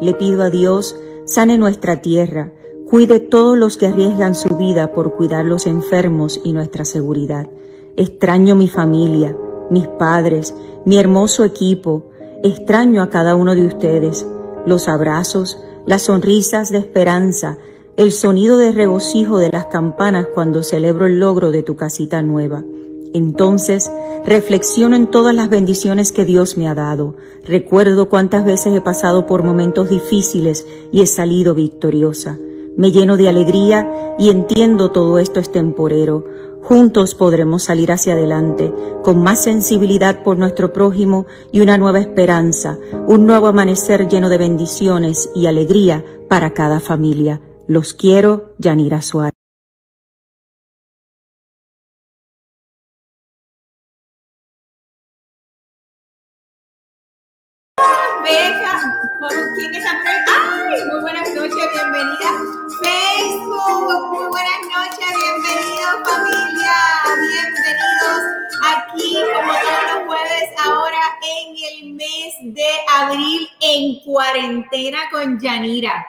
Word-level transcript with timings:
Le 0.00 0.14
pido 0.14 0.42
a 0.42 0.50
Dios, 0.50 0.96
sane 1.24 1.58
nuestra 1.58 2.02
tierra, 2.02 2.52
cuide 2.88 3.18
todos 3.18 3.56
los 3.56 3.76
que 3.76 3.86
arriesgan 3.86 4.34
su 4.34 4.56
vida 4.56 4.92
por 4.92 5.14
cuidar 5.14 5.44
los 5.44 5.66
enfermos 5.66 6.40
y 6.44 6.52
nuestra 6.52 6.84
seguridad. 6.84 7.48
Extraño 7.96 8.54
mi 8.54 8.68
familia, 8.68 9.36
mis 9.70 9.88
padres, 9.88 10.54
mi 10.84 10.98
hermoso 10.98 11.44
equipo, 11.44 12.10
extraño 12.42 13.02
a 13.02 13.10
cada 13.10 13.34
uno 13.34 13.54
de 13.54 13.66
ustedes, 13.66 14.26
los 14.66 14.86
abrazos, 14.86 15.58
las 15.86 16.02
sonrisas 16.02 16.70
de 16.70 16.78
esperanza, 16.78 17.58
el 17.96 18.12
sonido 18.12 18.58
de 18.58 18.72
regocijo 18.72 19.38
de 19.38 19.50
las 19.50 19.66
campanas 19.66 20.26
cuando 20.34 20.62
celebro 20.62 21.06
el 21.06 21.18
logro 21.18 21.50
de 21.50 21.62
tu 21.62 21.76
casita 21.76 22.20
nueva. 22.20 22.62
Entonces 23.16 23.90
reflexiono 24.26 24.94
en 24.94 25.06
todas 25.06 25.34
las 25.34 25.48
bendiciones 25.48 26.12
que 26.12 26.26
Dios 26.26 26.58
me 26.58 26.68
ha 26.68 26.74
dado. 26.74 27.16
Recuerdo 27.46 28.10
cuántas 28.10 28.44
veces 28.44 28.74
he 28.74 28.82
pasado 28.82 29.26
por 29.26 29.42
momentos 29.42 29.88
difíciles 29.88 30.66
y 30.92 31.00
he 31.00 31.06
salido 31.06 31.54
victoriosa. 31.54 32.38
Me 32.76 32.92
lleno 32.92 33.16
de 33.16 33.30
alegría 33.30 33.90
y 34.18 34.28
entiendo 34.28 34.90
todo 34.90 35.18
esto 35.18 35.40
es 35.40 35.50
temporero. 35.50 36.26
Juntos 36.62 37.14
podremos 37.14 37.62
salir 37.62 37.90
hacia 37.90 38.12
adelante 38.12 38.70
con 39.02 39.22
más 39.22 39.42
sensibilidad 39.42 40.22
por 40.22 40.36
nuestro 40.36 40.74
prójimo 40.74 41.24
y 41.52 41.60
una 41.60 41.78
nueva 41.78 42.00
esperanza, 42.00 42.76
un 43.06 43.24
nuevo 43.24 43.46
amanecer 43.46 44.08
lleno 44.08 44.28
de 44.28 44.36
bendiciones 44.36 45.30
y 45.34 45.46
alegría 45.46 46.04
para 46.28 46.52
cada 46.52 46.80
familia. 46.80 47.40
Los 47.66 47.94
quiero, 47.94 48.52
Yanira 48.58 49.00
Suárez. 49.00 49.45
Cuarentena 74.36 74.98
con 75.10 75.38
Yanira. 75.40 76.06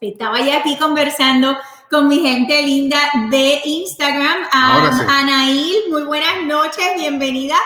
Estaba 0.00 0.40
ya 0.40 0.58
aquí 0.58 0.76
conversando 0.76 1.56
con 1.90 2.08
mi 2.08 2.20
gente 2.20 2.62
linda 2.62 2.98
de 3.30 3.60
Instagram, 3.64 4.46
Anail, 4.52 5.84
muy 5.90 6.02
buenas 6.04 6.42
noches, 6.44 6.94
bienvenida. 6.96 7.56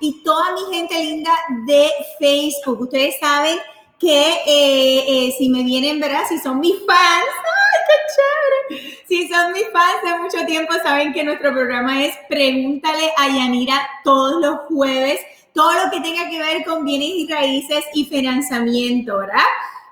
Y 0.00 0.22
toda 0.22 0.52
mi 0.52 0.74
gente 0.74 0.94
linda 0.94 1.30
de 1.66 1.90
Facebook. 2.18 2.80
Ustedes 2.82 3.16
saben 3.20 3.58
que 3.98 4.32
eh, 4.46 5.04
eh, 5.26 5.34
si 5.36 5.50
me 5.50 5.62
vienen, 5.62 6.00
¿verdad? 6.00 6.22
Si 6.26 6.38
son 6.38 6.58
mis 6.60 6.76
fans, 6.86 7.26
¡ay, 7.66 7.80
qué 7.86 8.76
chévere! 8.78 9.04
Si 9.06 9.28
son 9.28 9.52
mis 9.52 9.68
fans 9.70 10.02
de 10.02 10.18
mucho 10.22 10.46
tiempo, 10.46 10.72
saben 10.82 11.12
que 11.12 11.22
nuestro 11.22 11.52
programa 11.52 12.02
es 12.02 12.14
Pregúntale 12.30 13.12
a 13.18 13.28
Yanira 13.28 13.86
todos 14.04 14.40
los 14.40 14.60
jueves, 14.68 15.20
todo 15.54 15.72
lo 15.72 15.90
que 15.90 16.00
tenga 16.00 16.28
que 16.28 16.38
ver 16.38 16.64
con 16.64 16.84
bienes 16.84 17.10
y 17.10 17.28
raíces 17.28 17.84
y 17.94 18.04
financiamiento, 18.04 19.18
¿verdad? 19.18 19.38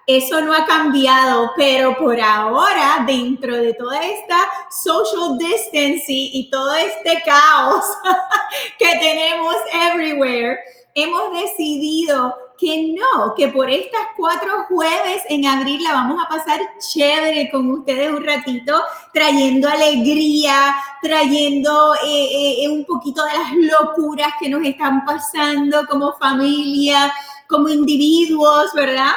Eso 0.06 0.41
no 0.41 0.55
ha 0.55 0.65
cambiado, 0.65 1.53
pero 1.55 1.95
por 1.98 2.19
ahora, 2.19 3.05
dentro 3.06 3.55
de 3.56 3.75
toda 3.75 4.03
esta 4.03 4.39
social 4.70 5.37
distancing 5.37 6.31
y 6.33 6.48
todo 6.50 6.75
este 6.75 7.23
caos 7.27 7.84
que 8.78 8.98
tenemos 8.98 9.55
everywhere, 9.70 10.59
hemos 10.95 11.34
decidido 11.34 12.34
que 12.59 12.92
no, 12.92 13.34
que 13.37 13.48
por 13.48 13.70
estas 13.70 14.01
cuatro 14.17 14.64
jueves 14.69 15.23
en 15.28 15.47
abril 15.47 15.83
la 15.84 15.92
vamos 15.92 16.23
a 16.23 16.28
pasar 16.28 16.61
chévere 16.78 17.50
con 17.50 17.70
ustedes 17.70 18.11
un 18.11 18.25
ratito, 18.25 18.83
trayendo 19.12 19.69
alegría, 19.69 20.75
trayendo 21.00 21.95
eh, 22.05 22.65
eh, 22.65 22.69
un 22.69 22.84
poquito 22.84 23.25
de 23.25 23.32
las 23.32 23.53
locuras 23.55 24.32
que 24.41 24.49
nos 24.49 24.65
están 24.66 25.05
pasando 25.05 25.87
como 25.87 26.15
familia, 26.15 27.12
como 27.47 27.69
individuos, 27.69 28.72
¿verdad? 28.75 29.12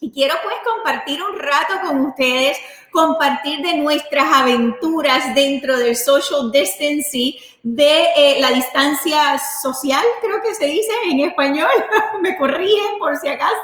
Y 0.00 0.12
quiero 0.12 0.36
pues 0.42 0.56
compartir 0.64 1.20
un 1.22 1.38
rato 1.38 1.74
con 1.84 2.06
ustedes, 2.06 2.56
compartir 2.90 3.60
de 3.60 3.76
nuestras 3.78 4.26
aventuras 4.32 5.34
dentro 5.34 5.78
del 5.78 5.96
social 5.96 6.50
distancing, 6.52 7.34
de 7.62 8.04
eh, 8.16 8.36
la 8.40 8.50
distancia 8.52 9.38
social, 9.62 10.02
creo 10.22 10.40
que 10.42 10.54
se 10.54 10.66
dice 10.66 10.92
en 11.10 11.20
español, 11.20 11.68
me 12.22 12.36
corrigen 12.36 12.98
por 12.98 13.16
si 13.16 13.28
acaso, 13.28 13.54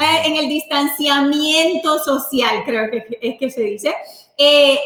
eh, 0.00 0.22
en 0.26 0.36
el 0.36 0.48
distanciamiento 0.48 1.98
social, 1.98 2.62
creo 2.64 2.90
que 2.90 3.18
es 3.20 3.38
que 3.38 3.50
se 3.50 3.62
dice. 3.62 3.94
Eh, 4.38 4.78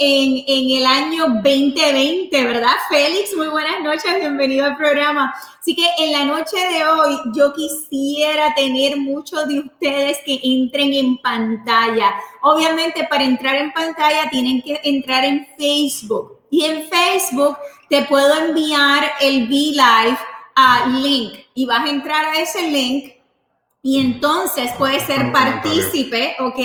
en, 0.00 0.44
en, 0.46 0.78
el 0.78 0.86
año 0.86 1.24
2020, 1.42 2.44
¿verdad? 2.44 2.72
Félix, 2.88 3.36
muy 3.36 3.48
buenas 3.48 3.82
noches, 3.82 4.14
bienvenido 4.18 4.64
al 4.64 4.76
programa. 4.76 5.34
Así 5.60 5.74
que 5.74 5.86
en 5.98 6.12
la 6.12 6.24
noche 6.24 6.56
de 6.56 6.86
hoy 6.86 7.18
yo 7.34 7.52
quisiera 7.52 8.54
tener 8.54 8.96
muchos 8.96 9.48
de 9.48 9.60
ustedes 9.60 10.18
que 10.24 10.38
entren 10.42 10.94
en 10.94 11.18
pantalla. 11.18 12.14
Obviamente 12.42 13.06
para 13.14 13.26
entrar 13.26 13.54
en 13.54 13.72
pantalla 13.72 14.28
tienen 14.28 14.60
que 14.60 14.80
entrar 14.82 15.24
en 15.24 15.46
Facebook. 15.56 16.40
Y 16.50 16.64
en 16.64 16.88
Facebook 16.88 17.56
te 17.88 18.02
puedo 18.02 18.34
enviar 18.46 19.04
el 19.20 19.44
V-Live 19.44 20.18
a 20.56 20.86
link 20.88 21.38
y 21.54 21.64
vas 21.64 21.84
a 21.84 21.90
entrar 21.90 22.24
a 22.24 22.40
ese 22.40 22.68
link 22.68 23.12
y 23.82 24.00
entonces 24.00 24.72
puedes 24.76 25.04
ser 25.04 25.30
partícipe, 25.30 26.34
¿ok? 26.40 26.58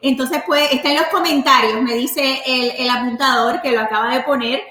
Entonces 0.00 0.42
puede, 0.46 0.74
está 0.74 0.88
en 0.88 0.96
los 0.96 1.08
comentarios, 1.08 1.82
me 1.82 1.94
dice 1.94 2.40
el, 2.46 2.70
el 2.78 2.88
apuntador 2.88 3.60
que 3.60 3.72
lo 3.72 3.80
acaba 3.80 4.14
de 4.14 4.22
poner 4.22 4.62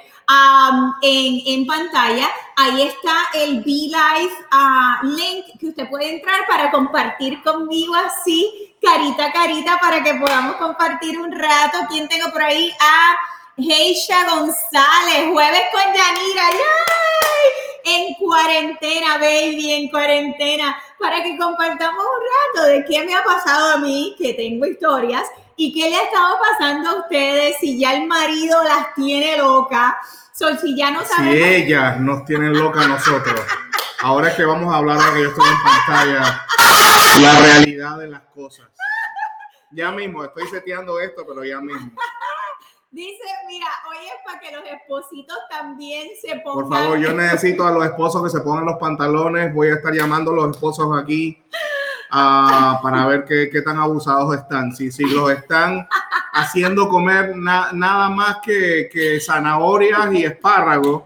en, 1.04 1.42
en, 1.46 1.68
pantalla. 1.68 2.28
Ahí 2.56 2.82
está 2.82 3.14
el 3.36 3.60
V-Live 3.60 4.34
uh, 4.52 5.06
link 5.06 5.46
que 5.60 5.68
usted 5.68 5.90
puede 5.90 6.16
entrar 6.16 6.48
para 6.48 6.72
compartir 6.72 7.44
conmigo 7.44 7.94
así, 7.94 8.69
carita 8.82 9.26
a 9.26 9.32
carita, 9.32 9.78
para 9.80 10.04
que 10.04 10.14
podamos 10.16 10.56
compartir 10.56 11.20
un 11.20 11.32
rato. 11.32 11.80
¿Quién 11.90 12.08
tengo 12.08 12.32
por 12.32 12.42
ahí? 12.42 12.72
A 12.80 13.18
Heisha 13.58 14.26
González, 14.30 15.32
jueves 15.32 15.62
con 15.72 15.94
Yanira. 15.94 16.50
¡Yay! 16.52 17.60
En 17.86 18.14
cuarentena, 18.16 19.18
baby, 19.18 19.72
en 19.72 19.90
cuarentena 19.90 20.78
para 21.00 21.24
que 21.24 21.38
compartamos 21.38 22.04
un 22.04 22.62
rato 22.62 22.68
de 22.68 22.86
qué 22.86 23.04
me 23.06 23.16
ha 23.16 23.24
pasado 23.24 23.76
a 23.76 23.78
mí, 23.78 24.16
que 24.18 24.34
tengo 24.34 24.66
historias, 24.66 25.24
y 25.56 25.74
qué 25.74 25.90
le 25.90 25.96
ha 25.96 26.04
estado 26.04 26.38
pasando 26.40 26.90
a 26.90 26.96
ustedes, 26.96 27.56
si 27.60 27.80
ya 27.80 27.94
el 27.94 28.06
marido 28.06 28.64
las 28.64 28.94
tiene 28.94 29.38
loca, 29.38 30.00
si 30.34 30.76
ya 30.76 30.92
no 30.92 31.04
sabemos... 31.04 31.36
Si 31.36 31.44
ellas 31.44 32.00
nos 32.00 32.26
tienen 32.26 32.54
loca 32.54 32.82
a 32.82 32.88
nosotros. 32.88 33.42
Ahora 34.02 34.30
es 34.30 34.36
que 34.36 34.46
vamos 34.46 34.74
a 34.74 34.78
hablar 34.78 34.98
de 34.98 35.14
que 35.14 35.24
yo 35.24 35.30
estoy 35.30 35.50
en 35.50 35.64
pantalla, 35.64 36.46
la 37.22 37.40
realidad 37.40 37.98
de 37.98 38.08
las 38.08 38.22
cosas. 38.34 38.69
Ya 39.72 39.92
mismo, 39.92 40.24
estoy 40.24 40.48
seteando 40.48 41.00
esto, 41.00 41.26
pero 41.28 41.44
ya 41.44 41.60
mismo. 41.60 41.92
Dice, 42.92 43.24
mira, 43.48 43.68
hoy 43.88 43.98
es 43.98 44.14
para 44.26 44.40
que 44.40 44.52
los 44.52 44.64
espositos 44.66 45.38
también 45.48 46.10
se 46.20 46.40
pongan. 46.44 46.70
Por 46.70 46.76
favor, 46.76 46.98
yo 46.98 47.14
necesito 47.14 47.68
a 47.68 47.72
los 47.72 47.86
esposos 47.86 48.24
que 48.24 48.32
se 48.32 48.42
pongan 48.42 48.66
los 48.66 48.78
pantalones. 48.78 49.54
Voy 49.54 49.68
a 49.68 49.76
estar 49.76 49.94
llamando 49.94 50.32
a 50.32 50.36
los 50.36 50.56
esposos 50.56 50.88
aquí 51.00 51.40
uh, 52.12 52.82
para 52.82 53.06
ver 53.08 53.26
qué, 53.26 53.48
qué, 53.52 53.62
tan 53.62 53.78
abusados 53.78 54.36
están. 54.36 54.76
Si, 54.76 54.92
si 54.92 55.06
los 55.06 55.30
están 55.30 55.88
haciendo 56.34 56.90
comer 56.90 57.36
na, 57.36 57.72
nada 57.74 58.10
más 58.10 58.38
que, 58.42 58.90
que, 58.92 59.20
zanahorias 59.20 60.12
y 60.14 60.26
espárragos 60.26 61.04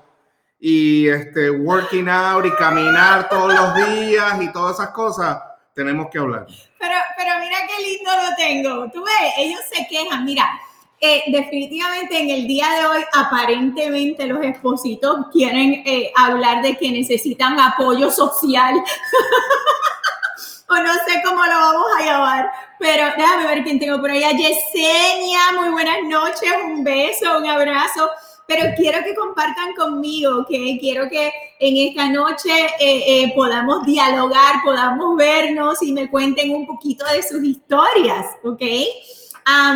y 0.62 1.10
este, 1.10 1.50
working 1.52 2.08
out 2.08 2.46
y 2.46 2.52
caminar 2.52 3.28
todos 3.28 3.54
los 3.54 3.76
días 3.76 4.42
y 4.42 4.54
todas 4.54 4.76
esas 4.76 4.90
cosas, 4.92 5.38
tenemos 5.74 6.08
que 6.12 6.20
hablar. 6.20 6.48
Pero, 6.80 6.96
pero 7.18 7.40
mira 7.40 7.58
qué 7.68 7.84
lindo 7.84 8.12
lo 8.12 8.36
tengo. 8.36 8.92
Tú 8.92 9.04
ves, 9.04 9.34
ellos 9.38 9.60
se 9.72 9.88
quejan. 9.88 10.26
Mira, 10.26 10.60
eh, 11.00 11.24
definitivamente 11.28 12.18
en 12.18 12.30
el 12.30 12.48
día 12.48 12.70
de 12.70 12.86
hoy, 12.86 13.04
aparentemente 13.14 14.26
los 14.26 14.44
espositos 14.44 15.28
quieren 15.32 15.84
eh, 15.86 16.12
hablar 16.16 16.62
de 16.62 16.78
que 16.78 16.92
necesitan 16.92 17.60
apoyo 17.60 18.10
social. 18.10 18.76
o 20.70 20.76
no 20.76 20.94
sé 20.94 21.22
cómo 21.24 21.46
lo 21.46 21.54
vamos 21.54 21.88
a 22.00 22.06
llamar. 22.06 22.52
Pero 22.80 23.06
déjame 23.18 23.48
ver 23.48 23.64
quién 23.64 23.80
tengo 23.80 24.00
por 24.00 24.12
allá. 24.12 24.32
Yesenia, 24.32 25.40
muy 25.60 25.70
buenas 25.70 26.04
noches, 26.08 26.54
un 26.64 26.84
beso, 26.84 27.38
un 27.38 27.50
abrazo. 27.50 28.10
Pero 28.48 28.74
quiero 28.76 29.04
que 29.04 29.16
compartan 29.16 29.74
conmigo, 29.74 30.46
que 30.48 30.78
quiero 30.80 31.10
que 31.10 31.32
en 31.60 31.90
esta 31.90 32.10
noche 32.10 32.50
eh, 32.80 33.32
podamos 33.36 33.86
dialogar, 33.86 34.56
podamos 34.64 35.16
vernos 35.18 35.82
y 35.82 35.92
me 35.92 36.10
cuenten 36.10 36.52
un 36.52 36.66
poquito 36.66 37.06
de 37.06 37.24
sus 37.24 37.44
historias, 37.44 38.26
¿ok? 38.44 38.62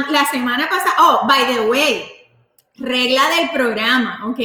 la 0.09 0.25
semana 0.31 0.69
pasada, 0.69 0.93
oh, 0.99 1.27
by 1.27 1.53
the 1.53 1.61
way, 1.61 2.05
regla 2.77 3.21
del 3.29 3.49
programa, 3.49 4.21
¿ok? 4.27 4.39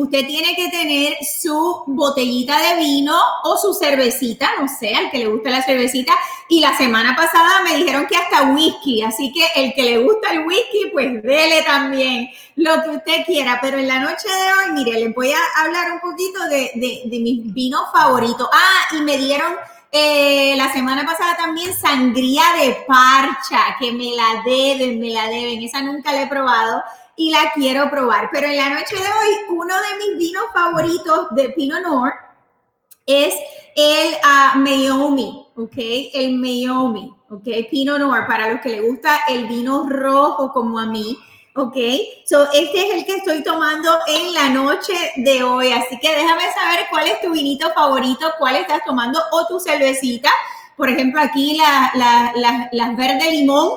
Usted 0.00 0.26
tiene 0.26 0.56
que 0.56 0.70
tener 0.70 1.18
su 1.22 1.82
botellita 1.86 2.58
de 2.58 2.80
vino 2.80 3.14
o 3.44 3.58
su 3.58 3.74
cervecita, 3.74 4.48
no 4.58 4.66
sé, 4.66 4.94
al 4.94 5.10
que 5.10 5.18
le 5.18 5.26
gusta 5.26 5.50
la 5.50 5.62
cervecita. 5.62 6.14
Y 6.48 6.60
la 6.60 6.74
semana 6.74 7.14
pasada 7.14 7.60
me 7.62 7.76
dijeron 7.76 8.06
que 8.06 8.16
hasta 8.16 8.50
whisky, 8.54 9.02
así 9.02 9.30
que 9.30 9.46
el 9.60 9.74
que 9.74 9.82
le 9.82 9.98
gusta 9.98 10.30
el 10.30 10.46
whisky, 10.46 10.88
pues 10.90 11.22
dele 11.22 11.62
también 11.66 12.30
lo 12.56 12.82
que 12.82 12.90
usted 12.96 13.26
quiera. 13.26 13.58
Pero 13.60 13.76
en 13.76 13.88
la 13.88 13.98
noche 13.98 14.26
de 14.26 14.52
hoy, 14.54 14.72
mire, 14.72 14.98
les 15.00 15.14
voy 15.14 15.32
a 15.32 15.62
hablar 15.62 15.92
un 15.92 16.00
poquito 16.00 16.48
de, 16.48 16.70
de 17.04 17.18
mis 17.20 17.52
vinos 17.52 17.82
favoritos. 17.92 18.48
Ah, 18.50 18.96
y 18.96 19.02
me 19.02 19.18
dieron 19.18 19.52
eh, 19.92 20.54
la 20.56 20.72
semana 20.72 21.04
pasada 21.04 21.36
también 21.36 21.74
sangría 21.74 22.44
de 22.58 22.84
parcha, 22.86 23.76
que 23.78 23.92
me 23.92 24.14
la 24.14 24.42
deben, 24.46 24.98
me 24.98 25.10
la 25.10 25.26
deben. 25.26 25.62
Esa 25.62 25.82
nunca 25.82 26.12
la 26.12 26.22
he 26.22 26.26
probado 26.26 26.82
y 27.20 27.30
la 27.30 27.52
quiero 27.54 27.90
probar. 27.90 28.30
Pero 28.32 28.46
en 28.46 28.56
la 28.56 28.70
noche 28.70 28.96
de 28.96 29.02
hoy, 29.02 29.58
uno 29.58 29.74
de 29.74 30.06
mis 30.06 30.16
vinos 30.16 30.44
favoritos 30.54 31.26
de 31.32 31.50
Pinot 31.50 31.82
Noir 31.82 32.14
es 33.04 33.34
el 33.76 34.14
uh, 34.14 34.58
Mayomi, 34.58 35.46
¿ok? 35.54 35.76
El 36.14 36.38
Mayomi, 36.38 37.12
¿ok? 37.28 37.46
Pinot 37.70 37.98
Noir, 37.98 38.24
para 38.26 38.50
los 38.50 38.62
que 38.62 38.70
les 38.70 38.82
gusta 38.82 39.20
el 39.28 39.46
vino 39.48 39.86
rojo 39.86 40.50
como 40.50 40.78
a 40.78 40.86
mí. 40.86 41.14
Ok, 41.56 41.76
so 42.24 42.50
este 42.54 42.88
es 42.88 42.94
el 42.94 43.04
que 43.04 43.16
estoy 43.16 43.42
tomando 43.42 43.98
en 44.06 44.32
la 44.32 44.48
noche 44.48 44.94
de 45.16 45.42
hoy. 45.42 45.72
Así 45.72 45.98
que 45.98 46.16
déjame 46.16 46.44
saber 46.54 46.86
cuál 46.88 47.06
es 47.06 47.20
tu 47.20 47.32
vinito 47.32 47.70
favorito, 47.74 48.32
cuál 48.38 48.56
estás 48.56 48.80
tomando 48.86 49.20
o 49.32 49.46
tu 49.46 49.60
cervecita. 49.60 50.30
Por 50.74 50.88
ejemplo, 50.88 51.20
aquí 51.20 51.58
las 51.58 52.96
verdes 52.96 53.30
limón 53.30 53.72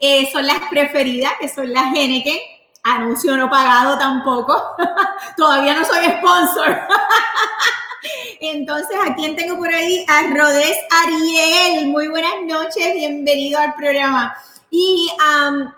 eh, 0.00 0.28
son 0.32 0.48
las 0.48 0.58
preferidas, 0.68 1.34
que 1.38 1.48
son 1.48 1.72
las 1.72 1.94
Henneken. 1.94 2.57
Anuncio 2.82 3.36
no 3.36 3.50
pagado 3.50 3.98
tampoco. 3.98 4.76
Todavía 5.36 5.74
no 5.74 5.84
soy 5.84 6.04
sponsor. 6.18 6.80
Entonces, 8.40 8.96
¿a 9.06 9.14
quién 9.14 9.36
tengo 9.36 9.56
por 9.56 9.68
ahí? 9.68 10.04
A 10.08 10.34
Rodés 10.34 10.78
Ariel. 11.04 11.88
Muy 11.88 12.08
buenas 12.08 12.34
noches, 12.46 12.94
bienvenido 12.94 13.58
al 13.58 13.74
programa. 13.74 14.36
Y 14.70 15.10
um, 15.18 15.72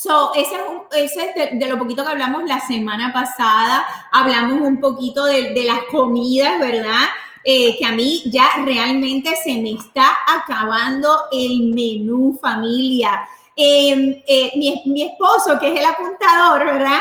So, 0.00 0.32
ese 0.32 0.54
es, 0.92 1.58
de, 1.58 1.66
lo 1.66 1.76
poquito 1.76 2.04
que 2.04 2.10
hablamos 2.10 2.44
la 2.44 2.60
semana 2.60 3.12
pasada. 3.12 3.84
Hablamos 4.12 4.60
un 4.60 4.78
poquito 4.78 5.24
de, 5.24 5.64
las 5.64 5.80
comidas, 5.90 6.60
¿verdad? 6.60 7.06
Eh, 7.42 7.76
que 7.76 7.84
a 7.84 7.90
mí 7.90 8.22
ya 8.26 8.48
realmente 8.64 9.34
se 9.42 9.60
me 9.60 9.72
está 9.72 10.16
acabando 10.28 11.24
el 11.32 11.74
menú 11.74 12.38
familia. 12.40 13.28
Em, 13.60 14.22
eh, 14.24 14.52
mi, 14.54 15.02
esposo, 15.02 15.58
que 15.58 15.72
es 15.72 15.80
el 15.80 15.84
apuntador, 15.84 16.64
¿verdad? 16.64 17.00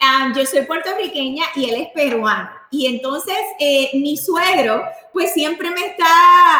Ah, 0.00 0.32
yo 0.34 0.46
soy 0.46 0.62
puertorriqueña 0.62 1.44
y 1.54 1.68
él 1.68 1.82
es 1.82 1.88
peruano. 1.88 2.48
Y 2.70 2.86
entonces 2.86 3.36
eh, 3.60 3.90
mi 3.92 4.16
suegro, 4.16 4.84
pues 5.12 5.34
siempre 5.34 5.70
me 5.70 5.84
está 5.84 6.06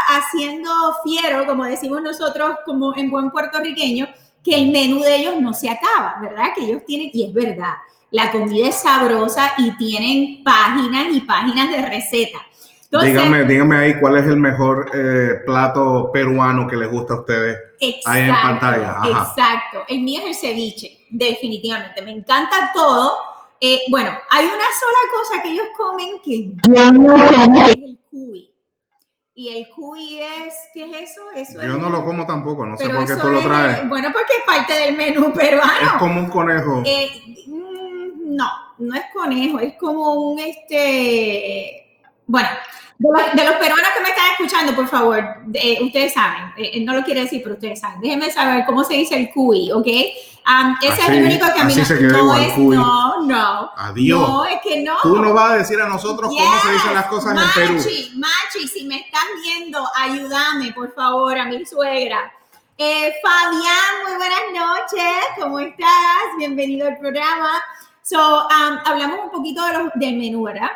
haciendo 0.09 0.71
fiero, 1.03 1.47
como 1.47 1.65
decimos 1.65 2.03
nosotros, 2.03 2.59
como 2.67 2.95
en 2.95 3.11
buen 3.11 3.31
puertorriqueño, 3.31 4.06
que 4.45 4.55
el 4.55 4.71
menú 4.71 5.00
de 5.00 5.17
ellos 5.17 5.41
no 5.41 5.55
se 5.55 5.71
acaba, 5.71 6.19
¿verdad? 6.21 6.49
Que 6.55 6.65
ellos 6.65 6.83
tienen, 6.87 7.09
y 7.15 7.25
es 7.25 7.33
verdad, 7.33 7.77
la 8.11 8.31
comida 8.31 8.69
es 8.69 8.75
sabrosa 8.75 9.55
y 9.56 9.71
tienen 9.79 10.45
páginas 10.45 11.06
y 11.11 11.21
páginas 11.21 11.71
de 11.71 11.87
recetas. 11.87 12.43
Dígame, 12.90 13.44
dígame 13.44 13.76
ahí 13.76 14.00
cuál 14.00 14.17
es 14.17 14.25
el 14.25 14.37
mejor 14.37 14.90
eh, 14.94 15.40
plato 15.44 16.11
peruano 16.12 16.67
que 16.67 16.76
les 16.76 16.90
gusta 16.90 17.14
a 17.14 17.20
ustedes 17.20 17.58
ahí 18.06 18.29
en 18.29 18.35
pantalla. 18.35 18.96
Exacto, 19.05 19.85
el 19.88 20.00
mío 20.00 20.20
es 20.25 20.29
el 20.29 20.35
ceviche, 20.35 21.06
definitivamente. 21.11 22.02
Me 22.02 22.12
encanta 22.12 22.70
todo. 22.75 23.19
Eh, 23.61 23.82
bueno, 23.90 24.11
hay 24.31 24.46
una 24.46 24.55
sola 24.56 24.99
cosa 25.12 25.43
que 25.43 25.50
ellos 25.50 25.67
comen 25.76 26.20
que 26.25 26.52
yo 26.73 26.93
no 26.93 27.12
como, 27.12 27.67
es 27.67 27.76
el 27.76 27.99
cuy. 28.11 28.55
Y 29.35 29.56
el 29.56 29.69
cuy 29.69 30.20
es, 30.20 30.55
¿qué 30.73 30.85
es 30.85 31.11
eso? 31.11 31.23
eso 31.35 31.62
Yo 31.62 31.76
no 31.76 31.90
lo 31.90 32.05
como 32.05 32.26
tampoco, 32.26 32.67
no 32.67 32.76
sé 32.76 32.88
por 32.88 33.06
qué 33.06 33.17
tú 33.17 33.29
lo 33.29 33.40
traes. 33.40 33.88
Bueno, 33.88 34.08
porque 34.12 34.32
es 34.38 34.44
parte 34.44 34.73
del 34.73 34.96
menú 34.96 35.32
peruano. 35.32 35.87
Es 35.87 35.93
como 35.99 36.20
un 36.20 36.31
conejo. 36.31 36.82
Eh, 36.85 37.11
mm, 37.46 38.37
no, 38.37 38.49
no 38.79 38.94
es 38.94 39.05
conejo, 39.12 39.58
es 39.58 39.75
como 39.75 40.14
un 40.14 40.38
este. 40.38 41.88
Bueno, 42.29 42.49
de 42.99 43.45
los, 43.45 43.55
peruanos 43.55 43.89
que 43.97 44.03
me 44.03 44.09
están 44.11 44.25
escuchando, 44.33 44.75
por 44.75 44.87
favor, 44.87 45.25
ustedes 45.83 46.13
saben, 46.13 46.53
eh, 46.59 46.85
no 46.85 46.93
lo 46.93 47.03
quiere 47.03 47.23
decir, 47.23 47.43
pero 47.43 47.55
ustedes 47.55 47.81
saben. 47.81 48.01
Déjenme 48.01 48.31
saber 48.31 48.65
cómo 48.67 48.85
se 48.85 48.95
dice 48.95 49.17
el 49.17 49.31
cuy, 49.31 49.73
¿ok? 49.73 49.87
ese 49.87 51.03
es 51.03 51.09
el 51.09 51.25
único 51.25 51.47
que 51.55 51.61
a 51.61 51.65
mí 51.65 51.75
no, 51.75 52.25
no 52.25 52.37
es, 52.37 52.59
no, 52.59 53.23
no. 53.23 53.71
Adiós. 53.77 54.29
No, 54.29 54.45
es 54.45 54.61
que 54.63 54.83
no. 54.83 54.97
Tú 55.03 55.17
no 55.17 55.33
vas 55.33 55.53
a 55.53 55.57
decir 55.57 55.81
a 55.81 55.89
nosotros 55.89 56.31
cómo 56.31 56.61
se 56.61 56.73
dicen 56.73 56.95
las 56.95 57.07
cosas 57.07 57.33
en 57.33 57.63
Perú. 57.63 57.75
Machi, 58.17 58.69
si 58.69 58.85
me 58.85 58.97
estás 58.97 59.25
viendo, 59.43 59.87
ayúdame, 59.97 60.73
por 60.73 60.95
favor, 60.95 61.39
a 61.39 61.45
mi 61.47 61.65
suegra. 61.65 62.33
Eh, 62.77 63.13
Fabián, 63.23 64.07
muy 64.07 64.17
buenas 64.17 64.41
noches, 64.55 65.17
¿cómo 65.41 65.61
estás? 65.61 66.37
Bienvenido 66.37 66.87
al 66.89 66.99
programa. 66.99 67.51
So, 68.03 68.49
hablamos 68.87 69.21
un 69.25 69.31
poquito 69.31 69.65
de 69.67 69.73
los, 69.73 69.93
del 69.97 70.17
menú, 70.17 70.45
¿verdad? 70.45 70.71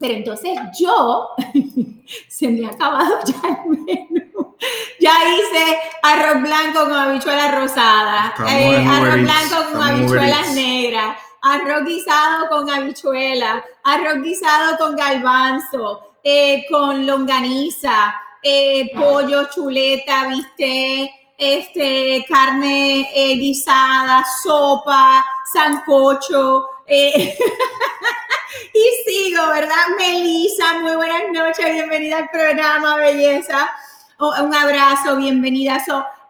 Pero 0.00 0.14
entonces 0.14 0.58
yo, 0.78 1.28
se 2.28 2.48
me 2.48 2.66
ha 2.66 2.70
acabado 2.70 3.18
ya 3.26 3.48
el 3.48 3.78
menú. 3.80 4.56
Ya 4.98 5.12
hice 5.28 5.78
arroz 6.02 6.42
blanco 6.42 6.84
con 6.84 6.94
habichuelas 6.94 7.54
rosadas, 7.54 8.32
eh, 8.48 8.82
arroz 8.88 9.20
blanco 9.20 9.72
con 9.72 9.82
habichuelas 9.82 10.54
negras, 10.54 11.18
arroz 11.42 11.84
guisado 11.84 12.48
con 12.48 12.70
habichuelas, 12.70 13.62
arroz 13.84 14.22
guisado 14.22 14.78
con 14.78 14.96
galbanzo, 14.96 16.16
eh, 16.24 16.64
con 16.70 17.06
longaniza, 17.06 18.14
eh, 18.42 18.90
pollo, 18.94 19.50
chuleta, 19.50 20.28
viste, 20.28 21.10
este, 21.36 22.24
carne 22.26 23.06
guisada, 23.14 24.24
sopa, 24.42 25.22
sancocho. 25.52 26.68
y 28.72 29.10
sigo, 29.10 29.46
¿verdad? 29.48 29.74
Melisa, 29.98 30.80
muy 30.80 30.96
buenas 30.96 31.22
noches, 31.32 31.72
bienvenida 31.72 32.18
al 32.18 32.30
programa, 32.30 32.96
belleza. 32.96 33.70
un 34.18 34.54
abrazo, 34.54 35.16
bienvenida. 35.16 35.82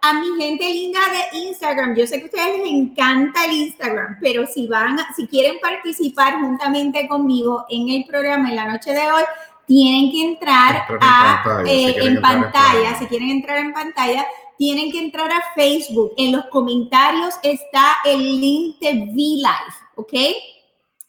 a 0.02 0.12
mi 0.14 0.42
gente 0.42 0.64
linda 0.64 1.00
de 1.10 1.38
Instagram, 1.38 1.94
yo 1.94 2.06
sé 2.06 2.18
que 2.18 2.24
a 2.24 2.26
ustedes 2.26 2.58
les 2.58 2.68
encanta 2.68 3.44
el 3.44 3.52
Instagram, 3.52 4.18
pero 4.20 4.46
si 4.46 4.66
van, 4.66 4.98
si 5.14 5.26
quieren 5.26 5.58
participar 5.60 6.40
juntamente 6.40 7.06
conmigo 7.08 7.64
en 7.68 7.88
el 7.88 8.04
programa 8.04 8.50
en 8.50 8.56
la 8.56 8.66
noche 8.66 8.92
de 8.92 9.10
hoy, 9.10 9.22
tienen 9.66 10.10
que 10.10 10.22
entrar 10.22 10.84
a, 11.00 11.62
en 11.64 12.20
pantalla, 12.20 12.98
si 12.98 13.06
quieren 13.06 13.30
entrar 13.30 13.58
en 13.58 13.72
pantalla, 13.72 14.26
tienen 14.58 14.90
que 14.90 14.98
entrar 14.98 15.30
a 15.30 15.42
Facebook. 15.54 16.12
En 16.16 16.32
los 16.32 16.46
comentarios 16.46 17.34
está 17.42 17.98
el 18.04 18.40
link 18.40 18.78
de 18.80 18.90
V-Live, 18.90 19.74
¿ok? 19.94 20.12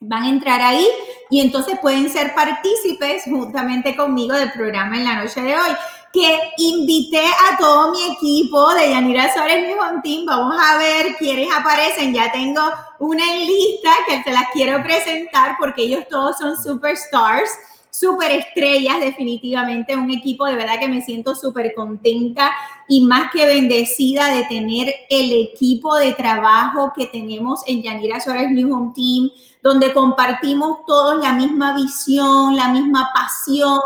Van 0.01 0.24
a 0.24 0.29
entrar 0.29 0.62
ahí 0.62 0.86
y 1.29 1.39
entonces 1.41 1.79
pueden 1.79 2.10
ser 2.10 2.34
partícipes 2.34 3.24
juntamente 3.25 3.96
conmigo 3.96 4.34
del 4.34 4.51
programa 4.51 4.98
en 4.98 5.05
la 5.05 5.24
noche 5.24 5.41
de 5.41 5.55
hoy. 5.55 5.72
Que 6.12 6.51
invité 6.58 7.25
a 7.25 7.58
todo 7.58 7.91
mi 7.91 8.12
equipo 8.12 8.74
de 8.74 8.89
Yanira 8.89 9.34
Suárez 9.34 9.74
Home 9.79 10.01
Team. 10.03 10.25
Vamos 10.25 10.58
a 10.62 10.77
ver 10.77 11.15
quiénes 11.17 11.48
aparecen. 11.55 12.13
Ya 12.13 12.29
tengo 12.34 12.62
una 13.00 13.34
lista 13.36 13.91
que 14.05 14.20
te 14.20 14.31
las 14.34 14.50
quiero 14.51 14.84
presentar 14.84 15.55
porque 15.58 15.84
ellos 15.84 16.03
todos 16.10 16.38
son 16.38 16.62
superstars 16.62 17.50
súper 17.92 18.32
estrellas, 18.32 19.02
definitivamente, 19.02 19.96
un 19.96 20.10
equipo 20.10 20.46
de 20.46 20.56
verdad 20.56 20.80
que 20.80 20.88
me 20.88 21.02
siento 21.02 21.36
súper 21.36 21.74
contenta 21.76 22.50
y 22.88 23.06
más 23.06 23.32
que 23.32 23.46
bendecida 23.46 24.34
de 24.34 24.46
tener 24.46 24.94
el 25.10 25.34
equipo 25.50 25.96
de 25.98 26.14
trabajo 26.14 26.94
que 26.96 27.08
tenemos 27.08 27.62
en 27.68 27.84
Yanira 27.84 28.20
Suárez 28.22 28.50
New 28.50 28.74
Home 28.74 28.94
Team, 28.96 29.30
donde 29.62 29.94
compartimos 29.94 30.80
todos 30.88 31.22
la 31.22 31.34
misma 31.34 31.76
visión, 31.76 32.56
la 32.56 32.70
misma 32.70 33.10
pasión, 33.14 33.80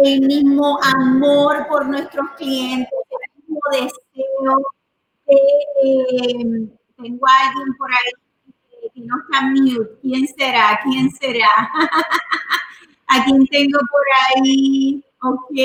el 0.00 0.20
mismo 0.20 0.78
amor 0.82 1.66
por 1.68 1.86
nuestros 1.86 2.28
clientes, 2.36 2.92
el 3.10 3.42
mismo 3.42 3.60
deseo. 3.72 4.62
Eh, 5.26 6.68
tengo 7.02 7.26
a 7.26 7.48
alguien 7.48 7.76
por 7.78 7.90
ahí 7.90 8.90
que 8.94 9.00
no 9.00 9.16
está 9.20 9.42
mute. 9.42 9.98
¿Quién 10.02 10.26
será? 10.28 10.80
¿Quién 10.84 11.10
será? 11.10 11.48
¿A 13.08 13.24
quién 13.24 13.46
tengo 13.46 13.78
por 13.90 14.04
ahí? 14.26 15.02
Ok. 15.22 15.56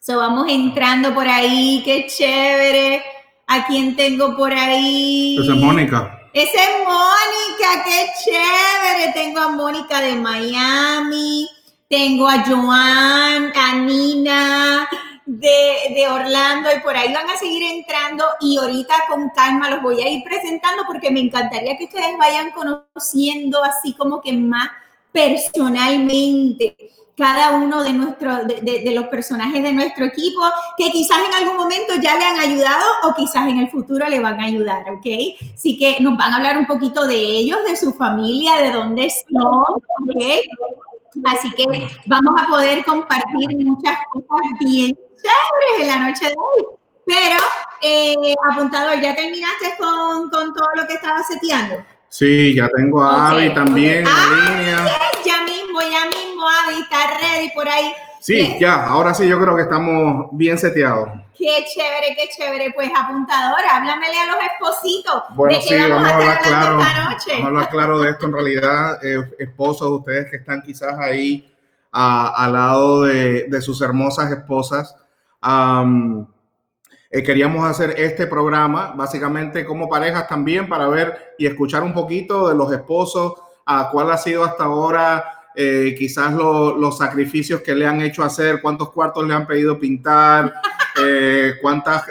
So 0.00 0.18
vamos 0.18 0.46
entrando 0.48 1.14
por 1.14 1.28
ahí. 1.28 1.82
Qué 1.84 2.06
chévere. 2.06 3.02
¿A 3.46 3.66
quién 3.66 3.94
tengo 3.96 4.36
por 4.36 4.52
ahí? 4.52 5.36
Esa 5.40 5.52
es 5.52 5.58
Mónica. 5.58 6.20
Esa 6.32 6.62
es 6.62 6.70
Mónica. 6.84 7.84
Qué 7.84 8.06
chévere. 8.24 9.12
Tengo 9.12 9.40
a 9.40 9.48
Mónica 9.50 10.00
de 10.00 10.14
Miami. 10.14 11.48
Tengo 11.88 12.28
a 12.28 12.44
Joan, 12.44 13.52
a 13.54 13.74
Nina. 13.74 14.88
de, 15.26 15.92
de, 15.94 16.08
Orlando 16.08 16.68
y 16.74 16.80
por 16.80 16.96
ahí 16.96 17.12
van 17.12 17.28
a 17.28 17.36
seguir 17.36 17.62
entrando 17.64 18.24
y 18.40 18.58
ahorita 18.58 18.94
con 19.08 19.28
calma 19.30 19.68
los 19.70 19.82
voy 19.82 20.00
a 20.00 20.08
ir 20.08 20.22
presentando 20.22 20.84
porque 20.86 21.10
me 21.10 21.18
encantaría 21.18 21.76
que 21.76 21.86
ustedes 21.86 22.16
vayan 22.16 22.52
conociendo 22.52 23.62
así 23.64 23.92
como 23.94 24.20
que 24.20 24.32
más 24.32 24.68
personalmente 25.16 26.76
cada 27.16 27.52
uno 27.56 27.82
de, 27.82 27.94
nuestro, 27.94 28.44
de, 28.44 28.60
de, 28.60 28.94
los 28.94 29.06
personajes 29.06 29.62
de 29.62 29.72
nuestro 29.72 30.04
equipo 30.04 30.42
que 30.76 30.90
quizás 30.90 31.16
en 31.26 31.32
algún 31.32 31.56
momento 31.56 31.94
ya 32.02 32.18
le 32.18 32.24
han 32.26 32.38
ayudado 32.38 32.84
o 33.04 33.14
quizás 33.14 33.48
en 33.48 33.56
el 33.60 33.70
futuro 33.70 34.06
le 34.06 34.20
van 34.20 34.38
a 34.38 34.44
ayudar, 34.44 34.82
¿ok? 34.90 35.06
Así 35.54 35.78
que 35.78 35.96
nos 36.00 36.18
van 36.18 36.34
a 36.34 36.36
hablar 36.36 36.58
un 36.58 36.66
poquito 36.66 37.06
de 37.06 37.16
ellos, 37.16 37.64
de 37.66 37.74
su 37.76 37.94
familia, 37.94 38.56
de 38.56 38.72
dónde 38.72 39.10
son, 39.10 39.64
¿ok? 40.10 40.22
Así 41.24 41.50
que 41.52 41.64
vamos 42.04 42.34
a 42.38 42.46
poder 42.48 42.84
compartir 42.84 43.56
muchas 43.64 43.98
cosas 44.12 44.52
bien 44.60 44.94
chéveres 45.16 45.80
en 45.80 45.88
la 45.88 46.08
noche 46.08 46.26
de 46.26 46.34
hoy. 46.36 46.66
Pero, 47.06 47.38
eh, 47.80 48.34
apuntador, 48.50 49.00
¿ya 49.00 49.16
terminaste 49.16 49.74
con, 49.78 50.28
con 50.28 50.52
todo 50.52 50.68
lo 50.74 50.86
que 50.86 50.94
estabas 50.94 51.26
seteando? 51.26 51.76
Sí, 52.16 52.54
ya 52.54 52.66
tengo 52.74 53.02
a 53.02 53.26
okay. 53.34 53.44
Abby 53.44 53.54
también 53.54 53.98
en 53.98 54.06
ah, 54.08 54.48
línea. 54.48 54.86
Ya 55.22 55.42
mismo, 55.44 55.80
ya 55.82 56.06
mismo, 56.08 56.46
Abby 56.48 56.80
está 56.80 57.18
ready 57.18 57.50
por 57.50 57.68
ahí. 57.68 57.92
Sí, 58.20 58.56
ya, 58.58 58.86
ahora 58.86 59.12
sí 59.12 59.28
yo 59.28 59.38
creo 59.38 59.54
que 59.54 59.64
estamos 59.64 60.28
bien 60.32 60.56
seteados. 60.56 61.10
Qué 61.36 61.66
chévere, 61.74 62.16
qué 62.16 62.30
chévere. 62.34 62.72
Pues 62.74 62.90
apuntadora, 62.96 63.76
háblamele 63.76 64.18
a 64.18 64.26
los 64.28 64.36
espositos. 64.50 65.24
Bueno, 65.34 65.60
sí, 65.60 65.74
vamos, 65.74 66.08
a 66.08 66.14
hablar 66.14 66.40
claro. 66.40 66.76
Vamos 66.78 67.28
a 67.28 67.46
hablar 67.48 67.68
claro 67.68 67.98
de 67.98 68.10
esto 68.12 68.24
en 68.24 68.32
realidad. 68.32 69.04
Eh, 69.04 69.34
esposos, 69.38 69.86
ustedes 69.90 70.30
que 70.30 70.36
están 70.36 70.62
quizás 70.62 70.98
ahí 70.98 71.54
uh, 71.92 72.32
al 72.34 72.54
lado 72.54 73.02
de, 73.02 73.44
de, 73.46 73.60
sus 73.60 73.82
hermosas 73.82 74.32
esposas. 74.32 74.96
Um, 75.42 76.26
eh, 77.16 77.22
queríamos 77.22 77.66
hacer 77.66 77.94
este 77.96 78.26
programa 78.26 78.92
básicamente 78.94 79.64
como 79.64 79.88
parejas 79.88 80.28
también 80.28 80.68
para 80.68 80.86
ver 80.86 81.34
y 81.38 81.46
escuchar 81.46 81.82
un 81.82 81.94
poquito 81.94 82.46
de 82.46 82.54
los 82.54 82.70
esposos, 82.70 83.32
a 83.64 83.88
cuál 83.90 84.10
ha 84.10 84.18
sido 84.18 84.44
hasta 84.44 84.64
ahora 84.64 85.24
eh, 85.54 85.94
quizás 85.96 86.34
lo, 86.34 86.76
los 86.76 86.98
sacrificios 86.98 87.62
que 87.62 87.74
le 87.74 87.86
han 87.86 88.02
hecho 88.02 88.22
hacer, 88.22 88.60
cuántos 88.60 88.90
cuartos 88.90 89.26
le 89.26 89.32
han 89.32 89.46
pedido 89.46 89.78
pintar, 89.78 90.52
eh, 91.02 91.54
cuántas 91.62 92.04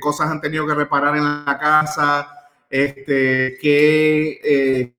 cosas 0.00 0.30
han 0.30 0.40
tenido 0.40 0.66
que 0.66 0.72
reparar 0.72 1.14
en 1.14 1.44
la 1.44 1.58
casa, 1.60 2.48
este, 2.70 3.58
qué 3.60 4.94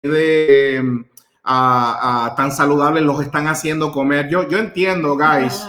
de, 0.00 1.04
a, 1.42 2.26
a, 2.26 2.34
tan 2.36 2.52
saludables 2.52 3.02
los 3.02 3.20
están 3.20 3.48
haciendo 3.48 3.90
comer. 3.90 4.28
Yo, 4.28 4.48
yo 4.48 4.58
entiendo, 4.58 5.16
guys 5.16 5.60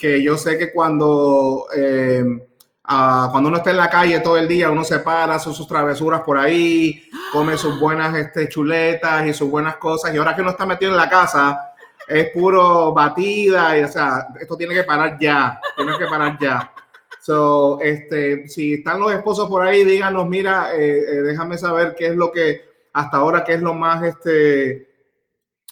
que 0.00 0.22
yo 0.22 0.38
sé 0.38 0.56
que 0.56 0.72
cuando, 0.72 1.66
eh, 1.76 2.24
uh, 2.24 3.30
cuando 3.30 3.50
uno 3.50 3.58
está 3.58 3.70
en 3.70 3.76
la 3.76 3.90
calle 3.90 4.20
todo 4.20 4.38
el 4.38 4.48
día, 4.48 4.70
uno 4.70 4.82
se 4.82 5.00
para, 5.00 5.34
hace 5.34 5.52
sus 5.52 5.68
travesuras 5.68 6.22
por 6.22 6.38
ahí, 6.38 7.02
come 7.30 7.58
sus 7.58 7.78
buenas 7.78 8.16
este, 8.16 8.48
chuletas 8.48 9.26
y 9.26 9.34
sus 9.34 9.50
buenas 9.50 9.76
cosas, 9.76 10.14
y 10.14 10.16
ahora 10.16 10.34
que 10.34 10.40
uno 10.40 10.52
está 10.52 10.64
metido 10.64 10.90
en 10.90 10.96
la 10.96 11.10
casa, 11.10 11.74
es 12.08 12.30
puro 12.30 12.94
batida, 12.94 13.78
y 13.78 13.82
o 13.82 13.88
sea, 13.88 14.28
esto 14.40 14.56
tiene 14.56 14.74
que 14.74 14.84
parar 14.84 15.18
ya, 15.20 15.60
tiene 15.76 15.98
que 15.98 16.06
parar 16.06 16.38
ya. 16.40 16.72
So, 17.20 17.78
este, 17.82 18.48
si 18.48 18.74
están 18.74 18.98
los 18.98 19.12
esposos 19.12 19.50
por 19.50 19.62
ahí, 19.62 19.84
díganos, 19.84 20.26
mira, 20.26 20.74
eh, 20.74 20.98
eh, 20.98 21.22
déjame 21.22 21.58
saber 21.58 21.94
qué 21.96 22.06
es 22.06 22.16
lo 22.16 22.32
que 22.32 22.62
hasta 22.94 23.18
ahora, 23.18 23.44
qué 23.44 23.54
es 23.54 23.60
lo 23.60 23.74
más 23.74 24.02
este, 24.02 24.88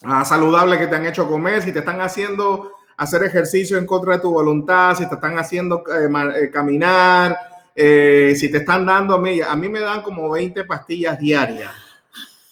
uh, 0.04 0.22
saludable 0.22 0.78
que 0.78 0.86
te 0.86 0.96
han 0.96 1.06
hecho 1.06 1.26
comer, 1.26 1.62
si 1.62 1.72
te 1.72 1.78
están 1.78 2.02
haciendo 2.02 2.77
hacer 2.98 3.22
ejercicio 3.22 3.78
en 3.78 3.86
contra 3.86 4.14
de 4.14 4.20
tu 4.20 4.30
voluntad, 4.30 4.94
si 4.96 5.08
te 5.08 5.14
están 5.14 5.38
haciendo 5.38 5.84
eh, 5.88 6.10
eh, 6.36 6.50
caminar, 6.50 7.38
eh, 7.74 8.34
si 8.36 8.50
te 8.50 8.58
están 8.58 8.84
dando 8.84 9.14
a 9.14 9.18
mí, 9.18 9.40
a 9.40 9.54
mí 9.54 9.68
me 9.68 9.80
dan 9.80 10.02
como 10.02 10.28
20 10.28 10.64
pastillas 10.64 11.18
diarias. 11.18 11.70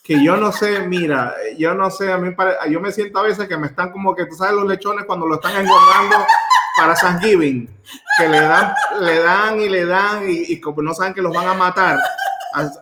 Que 0.03 0.23
yo 0.23 0.37
no 0.37 0.53
sé, 0.53 0.81
mira, 0.87 1.35
yo 1.59 1.75
no 1.75 1.91
sé, 1.91 2.13
a 2.13 2.17
mí 2.17 2.33
yo 2.71 2.81
me 2.81 2.93
siento 2.93 3.19
a 3.19 3.25
veces 3.25 3.49
que 3.49 3.57
me 3.57 3.67
están 3.67 3.91
como 3.91 4.15
que, 4.15 4.27
tú 4.27 4.37
sabes, 4.37 4.55
los 4.55 4.67
lechones 4.67 5.05
cuando 5.05 5.27
lo 5.27 5.35
están 5.35 5.57
engordando 5.57 6.25
para 6.79 6.95
Thanksgiving, 6.95 7.69
que 8.17 8.29
le 8.29 8.41
dan, 8.41 8.73
le 9.01 9.19
dan 9.19 9.61
y 9.61 9.69
le 9.69 9.85
dan 9.85 10.31
y, 10.31 10.53
y 10.53 10.61
como 10.61 10.81
no 10.81 10.95
saben 10.95 11.13
que 11.13 11.23
los 11.23 11.35
van 11.35 11.49
a 11.49 11.55
matar 11.55 11.99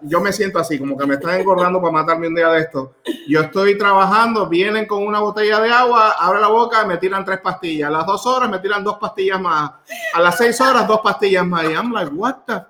yo 0.03 0.21
me 0.21 0.33
siento 0.33 0.59
así, 0.59 0.79
como 0.79 0.97
que 0.97 1.07
me 1.07 1.15
están 1.15 1.41
engordando 1.41 1.81
para 1.81 1.93
matarme 1.93 2.29
un 2.29 2.35
día 2.35 2.49
de 2.49 2.61
esto. 2.61 2.97
Yo 3.29 3.41
estoy 3.41 3.77
trabajando, 3.77 4.49
vienen 4.49 4.87
con 4.87 5.05
una 5.05 5.21
botella 5.21 5.61
de 5.61 5.71
agua, 5.71 6.15
abre 6.19 6.41
la 6.41 6.49
boca 6.49 6.85
me 6.85 6.97
tiran 6.99 7.25
tres 7.25 7.41
pastillas. 7.41 7.89
A 7.89 7.93
las 7.93 8.07
dos 8.07 8.25
horas 8.27 8.49
me 8.49 8.59
tiran 8.59 8.85
dos 8.85 8.99
pastillas 8.99 9.41
más. 9.41 9.73
A 10.13 10.21
las 10.21 10.37
seis 10.37 10.61
horas, 10.61 10.87
dos 10.87 11.01
pastillas 11.01 11.47
más. 11.47 11.65
Y 11.65 11.73
I'm 11.73 11.93
like, 11.93 12.13
what 12.15 12.37
the, 12.47 12.63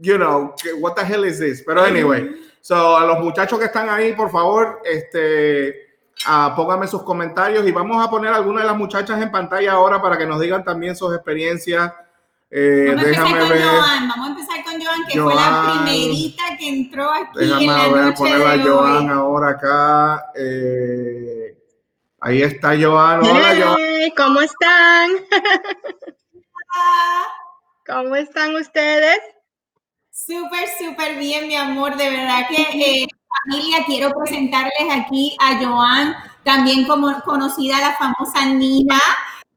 you 0.00 0.16
know, 0.16 0.54
what 0.80 0.94
the 0.94 1.04
hell 1.04 1.24
is 1.24 1.38
this? 1.38 1.62
Pero 1.64 1.84
anyway, 1.84 2.30
so 2.60 2.96
a 2.96 3.06
los 3.06 3.20
muchachos 3.20 3.58
que 3.58 3.66
están 3.66 3.88
ahí, 3.88 4.12
por 4.12 4.30
favor, 4.30 4.80
este, 4.84 5.98
uh, 6.26 6.54
pónganme 6.56 6.86
sus 6.88 7.02
comentarios 7.02 7.66
y 7.66 7.72
vamos 7.72 8.04
a 8.04 8.10
poner 8.10 8.32
algunas 8.32 8.64
de 8.64 8.68
las 8.68 8.76
muchachas 8.76 9.20
en 9.20 9.30
pantalla 9.30 9.72
ahora 9.72 10.02
para 10.02 10.18
que 10.18 10.26
nos 10.26 10.40
digan 10.40 10.64
también 10.64 10.96
sus 10.96 11.14
experiencias 11.14 11.92
eh, 12.50 12.86
vamos, 12.88 13.02
a 13.02 13.08
déjame 13.08 13.48
ver. 13.48 13.62
Joan. 13.62 14.08
vamos 14.08 14.26
a 14.26 14.30
empezar 14.30 14.55
Joan, 14.96 15.06
que 15.08 15.18
Joan, 15.18 15.32
fue 15.32 15.34
la 15.34 15.82
primerita 15.84 16.42
que 16.58 16.68
entró 16.68 17.10
aquí 17.12 17.38
déjame 17.38 17.64
en 17.64 17.70
la 17.70 17.88
ver, 17.88 18.04
noche 18.04 18.16
poner 18.16 18.46
a 18.46 18.62
Joan 18.62 19.10
ahora 19.10 19.50
acá. 19.50 20.32
Eh, 20.36 21.58
ahí 22.20 22.42
está 22.42 22.76
Joan. 22.80 23.20
Hola, 23.20 23.52
hey, 23.52 23.62
Joan. 23.62 24.10
¿Cómo 24.16 24.40
están? 24.40 25.10
¿Cómo 27.86 28.16
están 28.16 28.54
ustedes? 28.56 29.18
Súper, 30.10 30.68
súper 30.78 31.18
bien, 31.18 31.46
mi 31.46 31.54
amor. 31.54 31.96
De 31.96 32.10
verdad 32.10 32.48
que, 32.48 32.62
eh, 32.62 33.06
familia, 33.44 33.84
quiero 33.86 34.10
presentarles 34.10 34.88
aquí 34.90 35.36
a 35.40 35.62
Joan, 35.62 36.16
también 36.42 36.86
como 36.86 37.20
conocida 37.22 37.80
la 37.80 37.96
famosa 37.96 38.46
Nina. 38.46 38.98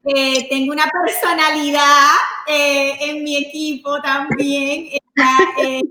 Eh, 0.04 0.48
tengo 0.48 0.72
una 0.72 0.90
personalidad 0.90 2.14
eh, 2.46 2.96
en 3.00 3.22
mi 3.22 3.36
equipo 3.36 4.00
también, 4.00 4.88
ella, 4.92 5.36
eh, 5.62 5.82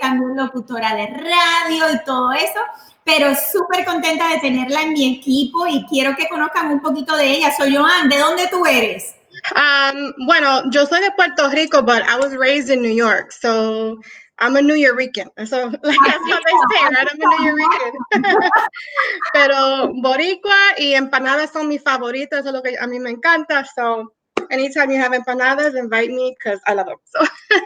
también 0.00 0.36
locutora 0.36 0.96
de 0.96 1.06
radio 1.06 1.94
y 1.94 2.04
todo 2.04 2.32
eso, 2.32 2.58
pero 3.04 3.32
súper 3.34 3.84
contenta 3.84 4.28
de 4.30 4.38
tenerla 4.38 4.82
en 4.82 4.94
mi 4.94 5.16
equipo 5.16 5.64
y 5.68 5.86
quiero 5.86 6.16
que 6.16 6.28
conozcan 6.28 6.72
un 6.72 6.80
poquito 6.80 7.16
de 7.16 7.30
ella. 7.30 7.54
Soy 7.56 7.76
Joan, 7.76 8.08
¿de 8.08 8.18
dónde 8.18 8.48
tú 8.48 8.66
eres? 8.66 9.14
Um, 9.54 10.26
bueno, 10.26 10.68
yo 10.70 10.84
soy 10.86 11.00
de 11.00 11.12
Puerto 11.12 11.48
Rico, 11.50 11.82
but 11.82 12.02
I 12.02 12.18
was 12.18 12.36
raised 12.36 12.68
in 12.68 12.82
New 12.82 12.94
York, 12.94 13.30
so 13.30 14.00
I'm 14.40 14.56
a 14.56 14.62
New 14.62 14.74
Yorican. 14.74 15.28
So, 15.46 15.66
like 15.82 15.98
that's 16.06 16.30
how 16.30 16.40
they 16.40 16.56
say, 16.70 16.84
right? 16.84 17.08
I'm 17.10 17.20
a 17.20 17.26
New 17.26 17.42
Yorican. 17.46 18.50
Pero 19.32 19.92
boricua 20.02 20.78
y 20.78 20.94
empanadas 20.94 21.52
son 21.52 21.68
mis 21.68 21.82
favoritas, 21.82 22.46
es 22.46 22.52
lo 22.52 22.62
que 22.62 22.76
a 22.78 22.86
mí 22.86 22.98
me 22.98 23.10
encanta. 23.10 23.66
So, 23.74 24.12
anytime 24.50 24.90
you 24.90 24.98
have 24.98 25.12
empanadas, 25.12 25.74
invite 25.74 26.10
me 26.10 26.34
because 26.38 26.60
I 26.66 26.74
love 26.74 26.86
them. 26.86 26.98
So. 27.04 27.20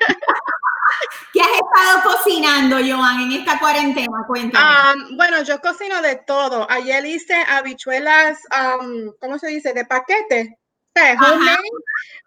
¿Qué 1.33 1.41
has 1.41 1.49
estado 1.49 2.03
cocinando, 2.05 2.77
Joan, 2.77 3.23
en 3.23 3.33
esta 3.41 3.59
cuarentena? 3.59 4.25
Cuéntame. 4.27 4.65
Um, 4.65 5.17
bueno, 5.17 5.43
yo 5.43 5.61
cocino 5.61 6.01
de 6.01 6.17
todo. 6.17 6.65
Ayer 6.71 7.05
hice 7.05 7.35
habichuelas, 7.49 8.39
um, 8.53 9.13
¿cómo 9.21 9.39
se 9.39 9.49
dice? 9.49 9.73
De 9.73 9.85
paquete. 9.85 10.59
Homemade. 10.97 11.59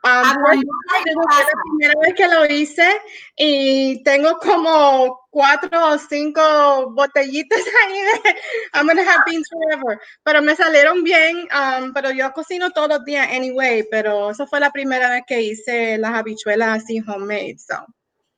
Um, 0.04 0.36
pues, 0.42 0.60
es 0.60 1.16
la 1.16 1.62
primera 1.64 1.94
vez 2.02 2.14
que 2.16 2.28
lo 2.28 2.46
hice 2.46 2.88
y 3.36 4.04
tengo 4.04 4.38
como 4.38 5.28
cuatro 5.30 5.94
o 5.94 5.98
cinco 5.98 6.92
botellitas 6.92 7.60
ahí 7.88 8.02
de 8.02 8.36
I'm 8.74 8.88
gonna 8.88 9.02
have 9.02 9.24
beans 9.26 9.50
forever. 9.50 10.00
Pero 10.24 10.42
me 10.42 10.56
salieron 10.56 11.04
bien, 11.04 11.48
um, 11.52 11.94
pero 11.94 12.12
yo 12.12 12.32
cocino 12.34 12.72
todos 12.72 12.90
los 12.90 13.06
días 13.06 13.28
anyway, 13.32 13.88
pero 13.90 14.32
eso 14.32 14.46
fue 14.48 14.60
la 14.60 14.72
primera 14.72 15.10
vez 15.10 15.24
que 15.28 15.42
hice 15.42 15.98
las 15.98 16.14
habichuelas 16.14 16.84
así 16.84 17.00
homemade. 17.00 17.58
So. 17.58 17.86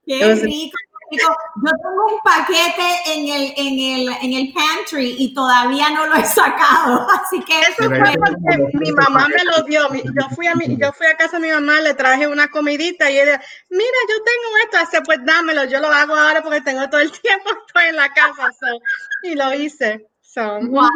Qué 0.05 0.35
rico. 0.35 0.77
Yo 1.11 1.27
tengo 1.63 2.05
un 2.13 2.19
paquete 2.23 2.83
en 3.05 3.27
el, 3.27 3.53
en 3.57 3.79
el, 3.79 4.17
en 4.21 4.33
el 4.33 4.53
pantry 4.53 5.15
y 5.17 5.33
todavía 5.33 5.89
no 5.89 6.05
lo 6.05 6.15
he 6.15 6.25
sacado, 6.25 7.07
así 7.23 7.43
que 7.43 7.59
eso 7.61 7.89
fue 7.89 8.13
porque 8.17 8.77
mi 8.79 8.91
mamá 8.91 9.27
me 9.27 9.43
lo 9.43 9.63
dio. 9.63 9.87
Yo 9.93 10.29
fui 10.35 10.47
a 10.47 10.55
mi, 10.55 10.77
yo 10.77 10.91
fui 10.93 11.07
a 11.07 11.17
casa 11.17 11.39
de 11.39 11.47
mi 11.47 11.53
mamá, 11.53 11.81
le 11.81 11.93
traje 11.93 12.27
una 12.27 12.47
comidita 12.49 13.09
y 13.09 13.19
ella, 13.19 13.41
mira, 13.69 13.99
yo 14.09 14.23
tengo 14.23 14.57
esto, 14.63 14.77
hace 14.77 15.01
pues 15.01 15.19
dámelo, 15.23 15.65
yo 15.65 15.79
lo 15.79 15.87
hago 15.87 16.15
ahora 16.15 16.43
porque 16.43 16.61
tengo 16.61 16.87
todo 16.89 17.01
el 17.01 17.11
tiempo, 17.21 17.49
estoy 17.67 17.89
en 17.89 17.95
la 17.95 18.09
casa, 18.13 18.51
so, 18.51 18.79
y 19.23 19.35
lo 19.35 19.53
hice. 19.53 20.07
So. 20.31 20.59
Wow, 20.61 20.89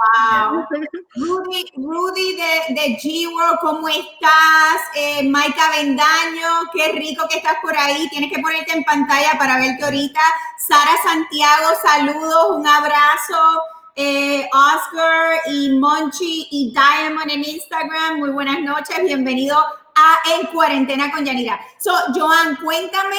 wow. 0.00 0.66
Rudy, 1.14 1.64
Rudy 1.76 2.34
de, 2.34 2.74
de 2.74 2.98
G-World, 2.98 3.60
¿cómo 3.60 3.88
estás? 3.88 4.82
Eh, 4.96 5.28
Maika 5.28 5.70
Bendaño, 5.70 6.48
qué 6.72 6.90
rico 6.90 7.24
que 7.30 7.36
estás 7.36 7.54
por 7.62 7.76
ahí. 7.76 8.08
Tienes 8.08 8.32
que 8.32 8.42
ponerte 8.42 8.72
en 8.72 8.82
pantalla 8.82 9.38
para 9.38 9.58
verte 9.58 9.84
ahorita. 9.84 10.20
Sara 10.58 10.90
Santiago, 11.04 11.68
saludos, 11.80 12.56
un 12.56 12.66
abrazo. 12.66 13.62
Eh, 13.94 14.48
Oscar 14.52 15.40
y 15.46 15.70
Monchi 15.78 16.48
y 16.50 16.72
Diamond 16.72 17.30
en 17.30 17.44
Instagram, 17.44 18.18
muy 18.18 18.30
buenas 18.30 18.60
noches, 18.60 19.04
bienvenido 19.04 19.56
a, 19.56 20.18
en 20.34 20.46
cuarentena 20.48 21.12
con 21.12 21.24
Yanira. 21.24 21.60
So, 21.78 21.92
Joan, 22.12 22.56
cuéntame 22.56 23.16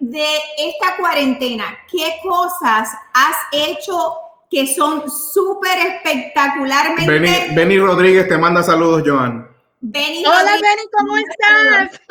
de 0.00 0.36
esta 0.58 0.96
cuarentena, 0.96 1.78
¿qué 1.88 2.18
cosas 2.24 2.88
has 3.14 3.36
hecho 3.52 4.21
que 4.52 4.66
son 4.74 5.10
súper 5.10 5.78
espectacularmente... 5.78 7.10
Benny, 7.10 7.54
Benny 7.54 7.78
Rodríguez 7.78 8.28
te 8.28 8.36
manda 8.36 8.62
saludos, 8.62 9.02
Joan. 9.04 9.48
Benny 9.80 10.24
Hola 10.26 10.52
Benny, 10.52 10.82
¿cómo 10.92 11.16
estás? 11.16 12.00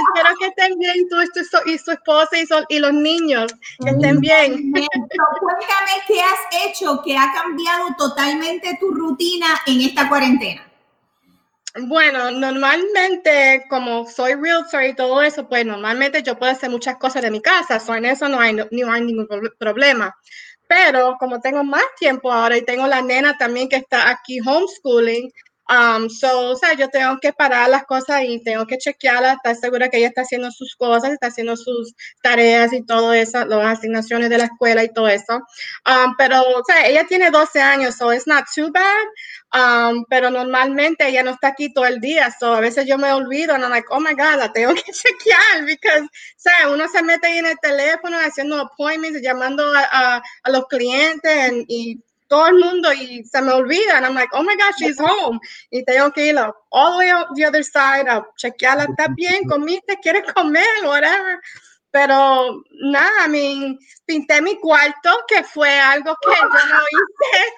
Espero 0.00 0.36
que 0.40 0.46
estén 0.48 0.78
bien 0.80 1.08
tú 1.08 1.22
y 1.22 1.26
tu, 1.28 1.70
y 1.70 1.78
su 1.78 1.92
esposa 1.92 2.36
y, 2.36 2.74
y, 2.74 2.78
los 2.80 2.92
niños, 2.92 3.54
que 3.82 3.90
estén 3.90 4.20
bien. 4.20 4.72
Cuéntame 4.72 5.92
qué 6.08 6.20
has 6.20 6.66
hecho 6.66 7.00
que 7.04 7.16
ha 7.16 7.32
cambiado 7.32 7.86
totalmente 7.96 8.76
tu 8.80 8.90
rutina 8.90 9.46
en 9.66 9.82
esta 9.82 10.08
cuarentena. 10.08 10.70
Bueno, 11.78 12.32
normalmente, 12.32 13.64
como 13.70 14.04
soy 14.06 14.34
realtor 14.34 14.82
y 14.82 14.94
todo 14.94 15.22
eso, 15.22 15.48
pues 15.48 15.64
normalmente 15.64 16.22
yo 16.22 16.36
puedo 16.36 16.50
hacer 16.50 16.68
muchas 16.68 16.96
cosas 16.96 17.22
de 17.22 17.30
mi 17.30 17.40
casa, 17.40 17.78
so 17.78 17.94
en 17.94 18.06
eso 18.06 18.28
no 18.28 18.40
hay, 18.40 18.54
no, 18.54 18.92
hay 18.92 19.02
ningún 19.02 19.28
problema. 19.56 20.16
Pero 20.70 21.16
como 21.18 21.40
tengo 21.40 21.64
más 21.64 21.82
tiempo 21.98 22.30
ahora 22.30 22.56
y 22.56 22.64
tengo 22.64 22.86
la 22.86 23.02
nena 23.02 23.36
también 23.36 23.68
que 23.68 23.74
está 23.74 24.08
aquí 24.08 24.38
homeschooling, 24.38 25.28
Um, 25.70 26.10
so, 26.10 26.50
o 26.50 26.56
sea, 26.56 26.74
yo 26.74 26.88
tengo 26.88 27.18
que 27.20 27.32
parar 27.32 27.70
las 27.70 27.84
cosas 27.84 28.22
y 28.26 28.42
tengo 28.42 28.66
que 28.66 28.76
chequearla, 28.76 29.34
estar 29.34 29.54
segura 29.54 29.88
que 29.88 29.98
ella 29.98 30.08
está 30.08 30.22
haciendo 30.22 30.50
sus 30.50 30.74
cosas, 30.74 31.12
está 31.12 31.28
haciendo 31.28 31.56
sus 31.56 31.94
tareas 32.22 32.72
y 32.72 32.82
todo 32.84 33.14
eso, 33.14 33.44
las 33.44 33.78
asignaciones 33.78 34.30
de 34.30 34.38
la 34.38 34.44
escuela 34.46 34.82
y 34.82 34.92
todo 34.92 35.06
eso. 35.08 35.36
Um, 35.86 36.14
pero, 36.18 36.42
o 36.42 36.64
sea, 36.66 36.88
ella 36.88 37.04
tiene 37.06 37.30
12 37.30 37.60
años, 37.60 37.94
so 37.96 38.12
it's 38.12 38.26
not 38.26 38.46
too 38.52 38.72
bad. 38.72 39.06
Um, 39.52 40.04
pero 40.08 40.30
normalmente 40.30 41.06
ella 41.06 41.22
no 41.22 41.32
está 41.32 41.48
aquí 41.48 41.72
todo 41.72 41.86
el 41.86 42.00
día, 42.00 42.34
so 42.38 42.54
a 42.54 42.60
veces 42.60 42.86
yo 42.86 42.98
me 42.98 43.12
olvido, 43.12 43.54
and 43.54 43.62
I'm 43.64 43.70
like, 43.70 43.86
oh 43.90 44.00
my 44.00 44.14
God, 44.14 44.38
la 44.38 44.52
tengo 44.52 44.74
que 44.74 44.92
chequear, 44.92 45.66
because, 45.66 46.08
sea, 46.36 46.68
Uno 46.68 46.88
se 46.88 47.02
mete 47.02 47.38
en 47.38 47.46
el 47.46 47.58
teléfono 47.60 48.18
haciendo 48.18 48.58
appointments, 48.60 49.22
llamando 49.22 49.72
a, 49.72 50.16
a, 50.16 50.22
a 50.42 50.50
los 50.50 50.66
clientes 50.66 51.52
y 51.68 52.00
todo 52.30 52.46
el 52.46 52.54
mundo 52.54 52.92
y 52.92 53.24
se 53.24 53.42
me 53.42 53.52
olvida. 53.52 53.96
And 53.96 54.06
I'm 54.06 54.14
like, 54.14 54.30
oh 54.32 54.42
my 54.42 54.54
gosh, 54.54 54.76
she's 54.78 54.98
home. 54.98 55.40
Y 55.70 55.84
tengo 55.84 56.12
que 56.12 56.28
ir 56.28 56.38
all 56.70 56.92
the 56.92 56.98
way 56.98 57.10
out 57.10 57.26
the 57.34 57.44
other 57.44 57.64
side 57.64 58.08
a 58.08 58.24
chequearla. 58.36 58.84
¿Está 58.84 59.08
bien? 59.08 59.48
¿Comiste? 59.48 59.98
¿Quieres 60.00 60.32
comer? 60.32 60.64
Whatever. 60.84 61.40
Pero 61.90 62.62
nada, 62.84 63.26
I 63.26 63.28
mean, 63.28 63.78
pinté 64.06 64.40
mi 64.40 64.60
cuarto, 64.60 65.24
que 65.26 65.42
fue 65.42 65.76
algo 65.76 66.16
que 66.22 66.30
yo 66.30 66.48
no 66.48 66.82
hice. 66.92 67.52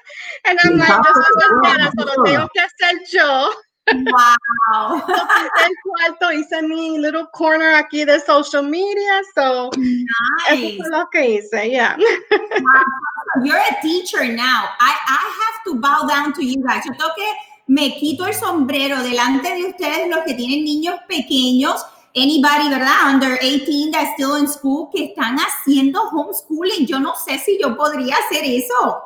And 0.44 0.58
I'm 0.64 0.78
like, 0.78 0.90
yo 0.90 1.12
soy 1.14 1.42
soltera, 1.42 1.90
solo 1.94 2.22
tengo 2.24 2.48
que 2.54 2.60
hacer 2.60 3.02
yo. 3.10 3.50
Wow. 3.90 5.02
cuarto, 5.82 6.32
hice 6.32 6.62
mi 6.62 6.98
little 6.98 7.26
corner 7.32 7.74
aquí 7.74 8.04
de 8.04 8.20
social 8.20 8.62
media, 8.62 9.22
so 9.34 9.70
nice. 9.76 10.74
eso 10.74 10.82
es 10.82 10.88
lo 10.88 11.08
que 11.10 11.38
hice, 11.38 11.70
yeah. 11.70 11.96
Wow. 12.30 13.44
You're 13.44 13.56
a 13.56 13.82
teacher 13.82 14.24
now. 14.24 14.68
I, 14.78 14.94
I 15.08 15.32
have 15.40 15.64
to 15.66 15.80
bow 15.80 16.06
down 16.06 16.32
to 16.34 16.44
you 16.44 16.62
guys. 16.62 16.84
Yo 16.84 16.92
tengo 16.92 17.14
que 17.16 17.32
me 17.66 17.94
quito 17.98 18.26
el 18.26 18.34
sombrero 18.34 19.02
delante 19.02 19.54
de 19.54 19.64
ustedes, 19.64 20.08
los 20.08 20.24
que 20.24 20.34
tienen 20.34 20.64
niños 20.64 21.00
pequeños 21.08 21.84
anybody, 22.14 22.68
¿verdad? 22.68 23.14
Under 23.14 23.38
18 23.40 23.90
that's 23.90 24.12
still 24.14 24.36
in 24.36 24.48
school 24.48 24.90
que 24.92 25.06
están 25.06 25.36
haciendo 25.38 26.02
homeschooling. 26.10 26.86
Yo 26.86 27.00
no 27.00 27.14
sé 27.14 27.38
si 27.38 27.58
yo 27.60 27.76
podría 27.76 28.16
hacer 28.16 28.44
eso. 28.44 29.04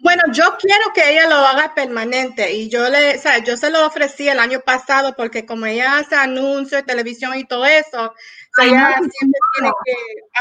Bueno, 0.00 0.22
yo 0.32 0.56
quiero 0.58 0.84
que 0.94 1.12
ella 1.12 1.28
lo 1.28 1.36
haga 1.36 1.74
permanente 1.74 2.52
y 2.52 2.68
yo 2.68 2.88
le, 2.88 3.16
o 3.16 3.20
sea, 3.20 3.38
yo 3.38 3.56
se 3.56 3.70
lo 3.70 3.86
ofrecí 3.86 4.28
el 4.28 4.38
año 4.38 4.60
pasado 4.60 5.14
porque 5.16 5.46
como 5.46 5.66
ella 5.66 5.98
hace 5.98 6.14
anuncios, 6.14 6.84
televisión 6.84 7.36
y 7.36 7.44
todo 7.44 7.64
eso, 7.64 8.14
ella 8.62 8.98
siempre 8.98 9.40
tiene 9.54 9.72
que 9.84 9.94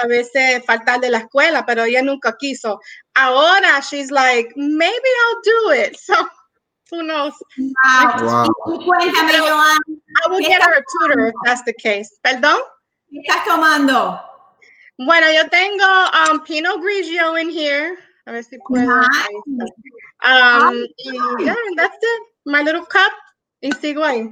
a 0.03 0.07
veces 0.07 0.65
faltar 0.65 0.99
de 0.99 1.09
la 1.09 1.19
escuela, 1.19 1.65
pero 1.65 1.83
ella 1.83 2.01
nunca 2.01 2.35
quiso. 2.37 2.79
Ahora 3.13 3.79
she's 3.81 4.11
like, 4.11 4.51
maybe 4.55 4.93
I'll 4.93 5.41
do 5.43 5.73
it. 5.73 5.97
So 6.09 6.15
who 6.91 7.03
knows? 7.03 7.33
Wow. 7.57 8.47
Cuéntame, 8.65 9.37
Joan. 9.37 9.77
I 10.23 10.29
will 10.29 10.39
get 10.39 10.61
her 10.61 10.77
a 10.77 10.83
tutor 10.91 11.27
if 11.27 11.35
that's 11.45 11.63
the 11.63 11.73
case. 11.73 12.09
¿Perdón? 12.25 12.59
¿Qué 13.11 13.21
estás 13.27 13.45
tomando? 13.45 14.19
Bueno, 14.97 15.31
yo 15.31 15.47
tengo 15.49 15.85
um, 15.85 16.41
Pinot 16.41 16.81
Grigio 16.81 17.35
in 17.39 17.49
here. 17.49 17.97
A 18.27 18.31
ver 18.31 18.43
si 18.43 18.57
puedo. 18.67 18.85
Nice. 18.85 19.71
Um, 20.23 20.85
y 20.97 21.45
yeah, 21.45 21.55
that's 21.77 21.95
it. 21.95 22.21
My 22.45 22.61
little 22.61 22.85
cup. 22.85 23.11
Y 23.61 23.71
sigo 23.71 24.03
ahí. 24.03 24.29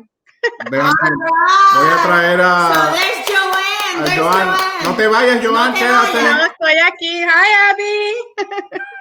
Voy 0.69 0.79
a 0.79 2.03
traer 2.03 2.41
a. 2.41 2.73
So 2.73 2.79
there's 2.91 3.27
Joanne. 3.27 4.05
There's 4.05 4.19
Joan. 4.19 4.47
Joanne. 4.47 4.83
No 4.83 4.95
te 4.95 5.07
vayas, 5.07 5.43
Joan, 5.43 5.71
no 5.71 5.77
quédate. 5.77 6.21
No, 6.21 6.45
estoy 6.45 6.77
aquí. 6.85 7.23
Hi, 7.23 7.71
Abby. 7.71 8.77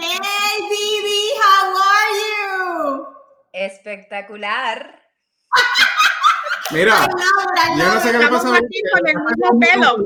hey, 0.00 0.56
Bibi, 0.70 1.22
how 1.42 1.76
are 1.76 2.12
you? 2.16 3.06
Espectacular. 3.52 5.00
Mira, 6.70 7.06
yo 7.76 7.84
no 7.84 8.00
sé 8.00 8.12
qué 8.12 8.18
le 8.18 8.28
pasa 8.28 8.48
a 8.48 8.50
con 8.50 9.08
el 9.08 9.16
mismo 9.16 9.60
pelo. 9.60 9.96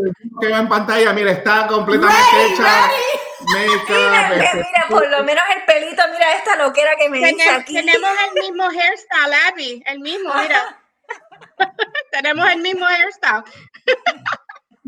Que 0.41 0.49
va 0.49 0.59
en 0.59 0.69
pantalla, 0.69 1.13
mira, 1.13 1.31
está 1.31 1.67
completamente 1.69 2.19
Ready, 2.33 2.53
hecha. 2.55 2.63
ready. 2.65 3.05
Mira, 3.39 3.71
Make-up, 3.71 4.43
este, 4.43 4.57
mira, 4.57 4.87
por 4.89 5.09
lo 5.09 5.23
menos 5.23 5.45
el 5.55 5.63
pelito, 5.65 6.03
mira 6.11 6.35
esta 6.35 6.57
loquera 6.57 6.91
que 6.99 7.09
me 7.09 7.19
dice 7.19 7.49
aquí. 7.51 7.75
tenemos 7.75 8.11
el 8.27 8.43
mismo 8.43 8.65
hairstyle, 8.65 9.35
Abby. 9.49 9.83
El 9.87 10.01
mismo, 10.01 10.35
mira. 10.35 10.83
tenemos 12.11 12.51
el 12.51 12.61
mismo 12.61 12.85
hairstyle. 12.87 13.45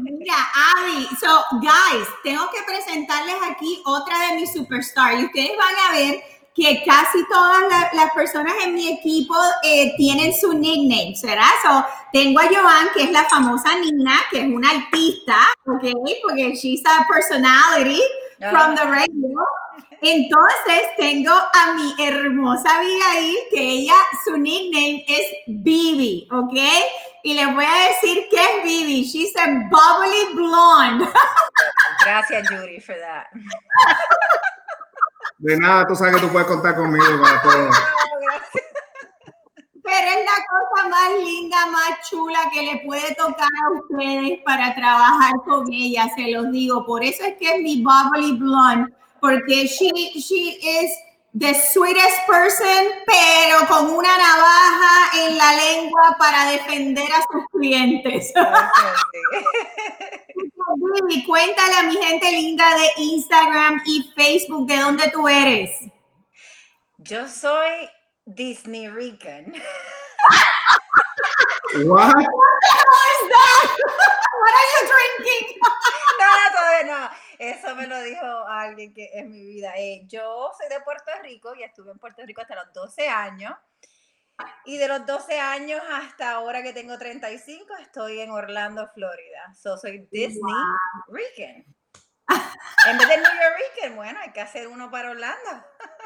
Mira, 0.00 0.36
Abby, 0.54 1.06
so 1.20 1.42
guys, 1.60 2.06
tengo 2.22 2.48
que 2.50 2.62
presentarles 2.62 3.34
aquí 3.50 3.82
otra 3.84 4.16
de 4.28 4.36
mis 4.36 4.52
superstars 4.52 5.20
y 5.20 5.24
ustedes 5.24 5.50
van 5.56 5.74
a 5.88 5.92
ver 5.92 6.22
que 6.54 6.82
casi 6.84 7.24
todas 7.28 7.60
la- 7.68 7.90
las 7.94 8.12
personas 8.12 8.52
en 8.64 8.74
mi 8.74 8.88
equipo 8.92 9.34
eh, 9.64 9.92
tienen 9.96 10.32
su 10.32 10.52
nickname, 10.52 11.14
¿verdad? 11.22 11.50
So, 11.62 11.84
tengo 12.12 12.38
a 12.40 12.44
Joan, 12.46 12.88
que 12.94 13.04
es 13.04 13.10
la 13.12 13.24
famosa 13.24 13.76
Nina, 13.78 14.20
que 14.30 14.40
es 14.40 14.46
una 14.46 14.70
artista, 14.70 15.36
¿ok? 15.66 15.84
Porque 16.22 16.52
she's 16.54 16.82
a 16.86 17.06
personality 17.12 18.00
from 18.50 18.74
the 18.76 18.84
radio. 18.84 19.38
Entonces 20.00 20.82
tengo 20.96 21.32
a 21.32 21.74
mi 21.74 21.92
hermosa 21.98 22.76
Abigail, 22.78 23.36
que 23.50 23.60
ella, 23.60 23.94
su 24.24 24.36
nickname 24.36 25.04
es 25.08 25.26
Bibi, 25.48 26.28
¿ok? 26.30 26.56
Y 27.24 27.34
les 27.34 27.54
voy 27.54 27.64
a 27.64 27.88
decir 27.88 28.26
qué 28.30 28.36
es 28.36 28.64
Bibi. 28.64 29.02
She's 29.04 29.34
a 29.36 29.46
bubbly 29.46 30.34
blonde. 30.34 31.08
Gracias, 32.04 32.48
Judy, 32.48 32.80
for 32.80 32.96
that. 32.96 33.26
De 35.38 35.56
nada, 35.56 35.86
tú 35.86 35.94
sabes 35.94 36.16
que 36.16 36.20
tú 36.22 36.32
puedes 36.32 36.48
contar 36.48 36.74
conmigo 36.74 37.22
para 37.22 37.42
todo. 37.42 37.70
Pero 39.84 40.10
es 40.10 40.24
la 40.24 40.44
cosa 40.50 40.88
más 40.88 41.10
linda, 41.24 41.66
más 41.66 42.08
chula 42.10 42.50
que 42.52 42.62
le 42.62 42.82
puede 42.84 43.14
tocar 43.14 43.48
a 43.48 43.70
ustedes 43.72 44.40
para 44.44 44.74
trabajar 44.74 45.32
con 45.46 45.72
ella, 45.72 46.10
se 46.14 46.30
los 46.30 46.50
digo. 46.50 46.84
Por 46.84 47.02
eso 47.02 47.24
es 47.24 47.36
que 47.38 47.54
es 47.54 47.62
mi 47.62 47.82
bubbly 47.82 48.36
blonde, 48.36 48.92
porque 49.20 49.66
she, 49.66 49.90
she 50.18 50.58
is 50.60 50.90
the 51.34 51.54
sweetest 51.54 52.26
person, 52.26 52.90
pero 53.06 53.66
con 53.66 53.90
una 53.90 54.16
navaja 54.16 55.26
en 55.26 55.38
la 55.38 55.52
lengua 55.52 56.16
para 56.18 56.50
defender 56.50 57.08
a 57.12 57.22
sus 57.30 57.44
clientes. 57.52 58.32
Bibi, 60.76 61.24
cuéntale 61.26 61.74
a 61.76 61.82
mi 61.84 61.96
gente 61.96 62.30
linda 62.32 62.74
de 62.76 63.02
Instagram 63.02 63.80
y 63.86 64.12
Facebook 64.14 64.66
de 64.66 64.76
dónde 64.78 65.10
tú 65.10 65.28
eres. 65.28 65.70
Yo 66.98 67.28
soy 67.28 67.88
Disney 68.26 68.88
Rican. 68.88 69.54
What? 71.84 72.14
What 72.14 72.14
is 72.14 73.28
that? 73.28 73.68
What 74.38 74.54
are 74.54 74.68
you 74.72 74.82
drinking? 74.88 75.60
No, 76.18 76.28
todavía 76.56 76.84
no. 76.86 77.10
Eso 77.38 77.74
me 77.76 77.86
lo 77.86 78.00
dijo 78.02 78.26
alguien 78.48 78.92
que 78.92 79.10
es 79.14 79.24
mi 79.24 79.44
vida. 79.44 79.72
Eh, 79.76 80.02
yo 80.06 80.50
soy 80.58 80.68
de 80.68 80.80
Puerto 80.80 81.10
Rico 81.22 81.54
y 81.54 81.62
estuve 81.62 81.92
en 81.92 81.98
Puerto 81.98 82.22
Rico 82.26 82.40
hasta 82.40 82.56
los 82.56 82.72
12 82.72 83.08
años. 83.08 83.54
Y 84.64 84.78
de 84.78 84.86
los 84.86 85.04
12 85.06 85.38
años 85.38 85.80
hasta 85.90 86.32
ahora 86.32 86.62
que 86.62 86.72
tengo 86.72 86.96
35, 86.96 87.74
estoy 87.80 88.20
en 88.20 88.30
Orlando, 88.30 88.88
Florida. 88.94 89.54
So, 89.60 89.76
soy 89.76 90.06
Disney 90.10 90.54
Rican. 91.08 91.64
En 92.86 92.98
vez 92.98 93.08
de 93.08 93.16
New 93.16 93.24
York 93.24 93.56
Rican, 93.74 93.96
bueno, 93.96 94.20
hay 94.20 94.32
que 94.32 94.40
hacer 94.40 94.68
uno 94.68 94.90
para 94.90 95.10
Orlando. 95.10 95.64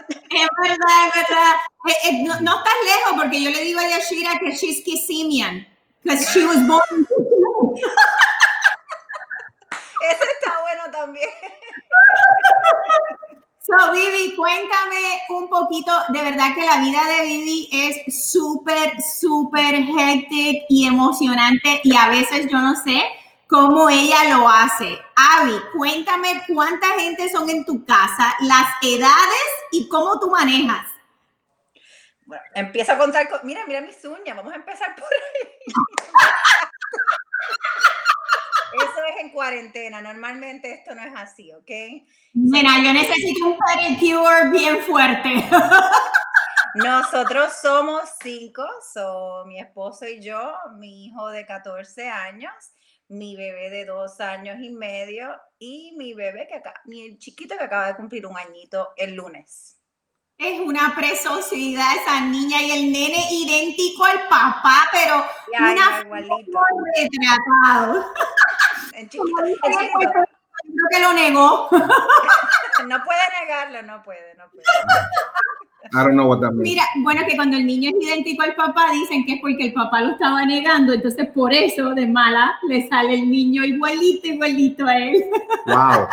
Es 0.09 0.49
verdad, 0.62 1.09
es 1.09 1.14
verdad. 1.14 1.55
Eh, 1.88 1.97
eh, 2.05 2.23
no, 2.25 2.40
no 2.40 2.59
estás 2.59 2.75
lejos 2.85 3.12
porque 3.23 3.42
yo 3.42 3.51
le 3.51 3.61
digo 3.61 3.81
a 3.81 3.88
Yashira 3.88 4.38
que 4.38 4.53
she's 4.53 4.83
Kissimmee. 4.85 5.68
Because 6.03 6.27
she 6.33 6.45
was 6.45 6.66
born. 6.66 6.83
Ese 10.03 10.25
está 10.25 10.41
bueno 10.73 10.91
también. 10.91 11.29
So, 13.65 13.93
Vivi, 13.93 14.35
cuéntame 14.35 15.23
un 15.29 15.49
poquito, 15.49 15.93
de 16.09 16.21
verdad 16.21 16.53
que 16.53 16.67
la 16.67 16.79
vida 16.79 17.01
de 17.07 17.23
Vivi 17.23 17.69
es 17.73 18.31
súper, 18.31 19.01
súper 19.01 19.77
hectic 19.77 20.65
y 20.69 20.89
emocionante 20.89 21.81
y 21.85 21.97
a 21.97 22.09
veces 22.09 22.49
yo 22.51 22.59
no 22.59 22.75
sé 22.75 23.01
cómo 23.47 23.89
ella 23.89 24.37
lo 24.37 24.49
hace. 24.49 24.99
Avi, 25.15 25.55
cuéntame 25.75 26.43
cuánta 26.49 26.89
gente 26.99 27.31
son 27.31 27.49
en 27.49 27.65
tu 27.65 27.85
casa, 27.85 28.35
las 28.41 28.67
edades 28.83 29.49
y 29.71 29.89
cómo 29.89 30.19
tú 30.19 30.29
manejas. 30.29 30.89
Bueno, 32.27 32.43
empiezo 32.57 32.93
a 32.93 32.99
contar, 32.99 33.29
con, 33.31 33.41
mira, 33.45 33.65
mira 33.69 33.81
mis 33.81 34.05
uñas, 34.05 34.37
vamos 34.37 34.53
a 34.53 34.57
empezar 34.57 34.93
por 34.97 35.05
ahí. 35.05 35.49
Eso 38.73 39.05
es 39.05 39.21
en 39.21 39.31
cuarentena, 39.42 40.00
normalmente 40.00 40.72
esto 40.72 40.94
no 40.94 41.02
es 41.02 41.12
así, 41.16 41.52
¿ok? 41.52 41.70
Mira, 42.35 42.78
yo 42.81 42.92
necesito 42.92 43.48
un 43.48 43.59
pedicure 43.59 44.50
bien 44.52 44.78
fuerte. 44.83 45.28
Nosotros 46.76 47.52
somos 47.61 48.02
cinco, 48.22 48.64
so, 48.94 49.44
mi 49.46 49.59
esposo 49.59 50.07
y 50.07 50.22
yo, 50.22 50.55
mi 50.78 51.07
hijo 51.07 51.28
de 51.31 51.44
14 51.44 52.09
años, 52.09 52.52
mi 53.09 53.35
bebé 53.37 53.68
de 53.68 53.85
dos 53.85 54.20
años 54.20 54.59
y 54.61 54.70
medio 54.70 55.35
y 55.59 55.92
mi 55.98 56.14
bebé 56.14 56.46
que 56.48 56.55
acá, 56.59 56.74
mi 56.85 57.18
chiquito 57.18 57.59
que 57.59 57.64
acaba 57.64 57.88
de 57.88 57.96
cumplir 57.96 58.24
un 58.26 58.38
añito 58.38 58.90
el 58.96 59.14
lunes. 59.16 59.76
Es 60.38 60.59
una 60.61 60.94
preciosidad 60.96 61.94
esa 62.00 62.20
niña 62.20 62.61
y 62.62 62.70
el 62.72 62.92
nene 62.92 63.22
idéntico 63.31 64.05
al 64.05 64.26
papá, 64.28 64.88
pero 64.90 65.24
Ya, 65.52 65.72
una 65.72 66.00
igualito. 66.00 66.61
retratado. 66.96 68.12
El 69.03 69.09
chiquito, 69.09 69.45
el 69.45 69.55
chiquito. 69.55 70.11
Creo 70.62 70.87
que 70.91 71.01
lo 71.01 71.12
negó. 71.12 71.69
No 72.88 72.97
puede 73.05 73.21
negarlo, 73.41 73.83
no 73.83 74.03
puede, 74.03 74.35
no 74.35 74.45
puede. 74.51 74.65
I 75.93 76.03
don't 76.03 76.15
know 76.15 76.27
what 76.27 76.41
that 76.41 76.53
means. 76.53 76.71
Mira, 76.71 76.83
bueno, 76.97 77.21
que 77.29 77.37
cuando 77.37 77.57
el 77.57 77.67
niño 77.67 77.91
es 77.91 78.07
idéntico 78.07 78.43
al 78.43 78.57
papá, 78.57 78.91
dicen 78.91 79.25
que 79.25 79.35
es 79.35 79.41
porque 79.41 79.67
el 79.67 79.73
papá 79.73 80.01
lo 80.01 80.12
estaba 80.12 80.45
negando, 80.47 80.93
entonces 80.93 81.29
por 81.29 81.53
eso 81.53 81.91
de 81.91 82.09
mala 82.09 82.59
le 82.67 82.88
sale 82.88 83.15
el 83.15 83.31
niño 83.31 83.62
igualito, 83.62 84.27
igualito 84.27 84.87
a 84.87 84.97
él. 84.97 85.25
Wow. 85.67 86.09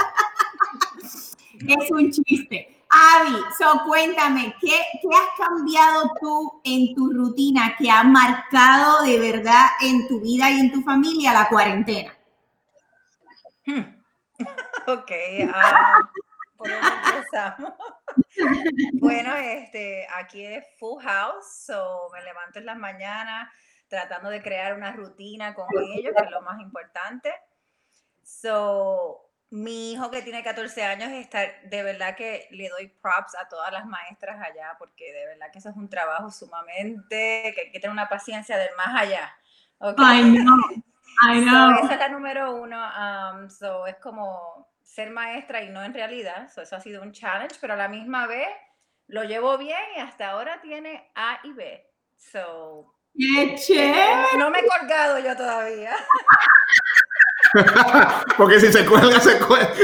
Es 1.68 1.92
un 1.92 2.12
chiste. 2.12 2.84
Avi, 2.90 3.36
so 3.58 3.84
cuéntame, 3.86 4.54
¿qué, 4.62 4.80
¿qué 5.02 5.10
has 5.10 5.48
cambiado 5.48 6.12
tú 6.22 6.62
en 6.64 6.94
tu 6.94 7.12
rutina 7.12 7.76
que 7.78 7.90
ha 7.90 8.04
marcado 8.04 9.04
de 9.04 9.20
verdad 9.20 9.68
en 9.82 10.08
tu 10.08 10.20
vida 10.20 10.52
y 10.52 10.60
en 10.60 10.72
tu 10.72 10.82
familia 10.82 11.34
la 11.34 11.50
cuarentena? 11.50 12.19
Ok, 14.88 15.12
ah, 15.54 16.10
¿por 16.58 16.70
dónde 16.70 16.88
empezamos? 16.88 17.74
Bueno, 18.94 19.36
este, 19.36 20.08
aquí 20.16 20.46
es 20.46 20.66
Full 20.80 21.04
House, 21.04 21.66
so 21.66 22.10
me 22.14 22.24
levanto 22.24 22.60
en 22.60 22.66
las 22.66 22.78
mañanas 22.78 23.50
tratando 23.90 24.30
de 24.30 24.42
crear 24.42 24.74
una 24.76 24.94
rutina 24.94 25.54
con 25.54 25.68
ellos, 25.94 26.14
que 26.18 26.24
es 26.24 26.32
lo 26.32 26.42
más 26.42 26.62
importante. 26.62 27.34
So, 28.24 29.30
mi 29.50 29.92
hijo 29.94 30.12
que 30.12 30.22
tiene 30.22 30.44
14 30.44 30.84
años 30.84 31.12
está, 31.12 31.40
de 31.64 31.84
verdad 31.84 32.16
que 32.16 32.48
le 32.52 32.70
doy 32.70 32.88
props 32.88 33.36
a 33.36 33.50
todas 33.50 33.72
las 33.74 33.86
maestras 33.86 34.40
allá, 34.42 34.76
porque 34.78 35.12
de 35.12 35.26
verdad 35.26 35.48
que 35.52 35.60
eso 35.60 35.70
es 35.70 35.76
un 35.76 35.90
trabajo 35.90 36.32
sumamente, 36.32 37.52
que 37.56 37.62
hay 37.62 37.72
que 37.72 37.80
tener 37.80 37.92
una 37.92 38.08
paciencia 38.08 38.58
del 38.58 38.70
más 38.78 39.02
allá. 39.02 39.34
¿ok? 39.80 40.00
I 41.24 41.42
know, 41.42 41.78
So, 41.78 41.84
esa 41.86 41.94
es 41.94 42.00
la 42.00 42.10
número 42.10 42.56
uno. 42.56 42.78
um, 42.78 43.50
so, 43.50 43.86
es 43.88 43.96
como 43.98 44.68
ser 44.84 45.12
maestra 45.12 45.62
y 45.62 45.70
no 45.70 45.84
en 45.84 45.94
realidad. 45.94 46.50
So, 46.54 46.62
eso 46.62 46.76
ha 46.76 46.80
sido 46.82 47.02
un 47.02 47.12
challenge, 47.12 47.58
pero 47.62 47.74
a 47.74 47.78
la 47.78 47.88
misma 47.88 48.26
vez 48.28 48.48
lo 49.08 49.24
llevo 49.24 49.58
bien 49.58 49.80
y 49.96 50.00
hasta 50.00 50.30
ahora 50.30 50.62
tiene 50.62 51.12
A 51.16 51.40
y 51.44 51.54
B. 51.54 51.86
So, 52.16 52.94
¡Qué 53.18 53.56
chévere! 53.56 54.38
no 54.38 54.50
me 54.50 54.60
he 54.60 54.68
colgado 54.68 55.20
yo 55.20 55.36
todavía. 55.36 55.94
Porque 58.38 58.60
si 58.60 58.72
se 58.72 58.86
cuelga, 58.86 59.20
se 59.20 59.38
cuelga. 59.40 59.70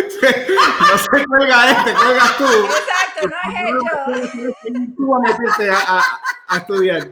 No 0.92 0.98
se 0.98 1.26
cuelga 1.26 1.72
este, 1.72 1.94
cuelgas 1.94 2.38
tú. 2.38 2.46
Exacto, 2.46 3.28
no 3.28 3.38
es 3.52 4.26
hecho. 4.30 4.94
Tú 4.96 5.16
a 5.16 5.20
meterte 5.20 5.70
a, 5.72 5.78
a- 6.00 6.20
a 6.50 6.58
estudiar. 6.58 7.08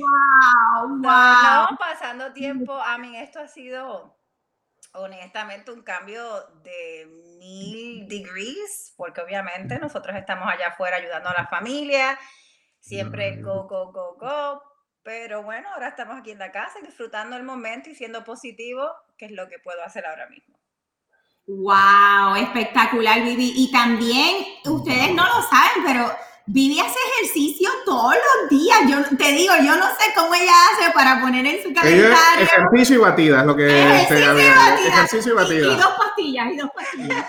¡Wow! 0.00 0.88
No, 0.88 1.08
¡Wow! 1.08 1.70
no, 1.70 1.76
pasando 1.78 2.32
tiempo, 2.32 2.74
a 2.74 2.98
mí 2.98 3.16
esto 3.16 3.40
ha 3.40 3.48
sido 3.48 4.18
honestamente 4.94 5.70
un 5.70 5.82
cambio 5.82 6.22
de 6.62 7.06
mil 7.38 8.06
degrees, 8.08 8.92
porque 8.96 9.20
obviamente 9.20 9.78
nosotros 9.78 10.16
estamos 10.16 10.48
allá 10.48 10.68
afuera 10.68 10.96
ayudando 10.96 11.30
a 11.30 11.34
la 11.34 11.46
familia, 11.46 12.18
siempre 12.80 13.40
go, 13.40 13.66
go, 13.66 13.92
go, 13.92 14.16
go, 14.18 14.62
pero 15.02 15.42
bueno, 15.42 15.68
ahora 15.72 15.88
estamos 15.88 16.18
aquí 16.18 16.30
en 16.30 16.38
la 16.38 16.52
casa 16.52 16.78
disfrutando 16.80 17.36
el 17.36 17.42
momento 17.42 17.90
y 17.90 17.94
siendo 17.94 18.22
positivo, 18.24 18.90
que 19.16 19.26
es 19.26 19.32
lo 19.32 19.48
que 19.48 19.58
puedo 19.58 19.82
hacer 19.82 20.06
ahora 20.06 20.28
mismo. 20.28 20.58
¡Wow! 21.46 22.36
Espectacular, 22.36 23.20
Vivi. 23.22 23.52
Y 23.56 23.72
también, 23.72 24.44
ustedes 24.64 25.12
no 25.12 25.24
lo 25.26 25.42
saben, 25.42 25.84
pero 25.84 26.12
Vivi 26.46 26.80
hace 26.80 26.98
ejercicio 27.18 27.70
todos 27.84 28.14
los 28.14 28.50
días. 28.50 28.78
Yo 28.88 29.16
te 29.16 29.32
digo, 29.32 29.54
yo 29.62 29.76
no 29.76 29.86
sé 29.90 30.12
cómo 30.16 30.34
ella 30.34 30.52
hace 30.72 30.90
para 30.92 31.20
poner 31.20 31.46
en 31.46 31.62
su 31.62 31.72
calendario. 31.72 32.16
ejercicio 32.42 32.96
y 32.96 32.98
batida, 32.98 33.40
es 33.40 33.46
lo 33.46 33.56
que 33.56 33.80
Ejercicio 33.80 34.18
y 34.18 34.22
había- 34.24 34.54
batida. 34.54 34.88
Ejercicio 34.88 35.20
y 35.20 35.28
Y, 35.28 35.32
y 35.32 35.36
batida. 35.36 35.76
dos 35.76 35.94
pastillas, 35.98 36.52
y 36.52 36.56
dos 36.56 36.70
pastillas. 36.74 37.26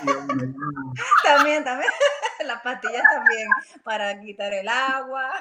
También, 1.23 1.63
también, 1.63 1.91
las 2.45 2.61
pastillas 2.61 3.03
también 3.13 3.47
para 3.83 4.19
quitar 4.19 4.51
el 4.53 4.67
agua. 4.67 5.31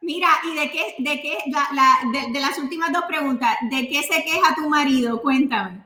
Mira, 0.00 0.28
¿y 0.44 0.54
de 0.54 0.70
qué, 0.70 0.94
de 0.98 1.20
qué, 1.20 1.38
la- 1.48 1.68
la- 1.74 1.98
de, 2.12 2.32
de 2.32 2.40
las 2.40 2.56
últimas 2.58 2.92
dos 2.92 3.04
preguntas, 3.04 3.56
¿de 3.70 3.88
qué 3.88 4.02
se 4.02 4.24
queja 4.24 4.54
tu 4.54 4.68
marido? 4.70 5.20
Cuéntame. 5.20 5.82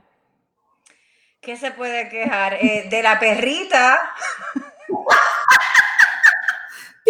¿Qué 1.41 1.57
se 1.57 1.73
puede 1.73 2.09
quejar? 2.09 2.55
Eh, 2.55 2.87
de 2.89 3.03
la 3.03 3.19
perrita. 3.19 4.13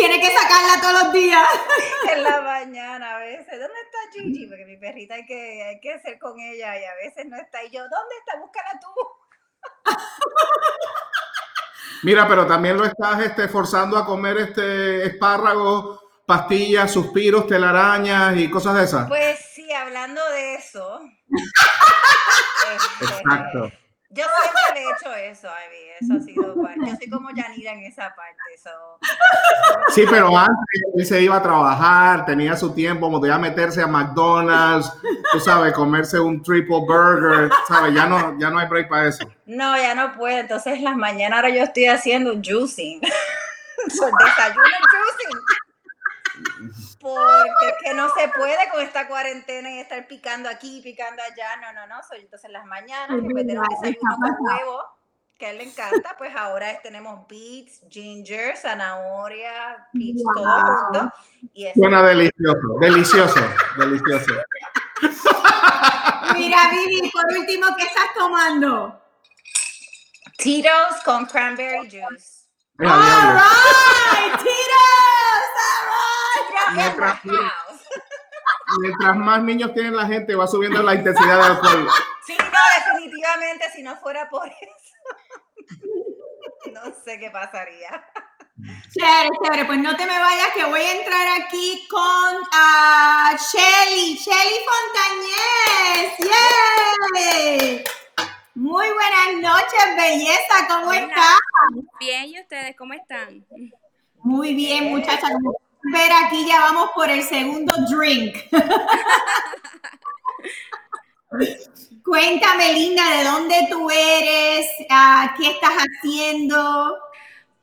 Tiene 0.03 0.21
que 0.21 0.37
sacarla 0.37 0.81
todos 0.81 1.05
los 1.05 1.13
días. 1.13 1.47
en 2.13 2.25
la 2.25 2.41
mañana 2.41 3.15
a 3.15 3.19
veces. 3.21 3.53
¿Dónde 3.53 3.81
está 3.85 3.99
Gigi? 4.13 4.49
Porque 4.49 4.65
mi 4.65 4.77
perrita 4.77 5.15
hay 5.15 5.25
que, 5.25 5.63
hay 5.63 5.79
que 5.79 5.93
hacer 5.93 6.19
con 6.19 6.41
ella 6.41 6.77
y 6.77 6.85
a 6.85 6.95
veces 6.97 7.25
no 7.27 7.37
está. 7.37 7.63
Y 7.63 7.71
yo, 7.71 7.83
¿dónde 7.83 8.17
está? 8.19 8.41
Búscala 8.41 8.81
tú. 8.81 8.89
Mira, 12.03 12.27
pero 12.27 12.49
también 12.49 12.79
lo 12.79 12.85
estás 12.85 13.21
este, 13.21 13.47
forzando 13.47 13.97
a 13.97 14.05
comer 14.05 14.39
este 14.39 15.07
espárragos, 15.07 16.01
pastillas, 16.27 16.91
suspiros, 16.91 17.47
telarañas 17.47 18.37
y 18.37 18.51
cosas 18.51 18.75
de 18.75 18.83
esas. 18.83 19.07
Pues 19.07 19.39
sí, 19.55 19.71
hablando 19.71 20.21
de 20.31 20.57
eso. 20.57 21.01
este, 22.75 23.05
Exacto. 23.05 23.71
Yo 24.15 24.25
siempre 24.25 24.63
le 24.75 24.81
he 24.81 24.91
hecho 24.91 25.15
eso, 25.15 25.49
Ivy. 25.49 25.91
Eso 26.01 26.15
ha 26.15 26.21
sido. 26.21 26.55
Yo 26.87 26.97
soy 26.97 27.09
como 27.09 27.31
Yanira 27.31 27.73
en 27.73 27.85
esa 27.85 28.15
parte. 28.15 28.39
so, 28.63 28.71
Sí, 29.95 30.05
pero 30.11 30.37
antes 30.37 30.83
él 30.95 31.07
se 31.07 31.23
iba 31.23 31.37
a 31.37 31.43
trabajar, 31.43 32.27
tenía 32.27 32.55
su 32.55 32.75
tiempo, 32.75 33.11
podía 33.11 33.39
meterse 33.39 33.81
a 33.81 33.87
McDonald's, 33.87 34.93
tú 35.33 35.41
sabes, 35.41 35.73
comerse 35.73 36.21
un 36.21 36.43
triple 36.43 36.81
burger, 36.81 37.51
¿sabes? 37.67 37.95
Ya 37.95 38.07
no, 38.07 38.39
ya 38.39 38.51
no 38.51 38.59
hay 38.59 38.69
break 38.69 38.89
para 38.91 39.09
eso. 39.09 39.25
No, 39.47 39.77
ya 39.79 39.95
no 39.95 40.13
puedo. 40.13 40.39
Entonces, 40.39 40.83
las 40.83 40.97
mañanas 40.97 41.39
ahora 41.39 41.49
yo 41.49 41.63
estoy 41.63 41.87
haciendo 41.87 42.35
juicing. 42.35 43.01
So, 43.89 44.05
desayuno 44.05 44.63
juicing. 44.63 45.39
Porque 47.03 47.69
es 47.69 47.75
que 47.85 47.95
no 47.95 48.09
se 48.15 48.29
puede 48.29 48.69
con 48.71 48.81
esta 48.81 49.09
cuarentena 49.09 49.71
y 49.73 49.81
estar 49.81 50.07
picando 50.07 50.49
aquí, 50.49 50.81
picando 50.83 51.21
allá. 51.23 51.57
No, 51.61 51.73
no, 51.73 51.87
no. 51.89 52.03
So, 52.05 52.15
entonces, 52.15 52.51
las 52.51 52.65
mañanas, 52.65 53.19
en 53.19 53.29
vez 53.29 53.47
de 53.47 53.59
un 53.59 53.65
desayuno 53.69 54.17
con 54.21 54.37
huevo, 54.47 54.83
que 55.37 55.47
a 55.47 55.51
él 55.51 55.59
le 55.59 55.65
encanta, 55.65 56.15
pues 56.17 56.33
ahora 56.37 56.71
es- 56.71 56.83
tenemos 56.83 57.27
beets, 57.27 57.81
ginger, 57.91 58.57
zanahoria, 58.57 59.89
peach, 59.93 60.17
todo 60.35 60.45
Wow. 60.45 60.77
junto. 60.93 61.15
Y 61.53 61.67
eso 61.67 61.81
Suena 61.81 62.03
delicioso, 62.03 62.59
delicioso, 62.81 63.41
delicioso. 63.77 64.33
Mira, 66.35 66.59
Vivi, 66.71 67.11
por 67.11 67.25
último, 67.37 67.67
¿qué 67.77 67.85
estás 67.85 68.15
tomando? 68.15 68.99
Tito's 70.39 71.03
con 71.05 71.27
cranberry 71.27 71.89
juice. 71.91 72.47
Es 72.79 72.89
all 72.91 72.99
right. 73.01 74.33
Tito's 74.39 75.53
in 76.39 76.47
the 76.55 76.62
Mientras-. 76.75 77.21
Mientras 78.81 79.17
más 79.17 79.43
niños 79.43 79.75
tienen 79.75 79.95
la 79.95 80.07
gente, 80.07 80.35
va 80.35 80.47
subiendo 80.47 80.83
la 80.83 80.95
intensidad 80.95 81.37
de 81.37 81.43
alcohol. 81.43 81.89
Sí, 82.25 82.35
no, 82.39 82.95
definitivamente, 82.95 83.71
si 83.75 83.83
no 83.83 83.97
fuera 83.97 84.29
por 84.31 84.49
eso, 84.49 85.07
no 86.73 86.81
sé 87.05 87.19
qué 87.19 87.31
pasaría. 87.31 88.05
Chévere, 88.93 89.31
chévere, 89.43 89.65
pues 89.65 89.79
no 89.79 89.97
te 89.97 90.07
me 90.07 90.19
vayas 90.19 90.49
que 90.55 90.65
voy 90.65 90.81
a 90.81 90.93
entrar 90.99 91.41
aquí 91.41 91.87
con 91.91 92.01
ah, 92.53 93.37
Shelly, 93.37 94.15
Shelly 94.17 94.59
Fontañez, 94.71 96.19
¡yay! 97.15 97.85
Muy 98.55 98.87
buenas 98.87 99.35
noches, 99.41 99.97
belleza, 99.97 100.69
¿cómo 100.69 100.89
Hola. 100.89 101.01
estás? 101.01 101.39
Bien, 101.99 102.27
¿y 102.27 102.41
ustedes 102.41 102.77
cómo 102.77 102.95
están? 102.95 103.45
Muy 104.19 104.55
bien, 104.55 104.91
muchacha. 104.91 105.29
Ver, 105.85 106.13
aquí 106.25 106.47
ya 106.47 106.61
vamos 106.61 106.91
por 106.95 107.11
el 107.11 107.23
segundo 107.23 107.75
drink. 107.91 108.37
Cuéntame, 112.05 112.75
linda, 112.75 113.17
¿de 113.17 113.25
dónde 113.25 113.67
tú 113.71 113.91
eres? 113.91 114.67
¿Qué 115.39 115.51
estás 115.51 115.79
haciendo? 115.79 116.99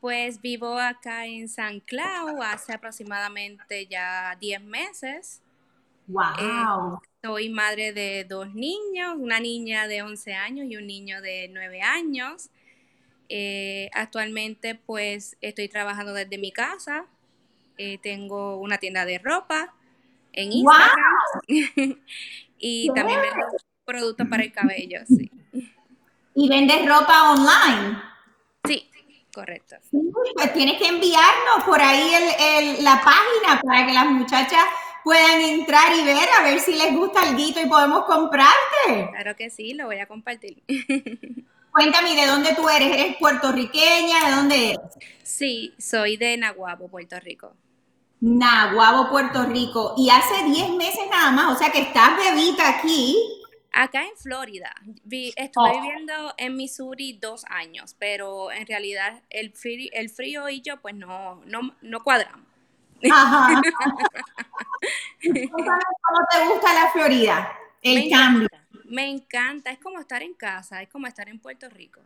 Pues 0.02 0.42
vivo 0.42 0.80
acá 0.80 1.26
en 1.26 1.48
San 1.48 1.80
Clau 1.82 2.42
hace 2.42 2.74
aproximadamente 2.74 3.86
ya 3.86 4.36
10 4.40 4.64
meses. 4.64 5.42
Wow. 6.08 7.00
Soy 7.22 7.50
madre 7.50 7.94
de 7.94 8.24
dos 8.24 8.54
niños, 8.54 9.16
una 9.18 9.40
niña 9.40 9.88
de 9.88 10.02
11 10.02 10.34
años 10.34 10.68
y 10.70 10.78
un 10.78 10.88
niño 10.88 11.22
de 11.22 11.50
9 11.52 11.82
años. 11.82 12.50
Eh, 13.28 13.90
actualmente 13.94 14.74
pues 14.74 15.38
estoy 15.42 15.70
trabajando 15.70 16.14
desde 16.14 16.38
mi 16.38 16.52
casa. 16.52 17.06
Eh, 17.82 17.98
tengo 18.04 18.58
una 18.58 18.78
tienda 18.78 19.06
de 19.06 19.20
ropa 19.20 19.74
en 20.34 20.50
Wow. 20.50 20.58
Instagram 20.74 21.16
y 22.60 22.88
Qué 22.90 22.94
también 22.94 23.20
vendo 23.22 23.46
productos 23.86 24.28
para 24.28 24.44
el 24.44 24.52
cabello. 24.52 25.00
Sí, 25.08 25.32
¿Y 26.36 26.50
vendes 26.50 26.86
ropa 26.86 27.32
online? 27.32 27.98
sí 28.68 28.86
correcto. 29.34 29.78
Pues 30.36 30.52
tienes 30.54 30.78
que 30.78 30.88
enviarnos 30.90 31.64
por 31.66 31.80
ahí 31.82 32.12
el- 32.14 32.68
el- 32.78 32.84
la 32.84 33.02
página 33.02 33.62
para 33.64 33.86
que 33.86 33.94
las 33.94 34.08
muchachas 34.08 34.66
puedan 35.06 35.40
entrar 35.40 35.96
y 35.98 36.04
ver 36.04 36.28
a 36.38 36.44
ver 36.44 36.60
si 36.60 36.76
les 36.76 36.94
gusta 36.94 37.30
el 37.30 37.38
guito 37.38 37.62
y 37.62 37.68
podemos 37.70 38.04
comprarte. 38.04 39.10
Claro 39.12 39.36
que 39.38 39.50
sí, 39.50 39.74
lo 39.74 39.86
voy 39.86 40.00
a 40.00 40.08
compartir. 40.08 40.62
Cuéntame, 41.72 42.14
¿de 42.16 42.26
dónde 42.28 42.54
tú 42.56 42.68
eres? 42.68 42.92
¿Eres 42.92 43.16
puertorriqueña? 43.18 44.26
¿De 44.28 44.36
dónde 44.36 44.66
eres? 44.72 44.80
Sí, 45.24 45.74
soy 45.78 46.18
de 46.18 46.36
Naguabo, 46.36 46.90
Puerto 46.90 47.18
Rico. 47.22 47.54
Naguabo, 48.22 49.10
Puerto 49.10 49.46
Rico. 49.46 49.94
Y 49.98 50.10
hace 50.10 50.44
10 50.46 50.72
meses 50.72 51.02
nada 51.10 51.32
más, 51.32 51.56
o 51.56 51.58
sea 51.58 51.72
que 51.72 51.80
estás 51.82 52.18
bebita 52.18 52.68
aquí. 52.78 53.16
Acá 53.72 54.04
en 54.04 54.18
Florida, 54.18 54.74
vi- 55.04 55.32
estuve 55.36 55.70
Oh. 55.70 55.82
viviendo 55.82 56.34
en 56.38 56.56
Missouri 56.58 57.14
dos 57.14 57.46
años, 57.50 57.96
pero 58.00 58.52
en 58.52 58.66
realidad 58.66 59.22
el 59.30 59.52
frío, 59.54 59.90
el 59.94 60.10
frío 60.10 60.50
y 60.50 60.62
yo 60.62 60.82
pues 60.82 60.96
no, 60.96 61.42
no, 61.46 61.76
no 61.82 62.04
cuadramos. 62.04 62.46
Ajá. 63.12 63.62
¿Cómo 65.22 66.20
te 66.32 66.48
gusta 66.48 66.74
la 66.74 66.92
Florida? 66.92 67.54
El 67.82 67.96
Me 68.06 68.10
cambio. 68.10 68.48
encanta, 68.52 68.68
me 68.86 69.10
encanta, 69.10 69.72
es 69.72 69.80
como 69.80 70.00
estar 70.00 70.22
en 70.24 70.34
casa, 70.34 70.82
es 70.82 70.90
como 70.90 71.08
estar 71.08 71.30
en 71.30 71.40
Puerto 71.40 71.70
Rico. 71.70 72.02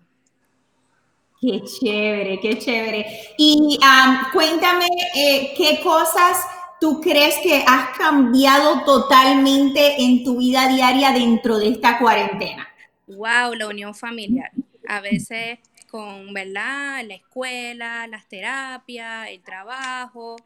Qué 1.43 1.62
chévere, 1.62 2.39
qué 2.39 2.58
chévere. 2.58 3.06
Y 3.38 3.77
am, 3.84 4.32
cuéntame 4.32 4.88
eh, 5.13 5.53
qué 5.58 5.82
cosas 5.84 6.38
tú 6.79 7.01
crees 7.01 7.36
que 7.43 7.65
has 7.67 7.97
cambiado 7.97 8.86
totalmente 8.86 10.01
en 10.01 10.23
tu 10.23 10.38
vida 10.38 10.69
diaria 10.69 11.12
dentro 11.12 11.58
de 11.58 11.67
esta 11.67 11.99
cuarentena. 11.99 12.65
Wow, 13.08 13.56
la 13.56 13.67
unión 13.67 13.93
familiar. 13.93 14.51
A 14.88 15.01
veces 15.01 15.60
con, 15.91 16.34
¿verdad? 16.34 17.03
La 17.06 17.15
escuela, 17.15 18.08
las 18.08 18.25
terapias, 18.29 19.27
el 19.27 19.41
trabajo, 19.41 20.38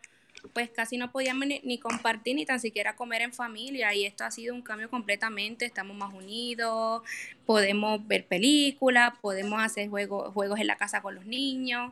pues 0.54 0.70
casi 0.70 0.98
no 0.98 1.12
podíamos 1.12 1.48
ni, 1.48 1.80
compartir 1.80 2.36
ni 2.36 2.46
tan 2.46 2.60
siquiera 2.60 2.96
comer 2.96 3.22
en 3.22 3.34
familia 3.34 3.94
y 3.94 4.06
esto 4.06 4.24
ha 4.24 4.32
sido 4.32 4.54
un 4.54 4.62
cambio 4.62 4.90
completamente, 4.90 5.66
estamos 5.66 5.96
más 5.98 6.14
unidos, 6.14 7.02
podemos 7.46 8.06
ver 8.08 8.26
películas, 8.26 9.14
podemos 9.22 9.62
hacer 9.62 9.90
juegos, 9.90 10.60
en 10.60 10.68
la 10.68 10.78
casa 10.78 11.02
con 11.02 11.16
los 11.16 11.26
niños 11.26 11.92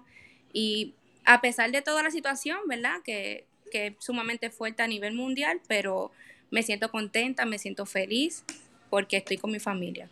y 0.53 0.93
a 1.25 1.41
pesar 1.41 1.71
de 1.71 1.81
toda 1.81 2.03
la 2.03 2.11
situación, 2.11 2.59
¿verdad? 2.67 3.01
Que, 3.03 3.45
que 3.71 3.87
es 3.87 3.93
sumamente 3.99 4.49
fuerte 4.49 4.83
a 4.83 4.87
nivel 4.87 5.13
mundial, 5.13 5.59
pero 5.67 6.11
me 6.51 6.63
siento 6.63 6.89
contenta, 6.91 7.45
me 7.45 7.57
siento 7.57 7.85
feliz 7.85 8.43
porque 8.89 9.17
estoy 9.17 9.37
con 9.37 9.51
mi 9.51 9.59
familia. 9.59 10.09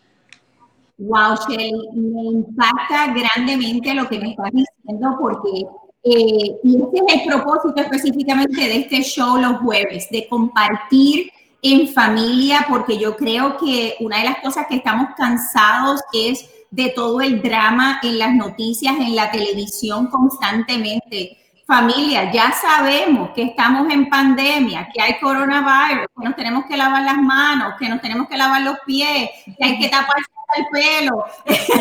Wow, 0.97 1.35
me 1.49 2.23
impacta 2.23 3.13
grandemente 3.13 3.93
lo 3.93 4.07
que 4.07 4.19
me 4.19 4.31
estás 4.31 4.51
diciendo 4.51 5.17
porque, 5.19 5.65
eh, 6.03 6.59
y 6.63 6.81
este 6.81 6.97
es 7.07 7.21
el 7.21 7.27
propósito 7.27 7.75
específicamente 7.77 8.59
de 8.61 8.77
este 8.79 9.01
show 9.03 9.37
los 9.37 9.57
jueves, 9.59 10.09
de 10.11 10.27
compartir 10.27 11.31
en 11.61 11.87
familia, 11.87 12.65
porque 12.69 12.97
yo 12.97 13.15
creo 13.15 13.57
que 13.57 13.95
una 14.01 14.17
de 14.17 14.25
las 14.25 14.39
cosas 14.41 14.67
que 14.67 14.75
estamos 14.75 15.09
cansados 15.15 16.01
es 16.11 16.45
de 16.69 16.89
todo 16.89 17.21
el 17.21 17.41
drama 17.41 17.99
en 18.03 18.19
las 18.19 18.33
noticias, 18.33 18.95
en 18.99 19.15
la 19.15 19.31
televisión 19.31 20.07
constantemente. 20.07 21.37
Familia, 21.65 22.29
ya 22.33 22.51
sabemos 22.51 23.29
que 23.33 23.43
estamos 23.43 23.89
en 23.89 24.09
pandemia, 24.09 24.89
que 24.93 25.01
hay 25.01 25.17
coronavirus, 25.21 26.07
que 26.19 26.25
nos 26.25 26.35
tenemos 26.35 26.65
que 26.65 26.75
lavar 26.75 27.03
las 27.03 27.17
manos, 27.17 27.75
que 27.79 27.87
nos 27.87 28.01
tenemos 28.01 28.27
que 28.27 28.35
lavar 28.35 28.61
los 28.61 28.77
pies, 28.85 29.29
que 29.57 29.63
hay 29.63 29.79
que 29.79 29.87
taparse 29.87 30.29
el 30.55 30.65
pelo. 30.71 31.25
eso 31.49 31.73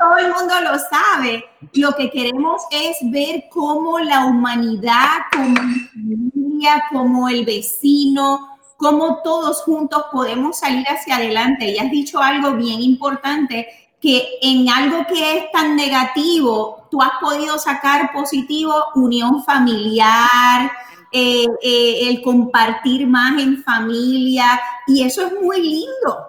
todo 0.00 0.16
el 0.18 0.32
mundo 0.32 0.54
lo 0.62 0.78
sabe. 0.78 1.44
Lo 1.74 1.92
que 1.92 2.10
queremos 2.10 2.62
es 2.70 2.96
ver 3.10 3.44
cómo 3.50 3.98
la 3.98 4.26
humanidad, 4.26 5.18
como 5.32 5.56
familia, 5.56 6.84
como 6.90 7.28
el 7.28 7.44
vecino, 7.44 8.58
cómo 8.76 9.22
todos 9.22 9.62
juntos 9.62 10.04
podemos 10.12 10.58
salir 10.58 10.86
hacia 10.86 11.16
adelante. 11.16 11.70
Y 11.70 11.78
has 11.78 11.90
dicho 11.90 12.20
algo 12.20 12.52
bien 12.52 12.80
importante, 12.80 13.68
que 14.00 14.38
en 14.42 14.68
algo 14.68 15.06
que 15.06 15.38
es 15.38 15.52
tan 15.52 15.74
negativo, 15.74 16.86
tú 16.90 17.00
has 17.00 17.12
podido 17.20 17.58
sacar 17.58 18.12
positivo 18.12 18.72
unión 18.94 19.42
familiar, 19.42 20.70
eh, 21.12 21.46
eh, 21.62 22.08
el 22.08 22.22
compartir 22.22 23.06
más 23.06 23.40
en 23.40 23.62
familia, 23.62 24.60
y 24.86 25.02
eso 25.02 25.26
es 25.26 25.32
muy 25.40 25.62
lindo. 25.62 26.25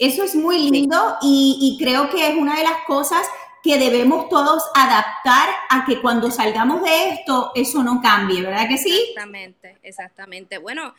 Eso 0.00 0.24
es 0.24 0.34
muy 0.34 0.70
lindo 0.70 1.16
y, 1.22 1.58
y 1.60 1.84
creo 1.84 2.10
que 2.10 2.26
es 2.28 2.36
una 2.36 2.56
de 2.56 2.64
las 2.64 2.78
cosas 2.86 3.24
que 3.62 3.76
debemos 3.78 4.28
todos 4.30 4.64
adaptar 4.74 5.50
a 5.68 5.84
que 5.84 6.00
cuando 6.00 6.30
salgamos 6.30 6.82
de 6.82 7.10
esto, 7.10 7.52
eso 7.54 7.82
no 7.82 8.00
cambie, 8.00 8.40
¿verdad 8.40 8.66
que 8.66 8.78
sí? 8.78 8.98
Exactamente, 9.10 9.76
exactamente. 9.82 10.56
Bueno, 10.56 10.94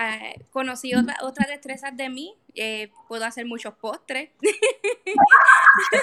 eh, 0.00 0.34
conocí 0.50 0.94
otra- 0.94 1.18
otras 1.20 1.48
destrezas 1.48 1.94
de 1.96 2.08
mí. 2.08 2.34
eh, 2.54 2.90
puedo 3.08 3.24
hacer 3.26 3.44
muchos 3.46 3.74
postres. 3.74 4.30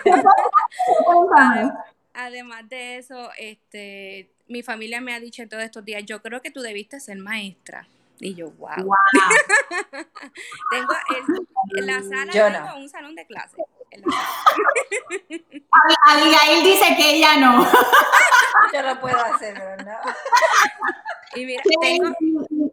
Adem- 1.35 1.73
Además 2.13 2.67
de 2.69 2.97
eso, 2.97 3.29
este, 3.37 4.29
mi 4.47 4.63
familia 4.63 4.99
me 4.99 5.13
ha 5.13 5.19
dicho 5.19 5.41
en 5.41 5.49
todos 5.49 5.63
estos 5.63 5.85
días, 5.85 6.03
yo 6.05 6.21
creo 6.21 6.41
que 6.41 6.51
tú 6.51 6.61
debiste 6.61 6.99
ser 6.99 7.17
maestra. 7.17 7.87
Y 8.19 8.35
yo, 8.35 8.51
wow. 8.51 8.69
Wow. 8.83 8.95
Tengo 10.71 10.93
el- 10.93 11.79
en 11.79 11.85
la 11.87 12.01
sala, 12.01 12.31
Yo 12.33 12.45
tengo 12.51 12.69
no. 12.69 12.77
un 12.77 12.89
salón 12.89 13.15
de 13.15 13.25
clase. 13.25 13.57
Abigail 16.07 16.63
dice 16.63 16.95
que 16.97 17.15
ella 17.15 17.37
no. 17.37 17.65
Yo 18.73 18.81
lo 18.81 18.99
puedo 18.99 19.17
hacer, 19.17 19.53
pero 19.53 19.77
no. 19.83 19.97
Y 21.35 21.45
mira, 21.45 21.61
tengo, 21.79 22.11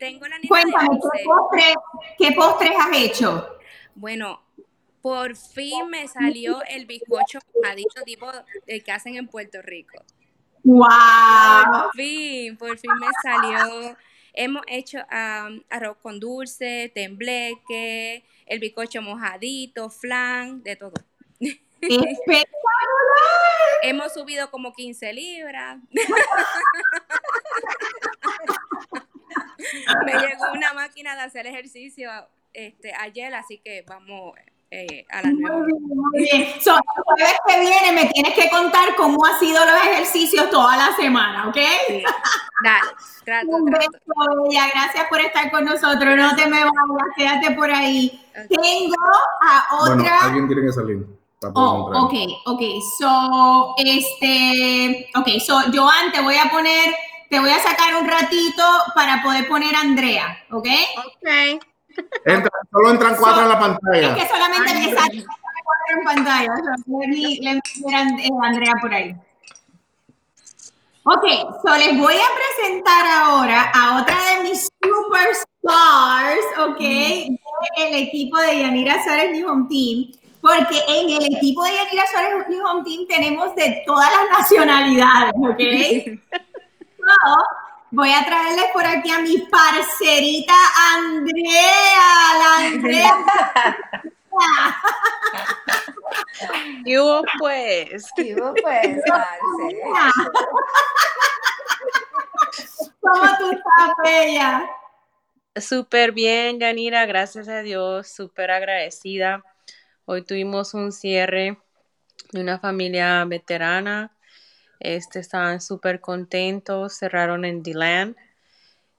tengo 0.01 0.27
la 0.27 0.39
de 0.39 0.49
Cuéntame, 0.49 0.89
¿qué, 0.89 0.97
11. 0.97 1.25
postre, 1.27 1.75
¿qué 2.19 2.33
postres 2.33 2.73
has 2.75 2.97
hecho? 2.97 3.59
Bueno, 3.95 4.41
por 5.03 5.37
fin 5.37 5.91
me 5.91 6.09
salió 6.09 6.63
el 6.71 6.87
bizcocho 6.87 7.39
mojadito 7.55 8.03
tipo 8.05 8.27
el 8.67 8.83
que 8.83 8.93
hacen 8.93 9.17
en 9.17 9.29
Puerto 9.29 9.61
Rico. 9.61 10.03
¡Wow! 10.65 10.87
Por 11.71 11.93
fin, 11.93 12.57
por 12.57 12.79
fin 12.79 12.93
me 12.99 13.07
salió. 13.23 13.95
Hemos 14.37 14.63
hecho 14.69 14.99
am, 15.11 15.65
arroz 15.71 15.97
con 16.03 16.21
dulce, 16.21 16.93
tembleque, 16.95 18.23
el 18.45 18.61
bizcocho 18.61 19.01
mojadito, 19.01 19.89
flan, 19.91 20.63
de 20.63 20.77
todo. 20.77 20.93
Espectacular. 21.81 22.47
Hemos 23.83 24.13
subido 24.13 24.51
como 24.51 24.75
15 24.75 25.13
libras. 25.13 25.79
Me 30.05 30.13
llegó 30.13 30.53
una 30.53 30.75
máquina 30.75 31.17
de 31.17 31.23
hacer 31.23 31.47
ejercicio 31.47 32.11
este, 32.53 32.93
ayer, 32.95 33.35
así 33.35 33.59
que 33.59 33.83
vamos 33.87 34.35
eh, 34.79 35.07
a 35.11 35.23
las 35.23 35.33
Muy 35.33 35.43
9. 35.43 35.67
bien, 35.67 35.79
muy 35.89 36.21
bien. 36.31 36.61
So, 36.61 36.75
el 36.77 37.03
jueves 37.05 37.37
que 37.47 37.61
viene 37.61 37.93
me 37.93 38.07
tienes 38.13 38.35
que 38.35 38.51
contar 38.51 38.95
cómo 38.97 39.25
han 39.25 39.39
sido 39.39 39.65
los 39.65 39.75
ejercicios 39.85 40.51
toda 40.51 40.77
la 40.77 40.95
semana, 40.97 41.49
¿ok? 41.49 41.57
Sí. 41.89 42.03
Dale, 42.63 42.81
trato, 43.25 43.47
Un 43.49 43.71
trato. 43.71 43.91
beso, 43.91 44.43
Bella. 44.45 44.67
Gracias 44.75 45.07
por 45.09 45.21
estar 45.21 45.51
con 45.51 45.65
nosotros. 45.65 46.17
No 46.17 46.37
te 46.37 46.47
me 46.47 46.59
vayas, 46.61 46.73
quédate 47.17 47.51
por 47.55 47.71
ahí. 47.71 48.21
Tengo 48.51 48.95
a 49.43 49.77
Bueno, 49.79 50.03
otra. 50.03 50.21
alguien 50.25 50.47
tiene 50.47 50.63
que 50.67 50.73
salir. 50.73 51.07
para 51.41 51.53
poder 51.53 51.97
Oh, 51.97 52.05
ok, 52.05 52.15
ok. 52.47 52.63
So, 52.99 53.75
este, 53.79 55.09
ok, 55.15 55.29
so, 55.45 55.61
Joan, 55.73 56.13
te 56.13 56.21
voy 56.23 56.37
a 56.37 56.51
poner, 56.51 56.95
te 57.31 57.41
voy 57.41 57.51
a 57.51 57.59
sacar 57.61 57.95
un 57.97 58.07
ratito 58.09 58.63
para 58.95 59.23
poder 59.23 59.47
poner 59.49 59.75
a 59.75 59.81
Andrea, 59.81 60.39
¿ok? 60.51 60.67
Ok. 60.99 61.63
Solo 62.71 62.91
entran 62.91 63.17
cuatro 63.17 63.43
en 63.43 63.49
la 63.49 63.59
pantalla. 63.59 64.17
Es 64.17 64.23
que 64.23 64.29
solamente 64.29 64.75
me 64.75 64.95
sale 64.95 65.25
cuatro 65.65 65.99
en 65.99 66.05
pantalla. 66.05 66.53
le 66.87 67.51
eh, 67.53 68.31
Andrea 68.43 68.73
por 68.81 68.95
ahí. 68.95 69.17
Ok, 71.09 71.25
so 71.63 71.77
les 71.77 71.97
voy 71.97 72.15
a 72.17 72.29
presentar 72.35 73.07
ahora 73.07 73.71
a 73.73 74.03
otra 74.03 74.17
de 74.35 74.43
mis 74.43 74.69
superstars, 74.83 76.45
ok, 76.67 76.81
del 76.81 77.95
equipo 77.95 78.37
de 78.39 78.59
Yanira 78.63 79.05
Suárez 79.05 79.31
New 79.31 79.49
Home 79.49 79.69
Team, 79.69 80.11
porque 80.41 80.81
en 80.89 81.11
el 81.11 81.37
equipo 81.37 81.63
de 81.63 81.75
Yanira 81.75 82.03
Suárez 82.11 82.49
New 82.49 82.67
Home 82.67 82.83
Team 82.83 83.07
tenemos 83.07 83.55
de 83.55 83.85
todas 83.87 84.11
las 84.11 84.41
nacionalidades, 84.41 85.33
ok. 85.37 86.19
so, 86.99 87.37
voy 87.91 88.13
a 88.13 88.25
traerles 88.25 88.67
por 88.73 88.85
aquí 88.85 89.11
a 89.11 89.21
mi 89.21 89.39
parcerita 89.39 90.55
Andrea, 90.95 92.39
la 92.39 92.67
Andrea. 92.67 93.17
¿Qué 96.85 97.01
hubo 97.01 97.23
pues? 97.39 98.11
¿Qué 98.17 98.35
hubo 98.35 98.53
pues, 98.63 98.99
¿Cómo 103.01 103.39
tú 103.39 103.51
estás, 103.51 103.91
Bella? 104.05 104.69
Súper 105.57 106.13
bien, 106.13 106.61
Yanira, 106.61 107.07
gracias 107.07 107.49
a 107.49 107.63
Dios, 107.63 108.09
súper 108.09 108.51
agradecida. 108.51 109.43
Hoy 110.05 110.23
tuvimos 110.23 110.75
un 110.75 110.93
cierre 110.93 111.59
de 112.33 112.41
una 112.41 112.59
familia 112.59 113.25
veterana. 113.25 114.16
Este, 114.81 115.19
estaban 115.19 115.61
súper 115.61 116.01
contentos, 116.01 116.99
cerraron 116.99 117.45
en 117.45 117.63
Deland 117.63 118.17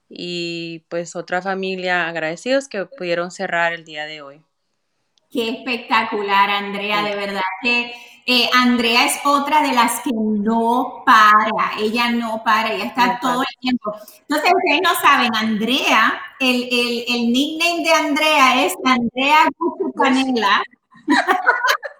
y 0.08 0.80
pues 0.88 1.16
otra 1.16 1.42
familia 1.42 2.08
agradecidos 2.08 2.68
que 2.68 2.86
pudieron 2.86 3.30
cerrar 3.30 3.72
el 3.72 3.84
día 3.84 4.06
de 4.06 4.22
hoy. 4.22 4.42
Qué 5.30 5.50
espectacular, 5.50 6.48
Andrea, 6.48 7.02
de 7.02 7.14
verdad 7.14 7.42
que 7.62 7.92
eh, 8.26 8.48
Andrea 8.54 9.06
es 9.06 9.20
otra 9.24 9.62
de 9.62 9.72
las 9.72 10.00
que 10.00 10.10
no 10.12 11.02
para, 11.04 11.72
ella 11.78 12.10
no 12.10 12.42
para, 12.42 12.72
ella 12.72 12.84
está 12.84 13.18
todo 13.20 13.42
el 13.42 13.58
tiempo. 13.60 13.92
Entonces, 14.20 14.52
ustedes 14.54 14.80
no 14.82 14.94
saben, 15.00 15.34
Andrea, 15.34 16.20
el, 16.40 16.68
el, 16.70 17.04
el 17.08 17.32
nickname 17.32 17.82
de 17.84 17.92
Andrea 17.92 18.64
es 18.64 18.74
Andrea 18.84 19.48
Canela. 19.96 20.62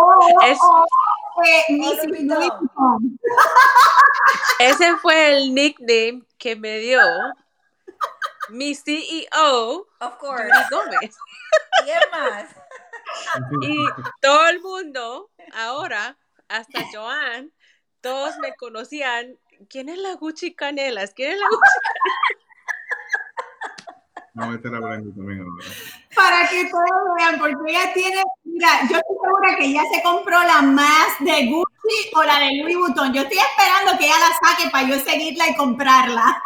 Ese 4.60 4.96
fue 4.98 5.36
el 5.36 5.54
nickname 5.54 6.22
que 6.38 6.56
me 6.56 6.78
dio 6.78 7.00
mi 8.50 8.74
CEO, 8.74 9.86
of 10.00 10.16
course. 10.18 10.50
Gómez. 10.70 11.16
¿Quién 11.84 12.00
más? 12.12 12.50
Y 13.62 13.76
todo 14.20 14.46
el 14.48 14.60
mundo, 14.60 15.30
ahora, 15.52 16.16
hasta 16.48 16.84
Joan, 16.92 17.52
todos 18.00 18.38
me 18.38 18.54
conocían. 18.54 19.36
¿Quién 19.68 19.88
es 19.88 19.98
la 19.98 20.14
Gucci 20.14 20.54
Canelas? 20.54 21.12
¿Quién 21.12 21.32
es 21.32 21.40
la 21.40 21.48
Gucci 21.48 21.80
Canelas? 21.82 22.20
No 24.34 24.46
meter 24.46 24.72
a 24.74 24.80
Brandy 24.80 25.12
también 25.12 25.40
ahora. 25.40 25.64
Para 26.14 26.48
que 26.48 26.64
todos 26.64 27.14
vean, 27.16 27.38
porque 27.38 27.70
ella 27.70 27.92
tiene, 27.94 28.22
mira, 28.44 28.80
yo 28.90 28.96
estoy 28.96 29.16
segura 29.22 29.56
que 29.56 29.66
ella 29.66 29.82
se 29.92 30.02
compró 30.02 30.42
la 30.42 30.62
más 30.62 31.08
de 31.20 31.46
Gucci 31.46 32.10
o 32.14 32.24
la 32.24 32.40
de 32.40 32.56
Louis 32.56 32.76
Vuitton. 32.76 33.12
Yo 33.12 33.22
estoy 33.22 33.38
esperando 33.38 33.96
que 33.98 34.06
ella 34.06 34.16
la 34.18 34.48
saque 34.48 34.68
para 34.70 34.88
yo 34.88 34.98
seguirla 34.98 35.48
y 35.48 35.56
comprarla. 35.56 36.42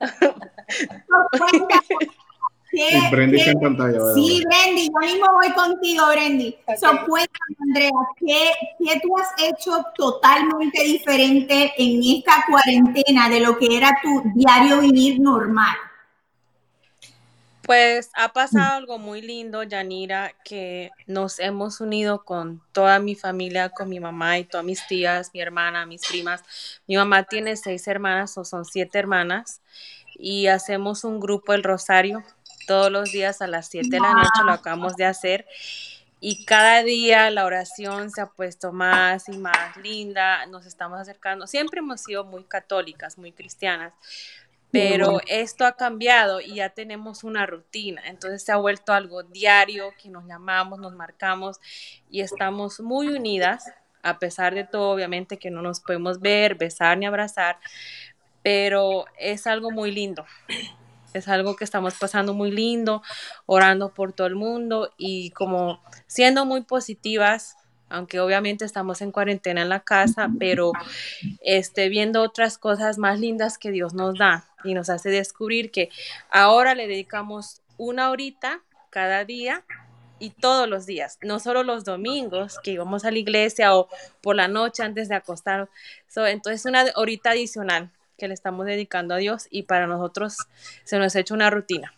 Sí, 2.70 2.84
Brendy 3.10 3.38
está 3.38 3.52
en 3.52 3.60
pantalla. 3.60 3.98
Sí, 4.14 4.44
Brendy, 4.46 4.88
yo 4.88 5.00
mismo 5.00 5.26
voy 5.32 5.50
contigo, 5.52 6.06
Brendy. 6.10 6.54
So, 6.78 6.88
cuéntame, 7.06 7.56
Andrea, 7.60 7.90
¿qué, 8.18 8.50
¿qué 8.78 9.00
tú 9.00 9.16
has 9.16 9.32
hecho 9.38 9.82
totalmente 9.96 10.84
diferente 10.84 11.72
en 11.78 12.02
esta 12.04 12.44
cuarentena 12.46 13.30
de 13.30 13.40
lo 13.40 13.56
que 13.56 13.74
era 13.74 13.98
tu 14.02 14.22
diario 14.34 14.80
vivir 14.80 15.18
normal? 15.18 15.74
Pues 17.68 18.10
ha 18.14 18.32
pasado 18.32 18.76
algo 18.76 18.98
muy 18.98 19.20
lindo, 19.20 19.62
Yanira, 19.62 20.32
que 20.42 20.90
nos 21.06 21.38
hemos 21.38 21.82
unido 21.82 22.24
con 22.24 22.62
toda 22.72 22.98
mi 22.98 23.14
familia, 23.14 23.68
con 23.68 23.90
mi 23.90 24.00
mamá 24.00 24.38
y 24.38 24.44
todas 24.44 24.64
mis 24.64 24.86
tías, 24.86 25.32
mi 25.34 25.42
hermana, 25.42 25.84
mis 25.84 26.00
primas. 26.08 26.42
Mi 26.86 26.96
mamá 26.96 27.24
tiene 27.24 27.58
seis 27.58 27.86
hermanas 27.86 28.38
o 28.38 28.44
son 28.46 28.64
siete 28.64 28.98
hermanas 28.98 29.60
y 30.14 30.46
hacemos 30.46 31.04
un 31.04 31.20
grupo, 31.20 31.52
el 31.52 31.62
Rosario, 31.62 32.24
todos 32.66 32.90
los 32.90 33.12
días 33.12 33.42
a 33.42 33.46
las 33.46 33.68
7 33.68 33.88
de 33.90 34.00
la 34.00 34.14
noche, 34.14 34.44
lo 34.46 34.52
acabamos 34.52 34.96
de 34.96 35.04
hacer. 35.04 35.46
Y 36.20 36.46
cada 36.46 36.82
día 36.82 37.30
la 37.30 37.44
oración 37.44 38.10
se 38.10 38.22
ha 38.22 38.26
puesto 38.26 38.72
más 38.72 39.28
y 39.28 39.36
más 39.36 39.76
linda, 39.76 40.46
nos 40.46 40.64
estamos 40.64 40.98
acercando. 40.98 41.46
Siempre 41.46 41.80
hemos 41.80 42.00
sido 42.00 42.24
muy 42.24 42.44
católicas, 42.44 43.18
muy 43.18 43.32
cristianas, 43.32 43.92
pero 44.70 45.20
esto 45.26 45.64
ha 45.64 45.72
cambiado 45.72 46.40
y 46.40 46.56
ya 46.56 46.70
tenemos 46.70 47.24
una 47.24 47.46
rutina. 47.46 48.02
Entonces 48.06 48.42
se 48.42 48.52
ha 48.52 48.56
vuelto 48.56 48.92
algo 48.92 49.22
diario 49.22 49.94
que 50.00 50.10
nos 50.10 50.26
llamamos, 50.26 50.78
nos 50.78 50.94
marcamos 50.94 51.58
y 52.10 52.20
estamos 52.20 52.80
muy 52.80 53.08
unidas, 53.08 53.64
a 54.02 54.18
pesar 54.18 54.54
de 54.54 54.64
todo, 54.64 54.90
obviamente 54.90 55.38
que 55.38 55.50
no 55.50 55.62
nos 55.62 55.80
podemos 55.80 56.20
ver, 56.20 56.54
besar 56.54 56.98
ni 56.98 57.06
abrazar, 57.06 57.58
pero 58.42 59.06
es 59.18 59.46
algo 59.46 59.70
muy 59.70 59.90
lindo. 59.90 60.24
Es 61.14 61.26
algo 61.26 61.56
que 61.56 61.64
estamos 61.64 61.94
pasando 61.94 62.34
muy 62.34 62.50
lindo, 62.50 63.02
orando 63.46 63.94
por 63.94 64.12
todo 64.12 64.26
el 64.26 64.36
mundo 64.36 64.92
y 64.98 65.30
como 65.30 65.82
siendo 66.06 66.44
muy 66.44 66.60
positivas, 66.60 67.56
aunque 67.88 68.20
obviamente 68.20 68.66
estamos 68.66 69.00
en 69.00 69.10
cuarentena 69.10 69.62
en 69.62 69.70
la 69.70 69.80
casa, 69.80 70.28
pero 70.38 70.72
este, 71.40 71.88
viendo 71.88 72.22
otras 72.22 72.58
cosas 72.58 72.98
más 72.98 73.18
lindas 73.18 73.56
que 73.56 73.70
Dios 73.70 73.94
nos 73.94 74.18
da 74.18 74.47
y 74.64 74.74
nos 74.74 74.90
hace 74.90 75.10
descubrir 75.10 75.70
que 75.70 75.90
ahora 76.30 76.74
le 76.74 76.86
dedicamos 76.86 77.62
una 77.76 78.10
horita 78.10 78.60
cada 78.90 79.24
día 79.24 79.64
y 80.18 80.30
todos 80.30 80.68
los 80.68 80.86
días, 80.86 81.18
no 81.22 81.38
solo 81.38 81.62
los 81.62 81.84
domingos 81.84 82.58
que 82.62 82.72
íbamos 82.72 83.04
a 83.04 83.10
la 83.10 83.18
iglesia 83.18 83.76
o 83.76 83.88
por 84.20 84.36
la 84.36 84.48
noche 84.48 84.82
antes 84.82 85.08
de 85.08 85.14
acostar. 85.14 85.68
entonces 86.16 86.64
una 86.64 86.84
horita 86.96 87.30
adicional 87.30 87.90
que 88.16 88.26
le 88.26 88.34
estamos 88.34 88.66
dedicando 88.66 89.14
a 89.14 89.18
Dios 89.18 89.46
y 89.50 89.62
para 89.62 89.86
nosotros 89.86 90.36
se 90.84 90.98
nos 90.98 91.14
ha 91.14 91.20
hecho 91.20 91.34
una 91.34 91.50
rutina. 91.50 91.92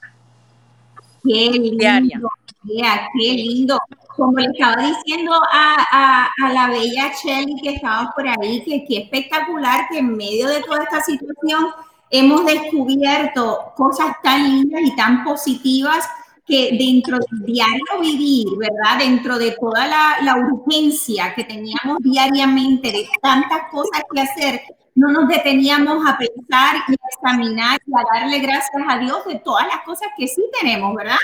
Qué 1.25 1.51
lindo, 1.51 2.29
qué 3.19 3.33
lindo. 3.33 3.79
Como 4.17 4.39
le 4.39 4.49
estaba 4.53 4.77
diciendo 4.83 5.33
a, 5.51 6.29
la 6.53 6.69
bella 6.69 7.11
Shelly 7.23 7.57
que 7.63 7.75
estaba 7.75 8.13
por 8.15 8.29
ahí, 8.29 8.63
que 8.65 8.85
qué 8.87 8.99
espectacular 9.05 9.87
que 9.91 9.99
en 9.99 10.15
medio 10.17 10.49
de 10.49 10.63
toda 10.63 10.83
esta 10.83 11.01
situación 11.01 11.69
hemos 12.11 12.45
descubierto 12.45 13.73
cosas 13.77 14.17
tan 14.23 14.45
lindas 14.45 14.83
y 14.85 14.97
tan 14.97 15.25
positivas 15.25 16.05
que 16.47 16.77
dentro 16.77 17.19
del 17.19 17.47
diario 17.47 18.01
vivir, 18.01 18.49
¿verdad? 18.59 18.99
Dentro 18.99 19.39
de 19.39 19.53
toda 19.53 19.87
la, 19.87 20.17
la 20.23 20.37
urgencia 20.37 21.33
que 21.35 21.45
teníamos 21.45 21.99
diariamente 22.01 22.91
de 22.91 23.09
tantas 23.23 23.71
cosas 23.71 24.03
que 24.13 24.21
hacer, 24.21 24.61
no 24.97 25.13
nos 25.13 25.29
deteníamos 25.29 26.05
a 26.09 26.19
pensar 26.19 26.77
y 26.89 26.93
a 26.93 27.09
examinar 27.15 27.81
y 27.87 27.93
a 27.95 28.21
darle 28.21 28.41
gracias 28.41 28.83
a 28.89 28.99
Dios 28.99 29.25
de 29.27 29.39
todas 29.39 29.67
las 29.69 29.85
cosas 29.85 30.09
que 30.19 30.27
sí 30.27 30.43
tenemos, 30.61 30.95
¿verdad? 30.97 31.17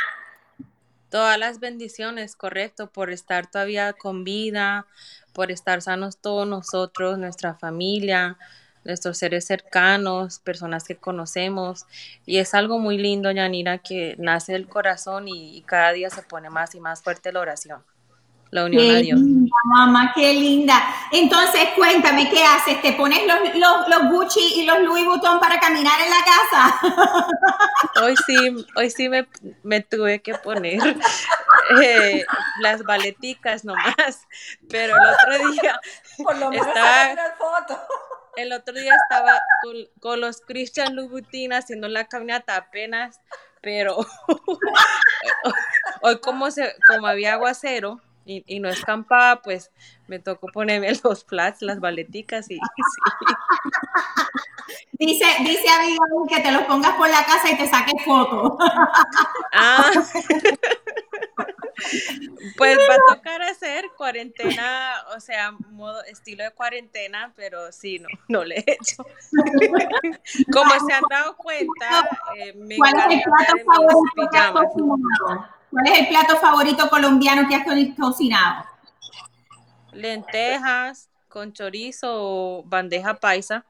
Todas 1.11 1.39
las 1.39 1.59
bendiciones, 1.59 2.37
correcto, 2.37 2.91
por 2.91 3.11
estar 3.11 3.49
todavía 3.51 3.93
con 3.93 4.23
vida, 4.23 4.87
por 5.33 5.51
estar 5.51 5.83
sanos 5.83 6.19
todos 6.19 6.47
nosotros, 6.47 7.19
nuestra 7.19 7.55
familia, 7.55 8.39
nuestros 8.87 9.19
seres 9.19 9.45
cercanos, 9.47 10.39
personas 10.39 10.85
que 10.85 10.97
conocemos. 10.97 11.87
Y 12.25 12.39
es 12.39 12.55
algo 12.55 12.79
muy 12.79 12.99
lindo, 12.99 13.31
Yanira, 13.31 13.79
que 13.79 14.15
nace 14.19 14.53
del 14.53 14.69
corazón 14.69 15.29
y, 15.29 15.57
y 15.57 15.63
cada 15.63 15.93
día 15.93 16.11
se 16.11 16.23
pone 16.23 16.51
más 16.51 16.75
y 16.75 16.81
más 16.81 17.03
fuerte 17.03 17.33
la 17.33 17.41
oración 17.41 17.83
la 18.51 18.65
unión 18.65 18.83
qué 18.83 18.97
a 18.97 19.01
Dios. 19.01 19.21
Linda, 19.21 19.57
mamá, 19.65 20.13
qué 20.15 20.33
linda. 20.33 20.83
Entonces, 21.13 21.69
cuéntame, 21.77 22.31
¿qué 22.31 22.43
haces? 22.45 22.81
¿Te 22.81 22.93
pones 22.93 23.21
los, 23.27 23.55
los, 23.55 23.89
los, 23.89 24.11
Gucci 24.11 24.61
y 24.61 24.65
los 24.65 24.81
Louis 24.81 25.05
Vuitton 25.05 25.41
para 25.41 25.59
caminar 25.59 26.01
en 26.01 26.11
la 26.11 26.25
casa? 26.25 27.29
Hoy 28.03 28.15
sí, 28.27 28.37
hoy 28.75 28.91
sí 28.91 29.09
me, 29.09 29.27
me 29.63 29.81
tuve 29.81 30.21
que 30.21 30.35
poner 30.35 30.81
eh, 31.83 32.25
las 32.61 32.83
baleticas 32.83 33.65
nomás, 33.65 34.27
pero 34.69 34.97
el 34.97 35.03
otro 35.03 35.51
día 35.53 35.81
Por 36.23 36.37
lo 36.39 36.51
menos 36.51 36.67
estaba, 36.67 37.35
foto. 37.39 37.81
El 38.37 38.53
otro 38.53 38.75
día 38.75 38.95
estaba 38.95 39.41
con, 39.63 39.75
con 40.01 40.21
los 40.21 40.41
Christian 40.41 40.95
Louboutin 40.95 41.53
haciendo 41.53 41.89
la 41.89 42.07
caminata 42.07 42.57
apenas, 42.57 43.21
pero 43.63 43.97
hoy 46.03 46.21
como, 46.21 46.51
se, 46.51 46.75
como 46.87 47.07
había 47.07 47.35
aguacero, 47.35 48.01
y, 48.27 48.43
y 48.47 48.61
no 48.61 48.69
escampaba, 48.69 49.41
pues 49.41 49.71
me 50.09 50.19
tocó 50.19 50.49
ponerme 50.49 50.93
los 51.05 51.25
flats, 51.25 51.63
las 51.63 51.81
baleticas 51.81 52.51
y 52.51 52.57
sí. 52.57 52.61
Dice, 54.99 55.27
dice 55.41 55.69
Abigail 55.69 55.99
que 56.29 56.41
te 56.41 56.51
los 56.51 56.63
pongas 56.63 56.97
por 56.97 57.09
la 57.09 57.25
casa 57.25 57.51
y 57.51 57.57
te 57.57 57.69
saques 57.69 58.03
fotos. 58.05 58.53
Ah. 59.53 59.91
Pues 62.57 62.79
va 62.89 62.95
a 62.95 63.15
tocar 63.17 63.43
hacer 63.43 63.91
cuarentena, 63.97 64.95
o 65.17 65.21
sea, 65.21 65.53
modo 65.53 66.03
estilo 66.05 66.45
de 66.45 66.51
cuarentena, 66.53 67.33
pero 67.37 67.73
sí, 67.73 67.99
no, 67.99 68.09
no 68.29 68.45
le 68.45 68.59
he 68.59 68.73
hecho. 68.73 69.05
Como 70.53 70.71
se 70.87 70.93
han 70.93 71.05
dado 71.09 71.37
cuenta, 71.37 72.09
eh, 72.37 72.55
me 72.55 72.77
¿Cuál 72.77 72.95
es 72.99 73.07
el 73.07 73.23
plato 73.23 73.57
favorito 73.67 74.29
que 74.31 74.39
has 74.39 74.47
pijamas. 74.47 74.67
cocinado? 74.67 75.49
¿Cuál 75.71 75.87
es 75.87 75.99
el 76.01 76.09
plato 76.09 76.37
favorito 76.37 76.89
colombiano 76.89 77.49
que 77.49 77.55
has 77.57 77.65
co- 77.65 78.03
cocinado? 78.03 78.65
Lentejas 79.93 81.09
con 81.29 81.53
chorizo 81.53 82.09
o 82.13 82.63
bandeja 82.65 83.15
paisa. 83.15 83.65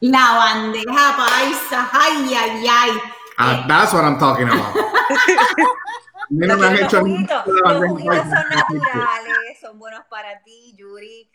La 0.00 0.32
bandeja 0.32 1.16
paisa. 1.16 1.90
Ay, 1.92 2.34
ay, 2.34 2.66
ay. 2.68 2.90
Ah, 3.38 3.64
that's 3.68 3.92
what 3.92 4.04
I'm 4.04 4.18
talking 4.18 4.48
about. 4.48 4.74
A 6.32 6.34
mí 6.34 6.46
no 6.46 6.56
me 6.56 6.66
han 6.66 6.72
Los 6.72 6.82
hecho 6.82 7.00
juguitos, 7.00 7.46
los 7.46 7.88
juguitos 7.90 8.16
son 8.16 8.30
naturales, 8.32 9.60
son 9.60 9.78
buenos 9.78 10.04
para 10.08 10.42
ti, 10.42 10.74
Yuri. 10.78 11.30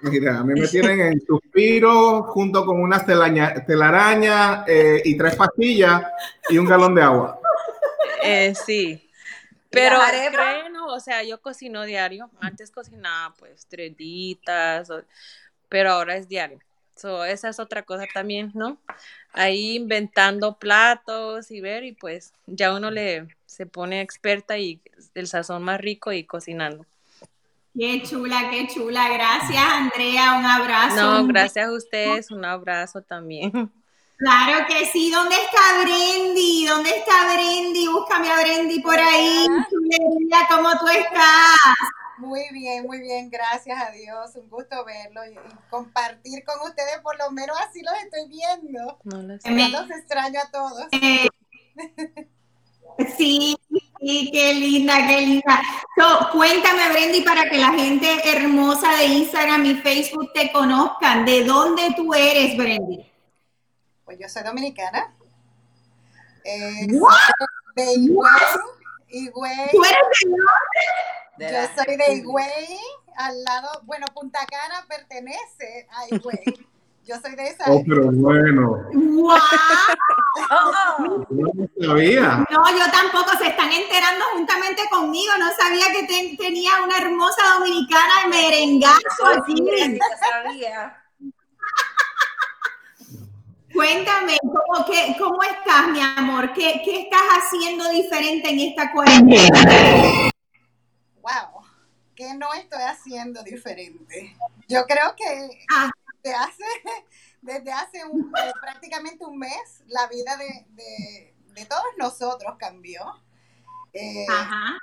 Mira, 0.00 0.38
a 0.40 0.42
mí 0.42 0.60
me 0.60 0.66
tienen 0.66 1.00
en 1.00 1.20
suspiro 1.24 2.24
junto 2.24 2.66
con 2.66 2.80
unas 2.82 3.06
telaña- 3.06 3.64
telarañas 3.64 4.64
eh, 4.66 5.00
y 5.04 5.16
tres 5.16 5.36
pastillas 5.36 6.02
y 6.48 6.58
un 6.58 6.66
galón 6.66 6.92
de 6.96 7.02
agua. 7.02 7.38
Eh, 8.24 8.52
sí. 8.56 9.08
Pero 9.70 10.00
creen, 10.32 10.76
o 10.76 10.98
sea, 10.98 11.22
yo 11.22 11.40
cocino 11.40 11.84
diario. 11.84 12.30
Antes 12.40 12.72
cocinaba 12.72 13.32
pues 13.38 13.64
tres 13.68 13.96
ditas, 13.96 14.90
o- 14.90 15.04
pero 15.68 15.92
ahora 15.92 16.16
es 16.16 16.26
diario. 16.28 16.58
So, 17.02 17.24
esa 17.24 17.48
es 17.48 17.58
otra 17.58 17.82
cosa 17.82 18.04
también, 18.14 18.52
¿no? 18.54 18.78
Ahí 19.32 19.74
inventando 19.74 20.56
platos 20.56 21.50
y 21.50 21.60
ver, 21.60 21.82
y 21.82 21.94
pues 21.94 22.32
ya 22.46 22.72
uno 22.72 22.92
le 22.92 23.26
se 23.44 23.66
pone 23.66 24.00
experta 24.00 24.56
y 24.56 24.80
el 25.16 25.26
sazón 25.26 25.64
más 25.64 25.80
rico 25.80 26.12
y 26.12 26.22
cocinando. 26.22 26.86
Qué 27.76 28.04
chula, 28.04 28.50
qué 28.52 28.68
chula. 28.68 29.08
Gracias, 29.08 29.64
Andrea. 29.64 30.34
Un 30.38 30.46
abrazo. 30.46 30.94
No, 30.94 31.26
gracias 31.26 31.66
a 31.66 31.72
ustedes, 31.72 32.30
un 32.30 32.44
abrazo 32.44 33.02
también. 33.02 33.50
Claro 34.16 34.64
que 34.68 34.86
sí. 34.86 35.10
¿Dónde 35.10 35.34
está 35.34 35.82
Brendy? 35.82 36.66
¿Dónde 36.66 36.90
está 36.90 37.34
Brendy? 37.34 37.88
Búscame 37.88 38.30
a 38.30 38.40
Brendy 38.40 38.80
por 38.80 38.96
ahí. 38.96 39.44
Chulería, 39.68 40.46
¿cómo 40.48 40.70
tú 40.78 40.86
estás? 40.86 41.58
Muy 42.18 42.48
bien, 42.52 42.86
muy 42.86 43.00
bien, 43.00 43.30
gracias 43.30 43.80
a 43.80 43.90
Dios. 43.90 44.36
Un 44.36 44.48
gusto 44.48 44.84
verlo 44.84 45.24
y, 45.24 45.32
y 45.32 45.70
compartir 45.70 46.44
con 46.44 46.60
ustedes, 46.68 46.98
por 47.02 47.16
lo 47.18 47.30
menos 47.30 47.56
así 47.60 47.82
los 47.82 47.94
estoy 48.02 48.28
viendo. 48.28 48.98
No 49.04 49.22
los 49.22 49.90
extraño 49.90 50.40
a 50.40 50.50
todos. 50.50 50.86
Sí, 53.16 53.56
sí, 54.00 54.30
qué 54.32 54.54
linda, 54.54 55.06
qué 55.06 55.20
linda. 55.22 55.60
So, 55.96 56.28
cuéntame, 56.32 56.90
Brendy, 56.90 57.22
para 57.22 57.48
que 57.48 57.58
la 57.58 57.72
gente 57.72 58.06
hermosa 58.30 58.96
de 58.96 59.04
Instagram 59.06 59.64
y 59.64 59.74
Facebook 59.76 60.30
te 60.34 60.52
conozcan. 60.52 61.24
¿De 61.24 61.44
dónde 61.44 61.94
tú 61.96 62.12
eres, 62.14 62.56
Brendy? 62.56 63.10
Pues 64.04 64.18
yo 64.18 64.28
soy 64.28 64.42
dominicana. 64.42 65.14
Eh, 66.44 66.86
What? 66.90 67.16
de 67.76 67.94
Higüey. 67.94 69.70
¿Tú 69.72 69.84
eres 69.84 69.98
de 70.20 70.28
De 70.28 70.36
Yo 71.50 71.52
la- 71.52 71.74
soy 71.84 71.96
de 71.96 72.14
Higüey, 72.14 72.78
al 73.16 73.42
lado, 73.44 73.68
bueno, 73.84 74.06
Punta 74.14 74.40
Cana 74.46 74.84
pertenece 74.88 75.86
a 75.90 76.06
Higüey. 76.14 76.66
Yo 77.04 77.16
soy 77.20 77.34
de 77.34 77.48
esa. 77.48 77.64
Oh, 77.68 77.82
pero 77.86 78.10
bueno, 78.12 78.84
¡Wow! 78.92 79.38
Oh, 80.50 81.26
no 81.30 81.50
sabía. 81.80 82.44
No, 82.48 82.70
yo 82.78 82.90
tampoco. 82.92 83.36
Se 83.38 83.48
están 83.48 83.72
enterando 83.72 84.24
juntamente 84.34 84.82
conmigo. 84.88 85.32
No 85.38 85.50
sabía 85.58 85.86
que 85.92 86.04
ten- 86.06 86.36
tenía 86.36 86.80
una 86.84 86.98
hermosa 86.98 87.42
dominicana 87.58 88.22
de 88.22 88.28
merengazo 88.28 89.26
aquí. 89.36 89.54
sí, 89.56 89.98
sabía. 90.20 90.96
Cuéntame, 93.74 94.36
¿cómo, 94.42 94.86
qué- 94.86 95.16
¿cómo 95.18 95.42
estás, 95.42 95.88
mi 95.88 96.00
amor? 96.00 96.52
¿Qué, 96.52 96.82
¿Qué 96.84 97.00
estás 97.00 97.22
haciendo 97.38 97.88
diferente 97.88 98.50
en 98.50 98.60
esta 98.60 98.92
cuarentena? 98.92 100.30
Wow, 101.22 101.62
¿qué 102.14 102.34
no 102.34 102.52
estoy 102.54 102.82
haciendo 102.82 103.42
diferente? 103.42 104.36
Yo 104.68 104.84
creo 104.86 105.14
que 105.16 105.64
Ah. 105.74 105.90
desde 106.22 106.36
hace, 106.36 106.64
desde 107.42 107.72
hace 107.72 108.04
un- 108.04 108.32
eh, 108.36 108.52
prácticamente 108.60 109.24
un 109.24 109.38
mes 109.38 109.82
la 109.86 110.06
vida 110.08 110.36
de, 110.36 110.66
de- 110.70 111.34
de 111.54 111.66
todos 111.66 111.84
nosotros 111.98 112.56
cambió. 112.58 113.04
Eh, 113.92 114.26
Ajá. 114.28 114.78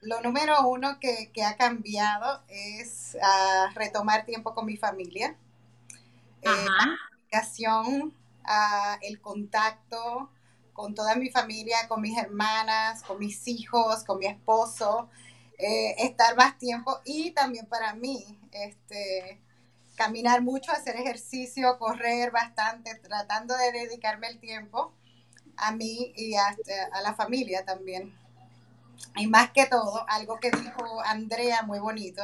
lo 0.00 0.20
número 0.20 0.68
uno 0.68 0.98
que, 1.00 1.30
que 1.32 1.42
ha 1.44 1.56
cambiado 1.56 2.42
es 2.48 3.16
ah, 3.22 3.70
retomar 3.74 4.24
tiempo 4.26 4.54
con 4.54 4.66
mi 4.66 4.76
familia. 4.76 5.36
Eh, 6.42 6.48
Ajá. 6.48 6.96
comunicación, 7.10 8.14
ah, 8.44 8.98
el 9.02 9.20
contacto 9.20 10.30
con 10.72 10.94
toda 10.94 11.16
mi 11.16 11.30
familia, 11.30 11.88
con 11.88 12.00
mis 12.00 12.16
hermanas, 12.16 13.02
con 13.02 13.18
mis 13.18 13.48
hijos, 13.48 14.04
con 14.04 14.18
mi 14.20 14.26
esposo, 14.26 15.10
eh, 15.58 15.96
estar 15.98 16.36
más 16.36 16.56
tiempo 16.58 17.00
y 17.04 17.32
también 17.32 17.66
para 17.66 17.92
mí, 17.94 18.38
este, 18.52 19.40
caminar 19.96 20.40
mucho, 20.42 20.72
hacer 20.72 20.96
ejercicio, 20.96 21.78
correr 21.78 22.30
bastante, 22.30 22.94
tratando 22.94 23.56
de 23.56 23.72
dedicarme 23.72 24.28
el 24.28 24.38
tiempo 24.38 24.92
a 25.56 25.72
mí 25.72 26.12
y 26.16 26.36
a, 26.36 26.56
a 26.92 27.02
la 27.02 27.14
familia 27.14 27.64
también. 27.64 28.16
Y 29.16 29.26
más 29.26 29.50
que 29.50 29.66
todo, 29.66 30.08
algo 30.08 30.38
que 30.38 30.50
dijo 30.52 31.00
Andrea 31.04 31.62
muy 31.62 31.80
bonito, 31.80 32.22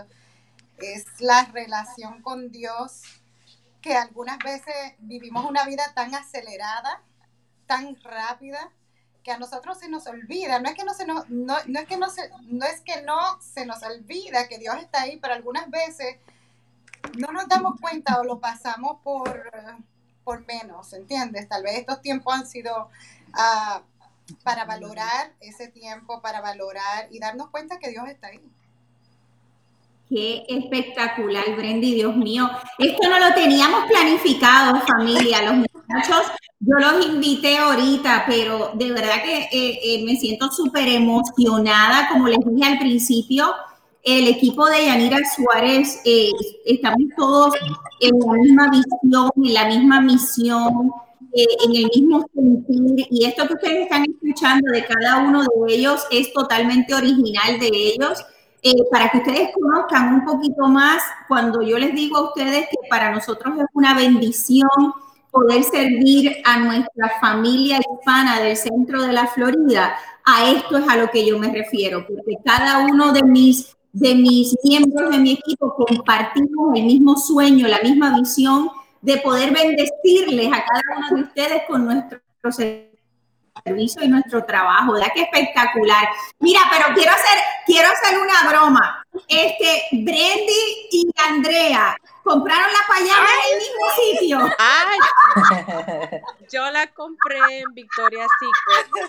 es 0.78 1.04
la 1.20 1.44
relación 1.46 2.22
con 2.22 2.50
Dios 2.50 3.02
que 3.80 3.94
algunas 3.94 4.38
veces 4.38 4.74
vivimos 4.98 5.44
una 5.44 5.66
vida 5.66 5.92
tan 5.94 6.14
acelerada, 6.14 7.02
tan 7.66 7.96
rápida, 8.02 8.70
que 9.24 9.32
a 9.32 9.38
nosotros 9.38 9.78
se 9.78 9.88
nos 9.88 10.06
olvida. 10.06 10.60
No 10.60 10.68
es 10.68 10.74
que 10.74 10.84
no 10.84 10.94
se 10.94 11.06
nos, 11.06 11.28
no, 11.30 11.56
no 11.66 11.80
es 11.80 11.86
que 11.86 11.96
no 11.96 12.10
se, 12.10 12.30
no 12.42 12.66
es 12.66 12.80
que 12.82 13.02
no 13.02 13.18
se 13.40 13.66
nos 13.66 13.82
olvida 13.82 14.46
que 14.46 14.58
Dios 14.58 14.76
está 14.76 15.02
ahí, 15.02 15.16
pero 15.16 15.34
algunas 15.34 15.68
veces 15.70 16.18
no 17.18 17.32
nos 17.32 17.48
damos 17.48 17.80
cuenta 17.80 18.20
o 18.20 18.24
lo 18.24 18.38
pasamos 18.38 18.98
por, 19.02 19.50
por 20.22 20.46
menos, 20.46 20.92
¿entiendes? 20.92 21.48
Tal 21.48 21.62
vez 21.62 21.78
estos 21.78 22.02
tiempos 22.02 22.34
han 22.34 22.46
sido 22.46 22.90
ah, 23.32 23.82
para 24.42 24.66
valorar 24.66 25.32
ese 25.40 25.68
tiempo, 25.68 26.20
para 26.20 26.40
valorar 26.40 27.08
y 27.10 27.18
darnos 27.18 27.48
cuenta 27.48 27.78
que 27.78 27.90
Dios 27.90 28.06
está 28.08 28.28
ahí. 28.28 28.40
Qué 30.08 30.44
espectacular, 30.48 31.56
Brendy, 31.56 31.94
Dios 31.94 32.14
mío. 32.14 32.50
Esto 32.78 33.08
no 33.08 33.18
lo 33.18 33.34
teníamos 33.34 33.88
planificado, 33.88 34.80
familia. 34.82 35.42
Los 35.42 35.56
muchachos, 35.88 36.32
yo 36.60 36.76
los 36.78 37.06
invité 37.06 37.58
ahorita, 37.58 38.24
pero 38.26 38.72
de 38.74 38.92
verdad 38.92 39.22
que 39.24 39.42
eh, 39.52 39.78
eh, 39.82 40.04
me 40.04 40.16
siento 40.16 40.50
súper 40.50 40.88
emocionada. 40.88 42.08
Como 42.10 42.28
les 42.28 42.38
dije 42.44 42.64
al 42.68 42.78
principio, 42.78 43.54
el 44.04 44.28
equipo 44.28 44.66
de 44.66 44.86
Yanira 44.86 45.18
Suárez, 45.34 46.00
eh, 46.04 46.30
estamos 46.66 47.00
todos 47.16 47.54
en 48.00 48.18
la 48.18 48.34
misma 48.34 48.70
visión, 48.70 49.30
en 49.36 49.54
la 49.54 49.66
misma 49.66 50.00
misión, 50.02 50.92
eh, 51.32 51.46
en 51.64 51.74
el 51.74 51.86
mismo 51.86 52.26
sentir. 52.34 53.06
Y 53.10 53.24
esto 53.24 53.46
que 53.48 53.54
ustedes 53.54 53.82
están 53.84 54.04
escuchando 54.04 54.70
de 54.72 54.84
cada 54.84 55.18
uno 55.18 55.42
de 55.42 55.74
ellos 55.74 56.04
es 56.10 56.32
totalmente 56.34 56.94
original 56.94 57.58
de 57.58 57.68
ellos. 57.68 58.24
Eh, 58.62 58.74
para 58.90 59.10
que 59.10 59.18
ustedes 59.18 59.50
conozcan 59.54 60.14
un 60.14 60.24
poquito 60.24 60.68
más, 60.68 61.02
cuando 61.26 61.62
yo 61.62 61.78
les 61.78 61.94
digo 61.94 62.16
a 62.16 62.28
ustedes 62.28 62.66
que 62.68 62.88
para 62.88 63.10
nosotros 63.10 63.54
es 63.58 63.66
una 63.72 63.94
bendición 63.94 64.68
poder 65.34 65.64
servir 65.64 66.36
a 66.44 66.58
nuestra 66.58 67.10
familia 67.20 67.80
hispana 67.80 68.40
del 68.40 68.56
centro 68.56 69.02
de 69.02 69.12
la 69.12 69.26
Florida, 69.26 69.96
a 70.24 70.50
esto 70.50 70.78
es 70.78 70.88
a 70.88 70.96
lo 70.96 71.10
que 71.10 71.26
yo 71.26 71.38
me 71.38 71.52
refiero, 71.52 72.06
porque 72.06 72.38
cada 72.44 72.86
uno 72.86 73.12
de 73.12 73.24
mis, 73.24 73.76
de 73.92 74.14
mis 74.14 74.56
miembros 74.62 75.10
de 75.10 75.18
mi 75.18 75.32
equipo 75.32 75.74
compartimos 75.74 76.76
el 76.76 76.84
mismo 76.84 77.16
sueño, 77.16 77.66
la 77.66 77.80
misma 77.80 78.16
visión 78.16 78.70
de 79.02 79.18
poder 79.18 79.52
bendecirles 79.52 80.46
a 80.46 80.64
cada 80.64 80.82
uno 80.96 81.16
de 81.16 81.22
ustedes 81.24 81.62
con 81.68 81.84
nuestro 81.84 82.20
servicio 83.64 84.04
y 84.04 84.08
nuestro 84.08 84.44
trabajo, 84.44 84.92
¿verdad? 84.92 85.08
Que 85.14 85.22
espectacular. 85.22 86.08
Mira, 86.38 86.60
pero 86.70 86.94
quiero 86.94 87.10
hacer, 87.10 87.38
quiero 87.66 87.88
hacer 87.88 88.18
una 88.18 88.50
broma. 88.50 89.03
Este, 89.28 89.88
Brendy 89.92 90.88
y 90.90 91.10
Andrea, 91.28 91.96
¿compraron 92.22 92.72
la 92.72 92.86
payama 92.94 93.28
en 93.28 93.52
el 93.52 93.58
mismo 93.58 93.86
sitio? 94.18 94.38
Ay, 94.58 94.98
yo 96.52 96.70
la 96.70 96.86
compré 96.92 97.38
en 97.60 97.74
Victoria's 97.74 98.28
Secret. 98.40 98.86
Yo 98.94 99.04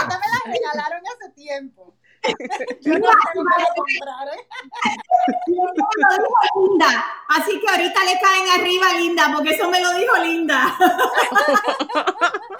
esta 0.00 0.18
me 0.18 0.26
la 0.26 0.40
regalaron 0.52 1.02
hace 1.06 1.30
tiempo. 1.34 1.94
Yo 2.80 2.98
no 2.98 3.06
sé 3.06 3.14
cómo 3.32 3.48
la 3.48 3.66
comprar, 3.76 4.28
¿eh? 4.34 4.46
Lo 5.46 5.72
dijo 5.72 6.66
Linda, 6.66 7.06
así 7.28 7.60
que 7.60 7.68
ahorita 7.68 8.04
le 8.04 8.18
caen 8.20 8.60
arriba 8.60 8.92
Linda, 8.94 9.30
porque 9.34 9.50
eso 9.50 9.68
me 9.70 9.80
lo 9.80 9.94
dijo 9.94 10.16
Linda. 10.18 10.76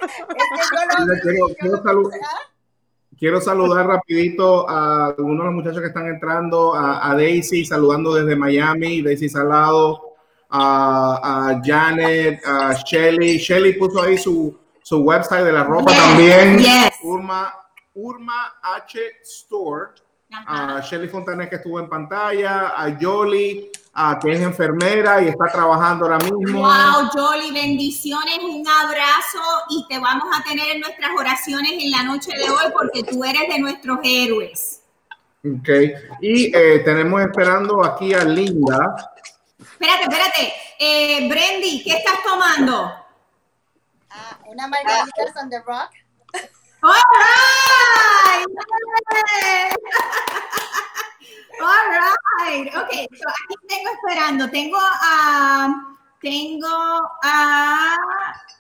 Es 0.01 0.15
que 0.15 0.63
yo 0.71 0.81
lo 0.85 1.05
Mira, 1.05 1.15
vi, 1.15 1.21
quiero- 1.21 1.49
yo 1.49 1.55
quiero 1.83 1.93
lo. 1.93 2.11
Quiero 3.19 3.41
saludar 3.41 3.87
rapidito 3.87 4.69
a 4.69 5.07
algunos 5.07 5.39
de 5.41 5.45
los 5.47 5.55
muchachos 5.55 5.81
que 5.81 5.89
están 5.89 6.07
entrando, 6.07 6.75
a, 6.75 7.11
a 7.11 7.15
Daisy, 7.17 7.65
saludando 7.65 8.15
desde 8.15 8.37
Miami, 8.37 9.03
Daisy 9.03 9.29
Salado, 9.29 10.01
a, 10.51 11.49
a 11.51 11.61
Janet, 11.65 12.41
a 12.47 12.73
Shelly. 12.75 13.39
Shelly 13.39 13.73
puso 13.73 14.01
ahí 14.03 14.17
su, 14.17 14.57
su 14.83 14.99
website 15.03 15.45
de 15.45 15.53
la 15.53 15.65
ropa 15.65 15.91
Yes, 15.91 16.01
también. 16.01 16.59
yes. 16.59 16.91
Urma, 17.03 17.53
Urma 17.95 18.55
H 18.63 18.99
Store. 19.25 19.91
A 20.47 20.81
Shelly 20.83 21.09
Fontanes 21.09 21.49
que 21.49 21.57
estuvo 21.57 21.81
en 21.81 21.89
pantalla, 21.89 22.75
a 22.77 22.99
Yoli, 22.99 23.71
a, 23.99 24.19
que 24.21 24.33
es 24.33 24.41
enfermera 24.41 25.21
y 25.21 25.29
está 25.29 25.47
trabajando 25.47 26.05
ahora 26.05 26.19
mismo. 26.19 26.61
Wow, 26.61 27.09
Jolly, 27.13 27.51
bendiciones, 27.53 28.39
un 28.43 28.67
abrazo 28.67 29.43
y 29.71 29.85
te 29.89 29.99
vamos 29.99 30.29
a 30.33 30.43
tener 30.45 30.71
en 30.71 30.81
nuestras 30.81 31.11
oraciones 31.19 31.73
en 31.73 31.91
la 31.91 32.05
noche 32.05 32.31
de 32.37 32.49
hoy 32.49 32.73
porque 32.73 33.03
tú 33.03 33.25
eres 33.25 33.49
de 33.49 33.59
nuestros 33.59 33.99
héroes. 34.05 34.83
Ok. 35.45 35.69
Y 36.21 36.57
eh, 36.57 36.81
tenemos 36.85 37.21
esperando 37.23 37.85
aquí 37.85 38.15
a 38.15 38.23
Linda. 38.25 39.13
Espérate, 39.59 40.03
espérate. 40.05 40.53
Eh, 40.79 41.29
Brendy, 41.29 41.83
¿qué 41.83 41.97
estás 41.97 42.23
tomando? 42.23 42.93
Ah, 44.11 44.39
una 44.47 44.69
margarita 44.69 45.41
on 45.43 45.51
the 45.51 45.61
rock. 45.67 45.91
All 46.81 46.95
right. 46.95 48.47
All 51.61 51.91
right. 51.91 52.69
Ok, 52.77 52.93
so 53.17 53.29
aquí 53.29 53.55
tengo 53.69 53.91
esperando. 53.91 54.51
Tengo 54.51 54.79
a 54.81 55.69
tengo 56.21 56.69
a 57.23 57.97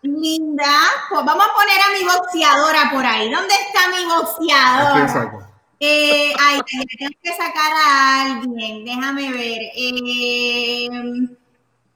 Linda. 0.02 0.80
Pues 1.08 1.24
vamos 1.24 1.46
a 1.46 1.54
poner 1.54 1.80
a 1.80 1.98
mi 1.98 2.04
boxeadora 2.04 2.90
por 2.92 3.04
ahí. 3.04 3.30
¿Dónde 3.30 3.54
está 3.54 3.88
mi 3.88 4.04
boxeadora? 4.04 5.48
Eh, 5.80 6.34
ay, 6.38 6.60
tengo 6.66 7.12
que 7.22 7.30
sacar 7.32 7.72
a 7.72 8.22
alguien. 8.22 8.84
Déjame 8.84 9.32
ver. 9.32 9.60
Eh, 9.76 10.88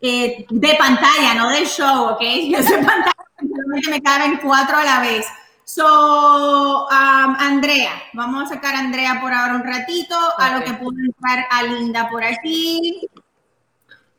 eh, 0.05 0.46
de 0.50 0.74
pantalla, 0.74 1.34
no 1.34 1.50
del 1.50 1.66
show, 1.66 2.11
¿ok? 2.11 2.20
Yo 2.48 2.62
soy 2.62 2.84
pantalla, 2.84 3.12
me 3.90 4.03
caben 4.03 4.40
cuatro 4.42 4.76
a 4.76 4.84
la 4.84 5.00
vez. 5.00 5.26
So, 5.74 6.86
um, 6.86 7.36
Andrea, 7.38 7.92
vamos 8.12 8.44
a 8.44 8.54
sacar 8.54 8.74
a 8.74 8.80
Andrea 8.80 9.18
por 9.22 9.32
ahora 9.32 9.54
un 9.54 9.64
ratito, 9.64 10.14
a 10.36 10.58
lo 10.58 10.64
que 10.66 10.74
puedo 10.74 10.98
entrar 10.98 11.46
a 11.50 11.62
Linda 11.62 12.10
por 12.10 12.22
aquí. 12.22 13.08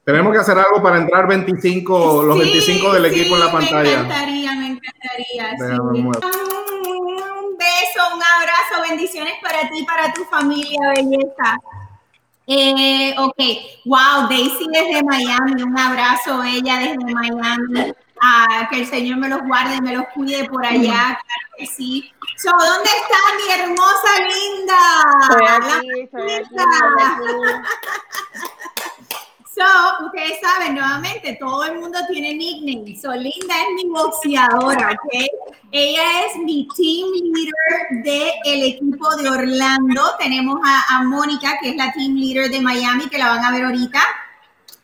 Tenemos 0.04 0.34
que 0.34 0.39
hacer 0.39 0.58
algo 0.58 0.82
para 0.82 0.97
entrar 0.97 1.28
25, 1.28 2.24
los 2.24 2.39
Sí, 2.39 2.43
25 2.45 2.93
del 2.93 3.06
equipo 3.06 3.36
en 3.36 3.39
la 3.39 3.51
pantalla. 3.51 3.84
Me 3.84 3.91
encantaría, 3.91 4.51
me 4.54 4.66
encantaría. 4.66 5.51
Déjame. 5.60 5.99
Un 5.99 6.12
beso, 7.56 8.01
un 8.16 8.24
abrazo, 8.24 8.89
bendiciones 8.89 9.36
para 9.43 9.70
ti, 9.70 9.86
para 9.86 10.12
tu 10.12 10.26
familia, 10.26 10.80
belleza. 10.95 11.60
Eh, 12.47 13.14
ok, 13.16 13.39
wow, 13.86 14.28
Daisy 14.28 14.66
desde 14.74 15.04
Miami, 15.04 15.62
un 15.62 15.78
abrazo, 15.78 16.43
ella 16.43 16.80
desde 16.80 17.14
Miami. 17.14 17.93
Ah, 18.26 18.70
que 18.72 18.80
el 18.80 18.88
Señor 18.88 19.18
me 19.18 19.28
los 19.28 19.42
guarde 19.42 19.82
me 19.82 19.94
los 19.94 20.06
cuide 20.14 20.46
por 20.48 20.66
allá, 20.66 21.20
claro 21.20 21.48
que 21.58 21.66
sí. 21.66 22.10
So, 22.38 22.52
¿Dónde 22.52 22.90
está 23.02 23.18
mi 23.36 23.52
hermosa 23.52 24.12
linda? 24.32 24.80
Estoy 25.22 25.48
aquí, 25.48 26.02
estoy 26.04 26.32
aquí, 26.32 26.50
linda. 26.50 26.64
estoy 27.20 27.52
aquí. 27.52 27.70
So, 29.56 30.06
ustedes 30.08 30.40
saben, 30.42 30.74
nuevamente, 30.74 31.38
todo 31.40 31.64
el 31.66 31.80
mundo 31.80 32.00
tiene 32.10 32.34
nickname. 32.34 33.00
So, 33.00 33.12
Linda 33.12 33.54
es 33.62 33.84
mi 33.84 33.88
boxeadora, 33.88 34.94
¿ok? 34.94 35.28
Ella 35.72 36.26
es 36.26 36.38
mi 36.38 36.68
team 36.76 37.12
leader 37.14 38.04
del 38.04 38.64
equipo 38.64 39.16
de 39.16 39.30
Orlando. 39.30 40.02
Tenemos 40.18 40.60
a, 40.66 40.96
a 40.96 41.04
Mónica, 41.04 41.60
que 41.62 41.70
es 41.70 41.76
la 41.76 41.94
team 41.94 42.16
leader 42.16 42.50
de 42.50 42.62
Miami, 42.62 43.08
que 43.10 43.20
la 43.20 43.30
van 43.30 43.46
a 43.46 43.52
ver 43.52 43.66
ahorita. 43.66 44.02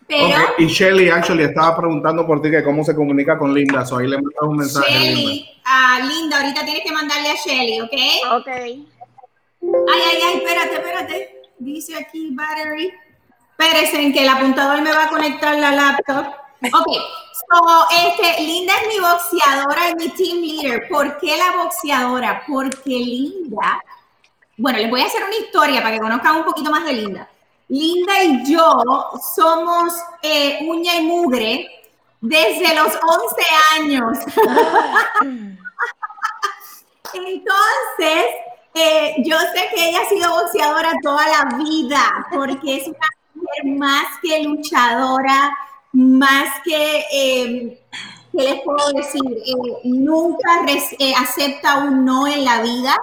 Pero, 0.10 0.40
Y 0.58 0.66
Shelly, 0.66 1.10
actually, 1.10 1.44
estaba 1.44 1.78
preguntando 1.78 2.26
por 2.26 2.42
ti 2.42 2.50
que 2.50 2.64
cómo 2.64 2.84
se 2.84 2.96
comunica 2.96 3.38
con 3.38 3.54
Linda. 3.54 3.86
So 3.86 3.98
ahí 3.98 4.08
le 4.08 4.16
mandas 4.16 4.42
un 4.42 4.58
mensaje. 4.58 4.92
Linda. 4.92 5.06
Shelly, 5.06 5.50
a 5.64 6.00
Linda, 6.00 6.38
ahorita 6.38 6.66
tienes 6.66 6.84
que 6.84 6.92
mandarle 6.92 7.30
a 7.30 7.36
Shelly, 7.36 7.82
¿ok? 7.82 7.94
Ok. 8.40 8.48
Ay, 8.48 10.02
ay, 10.10 10.20
ay, 10.26 10.38
espérate, 10.38 10.74
espérate. 10.74 11.42
Dice 11.60 11.96
aquí 11.96 12.32
battery. 12.32 12.92
Espérense, 13.58 14.02
en 14.02 14.12
que 14.12 14.24
el 14.24 14.30
apuntador 14.30 14.82
me 14.82 14.92
va 14.92 15.04
a 15.06 15.10
conectar 15.10 15.56
la 15.60 15.72
laptop. 15.74 16.26
Ok, 16.62 16.92
so, 17.52 17.88
este, 18.08 18.42
Linda 18.42 18.74
es 18.82 18.88
mi 18.88 19.00
boxeadora 19.00 19.90
y 19.92 19.96
mi 19.96 20.10
team 20.10 20.42
leader. 20.42 20.90
¿Por 20.90 21.20
qué 21.20 21.38
la 21.38 21.64
boxeadora? 21.64 22.44
Porque 22.48 22.90
Linda, 22.90 23.80
bueno, 24.58 24.80
les 24.80 24.90
voy 24.90 25.02
a 25.02 25.06
hacer 25.06 25.24
una 25.24 25.36
historia 25.36 25.84
para 25.84 25.96
que 25.96 26.02
conozcan 26.02 26.38
un 26.38 26.46
poquito 26.46 26.72
más 26.72 26.84
de 26.84 26.94
Linda. 26.94 27.30
Linda 27.70 28.24
y 28.24 28.52
yo 28.52 28.84
somos 29.36 29.94
eh, 30.22 30.60
uña 30.68 30.96
y 30.96 31.06
mugre 31.06 31.70
desde 32.22 32.76
los 32.76 32.88
11 32.88 33.00
años. 33.80 34.18
Entonces, 37.14 38.26
eh, 38.74 39.16
yo 39.26 39.38
sé 39.40 39.70
que 39.74 39.90
ella 39.90 40.00
ha 40.02 40.10
sido 40.10 40.32
boxeadora 40.32 40.92
toda 41.02 41.26
la 41.28 41.58
vida, 41.58 42.28
porque 42.32 42.78
es 42.78 42.88
una 42.88 43.08
mujer 43.34 43.78
más 43.78 44.06
que 44.22 44.44
luchadora, 44.44 45.58
más 45.92 46.62
que, 46.64 47.06
eh, 47.12 47.82
¿qué 48.32 48.44
les 48.44 48.62
puedo 48.62 48.92
decir? 48.94 49.22
Eh, 49.26 49.80
nunca 49.86 50.66
acepta 51.18 51.80
un 51.80 52.06
no 52.06 52.28
en 52.28 52.46
la 52.46 52.62
vida. 52.62 52.96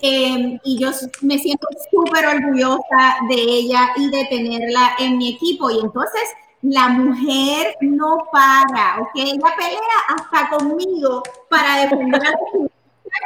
Eh, 0.00 0.60
y 0.64 0.78
yo 0.78 0.90
me 1.22 1.38
siento 1.38 1.66
súper 1.90 2.26
orgullosa 2.26 3.16
de 3.28 3.34
ella 3.34 3.90
y 3.96 4.10
de 4.10 4.24
tenerla 4.26 4.94
en 4.98 5.18
mi 5.18 5.34
equipo. 5.34 5.70
Y 5.70 5.80
entonces, 5.80 6.22
la 6.62 6.88
mujer 6.88 7.76
no 7.80 8.26
para, 8.32 9.00
¿ok? 9.00 9.10
Ella 9.14 9.54
pelea 9.56 9.98
hasta 10.16 10.56
conmigo 10.56 11.22
para 11.48 11.82
defender 11.82 12.22
a 12.26 12.32
su 12.32 12.70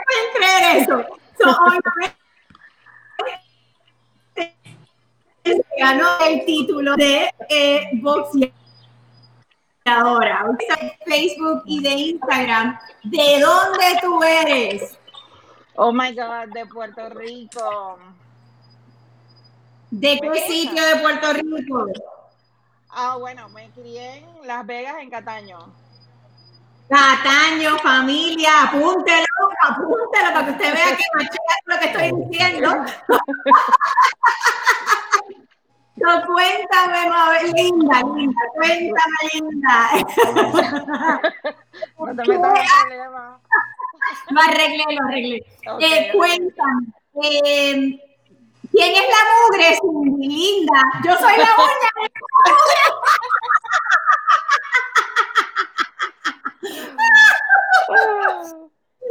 pueden 0.04 0.28
creer 0.34 0.82
eso. 0.82 0.96
So, 1.38 1.48
ganó 5.78 6.06
el 6.26 6.44
título 6.44 6.94
de 6.96 7.30
eh, 7.48 7.88
boxeadora. 7.94 8.52
De 10.58 10.98
Facebook 11.06 11.62
y 11.66 11.82
de 11.82 11.90
Instagram. 11.90 12.78
¿De 13.04 13.40
dónde 13.40 13.98
tú 14.02 14.22
eres? 14.22 14.98
Oh 15.80 15.92
my 15.92 16.12
God, 16.12 16.48
de 16.52 16.66
Puerto 16.66 17.08
Rico. 17.10 17.98
¿De 19.90 20.18
qué 20.20 20.40
sitio 20.42 20.84
de 20.84 20.96
Puerto 20.96 21.32
Rico? 21.34 21.86
Ah, 22.90 23.16
bueno, 23.16 23.48
me 23.50 23.70
crié 23.70 24.16
en 24.18 24.46
Las 24.46 24.66
Vegas, 24.66 24.96
en 25.00 25.08
Cataño. 25.10 25.58
Cataño, 26.88 27.78
familia, 27.78 28.64
apúntelo, 28.64 29.24
apúntelo 29.62 30.32
para 30.32 30.44
que 30.46 30.50
usted 30.50 30.74
vea 30.74 30.96
que 30.96 31.04
machea 31.14 31.56
lo 31.66 31.78
que 31.78 31.86
estoy 31.86 32.28
diciendo. 32.28 32.84
No, 36.00 36.24
cuéntame, 36.26 37.08
ma- 37.08 37.42
linda, 37.42 38.00
linda, 38.14 38.40
cuéntame, 38.54 39.16
linda. 39.34 39.90
No 41.98 42.14
te 42.14 42.28
metas 42.28 42.54
en 42.54 42.66
problemas. 42.86 43.40
Lo 44.30 44.40
arreglé, 44.40 44.84
lo 44.90 45.06
arreglé. 45.06 45.46
Eh, 45.80 46.10
cuéntame, 46.12 46.86
eh, 47.22 47.74
¿quién 48.70 48.94
es 48.94 49.08
la 49.08 49.22
mugre, 49.34 49.78
Cindy? 49.80 50.28
Linda? 50.28 50.82
Yo 51.04 51.16
soy 51.16 51.36
la 51.36 51.50
uña. 51.58 51.90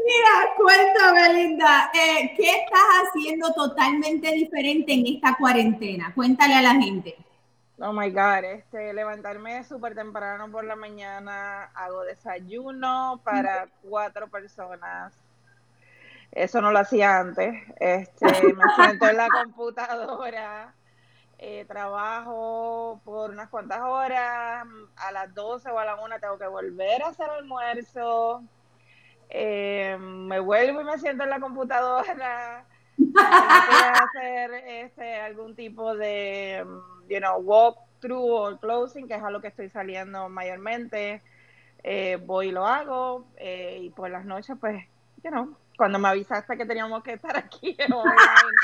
Mira, 0.06 0.34
cuéntame, 0.56 1.34
Linda, 1.34 1.92
eh, 1.94 2.34
¿qué 2.38 2.50
estás 2.50 2.88
haciendo 3.04 3.52
totalmente 3.54 4.32
diferente 4.32 4.94
en 4.94 5.06
esta 5.08 5.36
cuarentena? 5.36 6.14
Cuéntale 6.16 6.54
a 6.56 6.62
la 6.62 6.76
gente. 6.76 7.27
Oh 7.80 7.94
my 7.94 8.10
God, 8.10 8.44
este, 8.44 8.92
levantarme 8.92 9.64
súper 9.64 9.94
temprano 9.94 10.52
por 10.52 10.64
la 10.64 10.76
mañana, 10.76 11.66
hago 11.76 12.04
desayuno 12.06 13.22
para 13.24 13.68
cuatro 13.84 14.28
personas. 14.30 15.14
Eso 16.32 16.60
no 16.60 16.72
lo 16.72 16.80
hacía 16.80 17.20
antes. 17.20 17.54
Este, 17.80 18.26
me 18.26 18.64
siento 18.76 19.08
en 19.08 19.18
la 19.18 19.28
computadora, 19.30 20.74
eh, 21.38 21.66
trabajo 21.66 23.00
por 23.06 23.30
unas 23.30 23.50
cuantas 23.50 23.82
horas, 23.82 24.66
a 24.96 25.12
las 25.12 25.34
12 25.36 25.70
o 25.70 25.78
a 25.78 25.86
la 25.86 25.96
1 25.98 26.20
tengo 26.20 26.40
que 26.40 26.48
volver 26.48 27.04
a 27.04 27.10
hacer 27.10 27.30
almuerzo, 27.30 28.44
eh, 29.30 29.98
me 30.00 30.40
vuelvo 30.40 30.82
y 30.82 30.84
me 30.84 30.98
siento 30.98 31.26
en 31.26 31.30
la 31.30 31.40
computadora, 31.40 32.66
hacer 33.16 34.54
este, 34.66 35.20
algún 35.22 35.56
tipo 35.56 35.96
de, 35.96 36.66
you 37.10 37.20
know, 37.20 37.40
walkthrough 37.40 38.32
o 38.32 38.60
closing, 38.60 39.08
que 39.08 39.16
es 39.16 39.24
a 39.24 39.32
lo 39.32 39.42
que 39.42 39.48
estoy 39.48 39.70
saliendo 39.70 40.30
mayormente. 40.30 41.22
Eh, 41.84 42.18
voy 42.26 42.50
y 42.50 42.52
lo 42.52 42.66
hago, 42.66 43.28
eh, 43.38 43.80
y 43.82 43.90
por 43.92 44.10
las 44.10 44.26
noches, 44.26 44.58
pues, 44.60 44.84
you 45.24 45.30
know, 45.30 45.56
cuando 45.78 46.00
me 46.00 46.10
avisaste 46.10 46.58
que 46.58 46.66
teníamos 46.66 47.04
que 47.04 47.14
estar 47.14 47.38
aquí 47.38 47.78
online, 47.94 48.58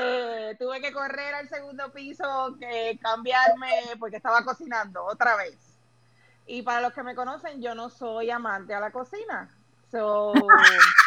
eh, 0.00 0.56
tuve 0.58 0.80
que 0.80 0.92
correr 0.92 1.34
al 1.34 1.48
segundo 1.48 1.90
piso, 1.92 2.56
que 2.58 2.98
cambiarme, 3.00 3.70
porque 3.98 4.16
estaba 4.16 4.44
cocinando 4.44 5.04
otra 5.04 5.36
vez. 5.36 5.56
Y 6.46 6.62
para 6.62 6.80
los 6.80 6.92
que 6.92 7.04
me 7.04 7.14
conocen, 7.14 7.62
yo 7.62 7.74
no 7.74 7.88
soy 7.88 8.30
amante 8.30 8.74
a 8.74 8.80
la 8.80 8.90
cocina. 8.90 9.48
So, 9.90 10.32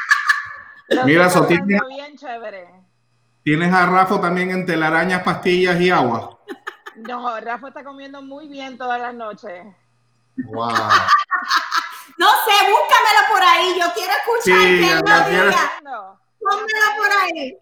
lo 0.89 1.05
Mira, 1.05 1.29
so 1.29 1.45
tienes, 1.45 1.67
bien 1.87 2.17
chévere. 2.17 2.67
tienes 3.43 3.73
a 3.73 3.85
Rafa 3.85 4.19
también 4.21 4.51
en 4.51 4.65
telarañas, 4.65 5.23
pastillas 5.23 5.79
y 5.81 5.89
agua. 5.89 6.37
No, 6.95 7.39
Rafa 7.39 7.69
está 7.69 7.83
comiendo 7.83 8.21
muy 8.21 8.47
bien 8.47 8.77
todas 8.77 8.99
las 9.01 9.13
noches. 9.13 9.65
Wow. 10.37 10.67
No 12.17 12.27
sé, 12.45 12.69
búscamelo 12.69 13.27
por 13.31 13.41
ahí. 13.41 13.75
Yo 13.79 13.85
quiero 13.93 14.13
escuchar 14.13 14.43
Sí, 14.61 14.79
que 14.79 14.81
ya- 14.81 14.97
él 14.97 15.03
ya 15.05 15.17
lo 15.19 15.25
quiero- 15.25 15.45
diga. 15.49 15.71
No. 15.83 16.19
Pónmelo 16.39 16.97
por 16.97 17.11
ahí. 17.23 17.57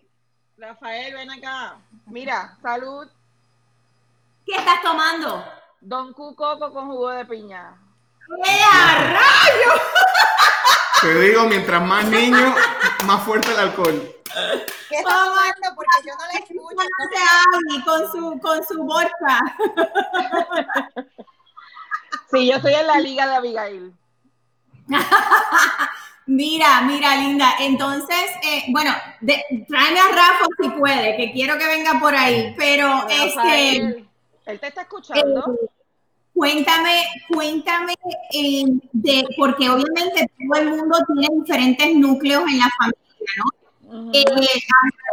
Rafael, 0.57 1.13
ven 1.13 1.31
acá. 1.31 1.75
Mira, 2.07 2.57
salud. 2.61 3.07
¿Qué 4.45 4.55
estás 4.57 4.81
tomando? 4.81 5.43
Don 5.79 6.13
Q 6.13 6.35
Coco 6.35 6.71
con 6.73 6.87
jugo 6.87 7.09
de 7.09 7.25
piña. 7.25 7.73
¡Eh, 8.45 8.59
a 8.73 8.95
rayos! 9.13 9.81
Te 11.01 11.19
digo, 11.21 11.45
mientras 11.45 11.81
más 11.81 12.05
niños, 12.05 12.53
más 13.05 13.23
fuerte 13.23 13.51
el 13.51 13.59
alcohol. 13.59 14.15
¿Qué 14.89 14.95
está 14.97 15.09
tomando? 15.09 15.75
Porque 15.75 16.07
yo 16.07 16.13
no 16.15 16.25
la 16.31 16.39
escucho. 16.39 16.77
Hace 16.99 17.19
Abby 17.53 17.83
con 17.83 18.11
su, 18.11 18.39
con 18.39 18.65
su 18.65 18.83
bolsa. 18.83 19.39
Sí, 22.31 22.47
yo 22.47 22.55
estoy 22.57 22.73
en 22.75 22.87
la 22.87 22.99
liga 22.99 23.27
de 23.27 23.35
Abigail. 23.35 23.93
Mira, 26.27 26.81
mira, 26.81 27.15
linda. 27.15 27.55
Entonces, 27.59 28.25
eh, 28.43 28.63
bueno, 28.69 28.93
de- 29.21 29.43
tráeme 29.67 29.99
a 29.99 30.07
Rafa 30.09 30.45
si 30.61 30.69
puede, 30.69 31.17
que 31.17 31.31
quiero 31.33 31.57
que 31.57 31.65
venga 31.67 31.99
por 31.99 32.15
ahí. 32.15 32.53
Pero, 32.57 33.05
este, 33.09 33.77
él 34.45 34.59
te 34.59 34.67
está 34.67 34.81
escuchando. 34.81 35.57
eh, 35.61 35.69
cuéntame, 36.33 37.03
cuéntame 37.29 37.93
eh, 38.33 38.65
de, 38.93 39.23
porque 39.37 39.69
obviamente 39.69 40.27
todo 40.49 40.61
el 40.61 40.69
mundo 40.69 40.97
tiene 41.07 41.41
diferentes 41.41 41.95
núcleos 41.95 42.43
en 42.49 42.59
la 42.59 42.69
familia, 42.77 43.33
¿no? 43.37 43.61
Eh, 44.13 44.23
hablé 44.29 44.47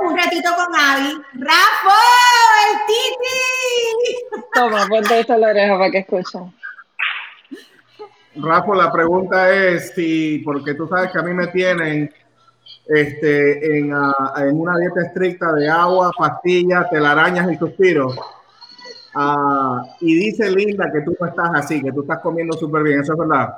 un 0.09 0.17
ratito 0.17 0.51
con 0.55 0.75
Abby. 0.75 1.21
¡Rafa! 1.35 1.99
¡El 2.65 2.79
Titi! 2.87 4.45
Toma, 4.55 4.87
ponte 4.87 5.21
esto 5.21 5.35
en 5.35 5.41
la 5.41 5.49
oreja 5.49 5.79
para 5.79 5.91
que 5.91 5.99
escuchen. 5.99 6.55
Rafa, 8.37 8.77
la 8.77 8.93
pregunta 8.93 9.53
es 9.53 9.93
si, 9.95 10.39
porque 10.45 10.75
tú 10.75 10.87
sabes 10.87 11.11
que 11.11 11.19
a 11.19 11.23
mí 11.23 11.35
me 11.35 11.49
tienen 11.49 12.13
este, 12.87 13.79
en, 13.79 13.93
ah, 13.93 14.35
en 14.37 14.61
una 14.61 14.79
dieta 14.79 15.03
estricta 15.07 15.53
de 15.53 15.69
agua, 15.69 16.13
pastillas, 16.17 16.89
telarañas 16.89 17.51
y 17.51 17.57
suspiros. 17.57 18.17
Ah, 19.15 19.83
y 20.01 20.15
dice 20.15 20.51
Linda 20.51 20.91
que 20.93 21.01
tú 21.01 21.17
no 21.19 21.27
estás 21.27 21.51
así, 21.55 21.83
que 21.83 21.93
tú 21.93 22.03
estás 22.03 22.21
comiendo 22.21 22.57
súper 22.57 22.83
bien, 22.83 23.01
¿eso 23.01 23.15
es 23.15 23.19
verdad? 23.19 23.55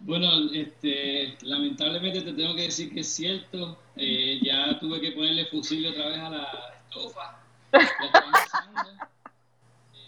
Bueno, 0.00 0.28
este, 0.52 1.36
lamentablemente 1.42 2.20
te 2.22 2.32
tengo 2.32 2.54
que 2.54 2.62
decir 2.62 2.92
que 2.92 3.00
es 3.00 3.08
cierto. 3.08 3.78
Eh, 3.96 4.38
ya 4.42 4.78
tuve 4.78 5.00
que 5.00 5.12
ponerle 5.12 5.46
fusil 5.46 5.86
otra 5.86 6.08
vez 6.08 6.18
a 6.18 6.30
la 6.30 6.76
usando. 7.04 7.36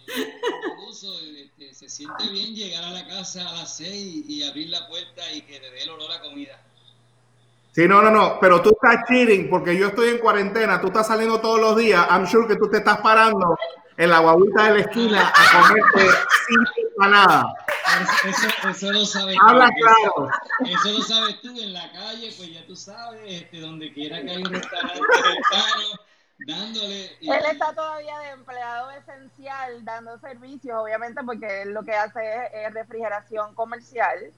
Eh, 0.07 0.33
por 0.77 0.89
uso, 0.89 1.13
este, 1.37 1.75
se 1.75 1.89
siente 1.89 2.31
bien 2.31 2.55
llegar 2.55 2.85
a 2.85 2.91
la 2.91 3.07
casa 3.07 3.49
a 3.49 3.53
las 3.53 3.77
6 3.77 4.25
y 4.29 4.43
abrir 4.43 4.71
la 4.71 4.87
puerta 4.89 5.23
y 5.33 5.43
que 5.43 5.59
te 5.59 5.71
dé 5.71 5.83
el 5.83 5.91
olor 5.91 6.13
a 6.13 6.21
comida. 6.21 6.61
Sí, 7.73 7.87
no, 7.87 8.03
no, 8.03 8.11
no, 8.11 8.39
pero 8.41 8.61
tú 8.63 8.71
estás 8.71 9.05
cheating 9.07 9.49
porque 9.51 9.77
yo 9.77 9.89
estoy 9.89 10.09
en 10.11 10.19
cuarentena, 10.19 10.81
tú 10.81 10.89
estás 10.89 11.07
saliendo 11.07 11.41
todos 11.41 11.61
los 11.61 11.77
días, 11.77 12.07
I'm 12.11 12.27
sure 12.27 12.49
que 12.49 12.57
tú 12.57 12.69
te 12.69 12.79
estás 12.79 12.99
parando 13.01 13.57
en 13.99 14.11
la 14.11 14.19
guaguita 14.21 14.63
de 14.65 14.71
la 14.75 14.81
esquina 14.81 15.33
a 15.35 15.63
comerte 15.69 16.07
cinco 16.47 16.71
empanadas. 16.91 17.45
Eso, 18.25 18.69
eso, 18.69 18.93
lo 18.93 19.05
sabes 19.05 19.37
Habla 19.43 19.69
tú. 19.69 19.75
claro. 19.81 20.31
Eso, 20.67 20.79
eso 20.89 20.99
lo 20.99 21.03
sabes 21.05 21.41
tú 21.41 21.49
en 21.49 21.73
la 21.73 21.91
calle, 21.93 22.33
pues 22.37 22.53
ya 22.53 22.65
tú 22.67 22.77
sabes, 22.77 23.21
este, 23.27 23.61
donde 23.61 23.93
quiera 23.93 24.21
que 24.23 24.31
hay 24.31 24.37
un 24.43 24.53
restaurante 24.53 25.01
cercano, 25.01 25.85
dándole. 26.47 27.17
y- 27.21 27.31
Él 27.31 27.43
está 27.51 27.75
todavía 27.75 28.19
de 28.21 28.29
empleado 28.31 28.91
esencial 28.93 29.85
dando 29.85 30.19
servicios, 30.21 30.77
obviamente, 30.81 31.21
porque 31.25 31.63
él 31.63 31.73
lo 31.73 31.83
que 31.83 31.95
hace 31.95 32.21
es, 32.21 32.51
es 32.69 32.75
refrigeración 32.75 33.55
comercial. 33.55 34.33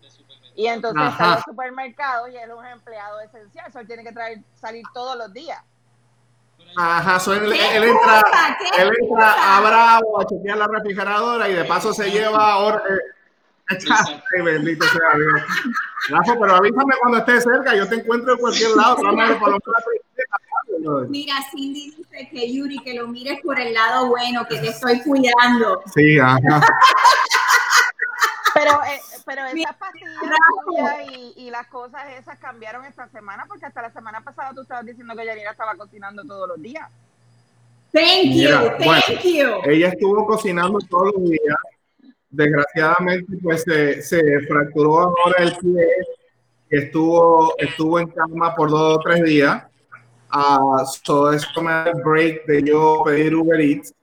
Y 0.57 0.67
entonces 0.67 1.03
está 1.03 1.17
en 1.17 1.29
Ajá. 1.31 1.35
los 1.37 1.45
supermercados 1.45 2.31
y 2.31 2.37
él 2.37 2.51
es 2.51 2.57
un 2.57 2.67
empleado 2.67 3.21
esencial, 3.21 3.67
eso 3.69 3.79
él 3.81 3.87
tiene 3.87 4.05
que 4.05 4.13
traer, 4.13 4.39
salir 4.55 4.85
todos 4.95 5.17
los 5.17 5.33
días. 5.33 5.63
Ajá, 6.77 7.19
so 7.21 7.33
él, 7.35 7.53
¿Qué 7.53 7.77
él 7.77 7.85
entra, 7.85 8.23
él 8.79 8.91
entra 9.01 9.57
a 9.57 9.61
Bravo 9.61 10.21
a 10.21 10.25
chequear 10.27 10.57
la 10.59 10.67
refrigeradora 10.69 11.49
y 11.49 11.55
de 11.55 11.65
paso 11.65 11.93
se 11.93 12.11
lleva 12.11 12.53
ahora. 12.53 12.83
eh, 12.89 12.99
Ay, 13.71 14.43
bendito 14.43 14.85
sea 14.87 15.17
Dios. 15.17 15.43
Rafa, 16.09 16.39
pero 16.41 16.57
avísame 16.57 16.95
cuando 17.01 17.19
estés 17.19 17.45
cerca, 17.45 17.75
yo 17.77 17.89
te 17.89 17.97
encuentro 17.97 18.33
en 18.33 18.39
cualquier 18.39 18.71
lado. 18.71 18.97
Mira, 21.09 21.35
Cindy 21.51 21.95
dice 21.97 22.29
que 22.31 22.53
Yuri, 22.53 22.79
que 22.79 22.95
lo 22.95 23.07
mires 23.09 23.41
por 23.43 23.61
el 23.61 23.75
lado 23.75 24.09
bueno, 24.09 24.47
que 24.49 24.59
te 24.59 24.69
estoy 24.69 25.01
cuidando. 25.03 25.83
Sí, 25.95 26.19
ajá. 26.19 26.61
Pero, 28.55 28.81
eh, 28.85 29.01
pero 29.31 29.47
esas 29.47 29.77
pastillas 29.77 31.13
y, 31.13 31.47
y 31.47 31.51
las 31.51 31.69
cosas 31.69 32.03
esas 32.19 32.37
cambiaron 32.39 32.85
esta 32.85 33.09
semana, 33.09 33.45
porque 33.47 33.67
hasta 33.67 33.83
la 33.83 33.93
semana 33.93 34.21
pasada 34.23 34.53
tú 34.53 34.63
estabas 34.63 34.85
diciendo 34.85 35.15
que 35.15 35.25
Yanira 35.25 35.53
estaba 35.53 35.77
cocinando 35.77 36.25
todos 36.25 36.49
los 36.49 36.61
días. 36.61 36.91
Thank 37.93 38.25
you, 38.25 38.49
Mira, 38.49 38.77
thank 38.77 38.85
bueno, 38.85 39.03
you. 39.23 39.71
Ella 39.71 39.89
estuvo 39.89 40.27
cocinando 40.27 40.79
todos 40.89 41.13
los 41.17 41.31
días. 41.31 41.57
Desgraciadamente, 42.29 43.37
pues 43.43 43.63
se, 43.63 44.03
se 44.03 44.21
fracturó 44.49 44.99
ahora 44.99 45.45
el 45.45 45.57
pie. 45.59 45.87
Estuvo, 46.69 47.55
estuvo 47.59 48.01
en 48.01 48.09
cama 48.09 48.55
por 48.57 48.71
dos 48.71 48.97
o 48.97 49.01
tres 49.01 49.23
días. 49.23 49.63
Ah, 50.29 50.85
so 51.05 51.33
eso 51.33 51.63
me 51.63 51.71
da 51.71 51.91
el 51.91 52.03
break 52.03 52.47
de 52.47 52.63
yo 52.65 53.03
pedir 53.05 53.35
Uber 53.35 53.61
Eats. 53.61 53.95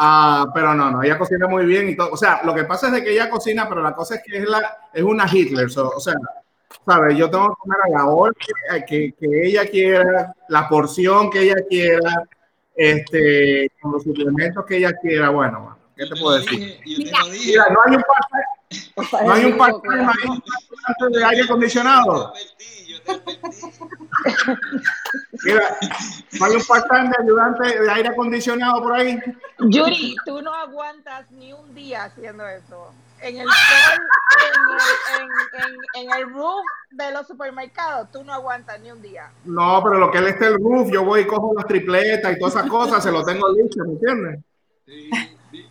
Ah, 0.00 0.46
pero 0.54 0.74
no, 0.74 0.92
no, 0.92 1.02
ella 1.02 1.18
cocina 1.18 1.48
muy 1.48 1.66
bien 1.66 1.88
y 1.88 1.96
todo. 1.96 2.10
O 2.12 2.16
sea, 2.16 2.40
lo 2.44 2.54
que 2.54 2.62
pasa 2.62 2.86
es 2.86 2.92
de 2.92 3.02
que 3.02 3.10
ella 3.10 3.28
cocina, 3.28 3.68
pero 3.68 3.82
la 3.82 3.94
cosa 3.94 4.14
es 4.14 4.22
que 4.24 4.38
es, 4.38 4.48
la, 4.48 4.76
es 4.94 5.02
una 5.02 5.26
Hitler. 5.30 5.68
so, 5.68 5.90
o 5.90 5.98
sea, 5.98 6.14
¿sabes? 6.86 7.16
Yo 7.16 7.28
tengo 7.28 7.48
que 7.48 7.54
comer 7.58 7.78
a 7.84 7.98
la 7.98 8.06
hora 8.06 8.32
que, 8.38 8.84
que, 8.84 9.12
que 9.18 9.46
ella 9.48 9.68
quiera, 9.68 10.32
la 10.48 10.68
porción 10.68 11.30
que 11.30 11.42
ella 11.42 11.56
quiera, 11.68 12.22
este, 12.76 13.72
con 13.80 13.92
los 13.92 14.04
suplementos 14.04 14.64
que 14.66 14.76
ella 14.76 14.92
quiera. 14.92 15.30
Bueno, 15.30 15.76
¿qué 15.96 16.06
te 16.06 16.14
puedo 16.14 16.38
decir? 16.38 16.78
Mira, 16.84 17.66
no 17.70 17.80
hay 17.84 17.96
un 17.96 18.02
part 18.02 18.57
no 19.24 19.32
hay 19.32 19.44
un 19.46 19.56
part-time, 19.58 20.02
no 20.02 20.10
hay 20.10 20.28
un 20.28 20.42
part-time 20.42 21.18
de 21.18 21.24
aire 21.24 21.42
acondicionado. 21.44 22.32
Mira, 25.44 25.76
no 26.38 26.44
hay 26.46 26.52
un 26.56 26.64
part-time 26.66 27.08
de 27.10 27.22
ayudante 27.22 27.80
de 27.80 27.90
aire 27.90 28.08
acondicionado 28.08 28.82
por 28.82 28.92
ahí. 28.94 29.18
Yuri, 29.60 30.16
tú 30.26 30.42
no 30.42 30.52
aguantas 30.52 31.30
ni 31.30 31.52
un 31.52 31.74
día 31.74 32.04
haciendo 32.04 32.46
eso. 32.46 32.92
En 33.20 33.36
el 33.36 33.46
sol, 33.48 34.00
en 34.46 35.24
el, 35.24 35.64
en, 35.64 35.72
en- 36.04 36.10
en 36.12 36.18
el 36.18 36.32
roof 36.32 36.64
de 36.90 37.10
los 37.12 37.26
supermercados, 37.26 38.12
tú 38.12 38.22
no 38.22 38.32
aguantas 38.32 38.78
ni 38.80 38.92
un 38.92 39.02
día. 39.02 39.28
No, 39.44 39.80
pero 39.82 39.98
lo 39.98 40.10
que 40.12 40.18
él 40.18 40.28
esté 40.28 40.46
el 40.46 40.54
roof, 40.58 40.88
yo 40.92 41.02
voy 41.04 41.22
y 41.22 41.26
cojo 41.26 41.52
las 41.56 41.66
tripletas 41.66 42.36
y 42.36 42.38
todas 42.38 42.54
esas 42.54 42.68
cosas, 42.70 43.02
se 43.02 43.10
lo 43.10 43.24
tengo 43.24 43.48
listo, 43.50 43.84
¿me 43.84 43.92
entiendes? 43.94 44.40
Sí. 44.88 45.10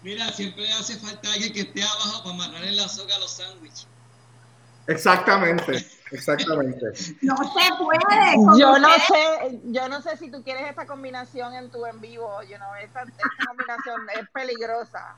Mira, 0.04 0.32
siempre 0.32 0.72
hace 0.74 0.96
falta 0.98 1.32
alguien 1.34 1.52
que 1.52 1.62
esté 1.62 1.82
abajo 1.82 2.24
para 2.24 2.36
amarrar 2.36 2.64
en 2.64 2.78
la 2.78 2.88
soga 2.88 3.16
a 3.16 3.20
los 3.20 3.32
sándwiches. 3.32 3.88
Exactamente, 4.88 5.86
exactamente. 6.12 6.86
No 7.22 7.36
se 7.36 7.74
puede. 7.84 8.60
Yo 8.60 8.78
no 8.78 8.90
sé, 8.94 9.60
yo 9.66 9.90
no 9.90 10.02
sé 10.02 10.18
si 10.18 10.32
tú 10.32 10.44
quieres 10.44 10.70
esta 10.70 10.86
combinación 10.86 11.54
en 11.56 11.70
tu 11.72 11.86
en 11.86 12.00
vivo, 12.00 12.42
you 12.44 12.56
know, 12.58 12.70
esta, 12.82 13.02
esta 13.02 13.46
combinación 13.48 14.08
es 14.20 14.30
peligrosa. 14.30 15.16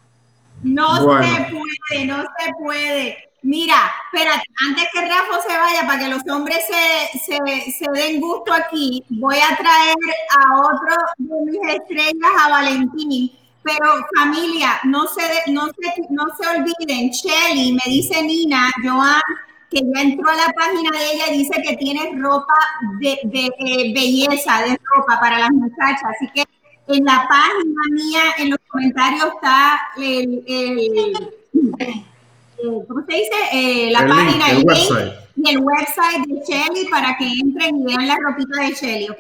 No 0.64 1.06
Bueno. 1.06 1.24
se 1.24 1.44
puede, 1.52 2.06
no 2.06 2.22
se 2.22 2.54
puede. 2.64 3.18
Mira, 3.44 3.94
espérate, 4.12 4.44
antes 4.68 4.88
que 4.92 5.02
Rafa 5.02 5.42
se 5.48 5.58
vaya, 5.58 5.82
para 5.88 6.00
que 6.00 6.10
los 6.10 6.22
hombres 6.30 6.66
se, 6.68 7.20
se, 7.20 7.72
se 7.72 7.92
den 7.92 8.20
gusto 8.20 8.54
aquí, 8.54 9.04
voy 9.10 9.38
a 9.38 9.56
traer 9.56 9.96
a 10.38 10.60
otro 10.62 10.96
de 11.18 11.52
mis 11.52 11.76
estrellas, 11.76 12.32
a 12.40 12.50
Valentín. 12.50 13.32
Pero 13.64 13.86
familia, 14.18 14.80
no 14.86 15.06
se, 15.08 15.52
no 15.52 15.68
se, 15.68 16.02
no 16.10 16.26
se 16.40 16.48
olviden, 16.60 17.10
Shelly, 17.12 17.74
me 17.74 17.82
dice 17.92 18.22
Nina, 18.24 18.70
Joan, 18.84 19.22
que 19.70 19.82
ya 19.82 20.02
entró 20.02 20.30
a 20.30 20.36
la 20.36 20.54
página 20.54 20.90
de 20.98 21.12
ella 21.14 21.24
y 21.34 21.38
dice 21.40 21.62
que 21.62 21.76
tiene 21.78 22.12
ropa 22.18 22.54
de, 23.00 23.20
de, 23.26 23.46
eh, 23.60 23.94
belleza, 23.94 24.62
de 24.64 24.80
ropa 24.96 25.20
para 25.20 25.40
las 25.40 25.52
muchachas. 25.52 26.02
Así 26.16 26.28
que 26.34 26.44
en 26.88 27.04
la 27.06 27.28
página 27.28 27.82
mía, 27.92 28.22
en 28.38 28.50
los 28.52 28.60
comentarios 28.70 29.28
está 29.36 29.80
el, 29.98 30.44
el- 30.48 31.30
¿cómo 32.88 33.06
se 33.08 33.14
dice? 33.14 33.30
Eh, 33.52 33.92
la 33.92 34.00
El 34.00 34.08
página, 34.10 34.46
el 34.50 34.52
el 34.52 34.58
link 34.64 34.68
website. 34.70 35.14
y 35.36 35.50
el 35.52 35.60
website 35.60 36.26
de 36.28 36.42
Shelly 36.48 36.86
para 36.90 37.18
que 37.18 37.26
entren 37.28 37.78
y 37.78 37.84
vean 37.84 38.08
la 38.08 38.16
ropita 38.18 38.62
de 38.62 38.72
Shelly, 38.74 39.10
¿ok? 39.10 39.20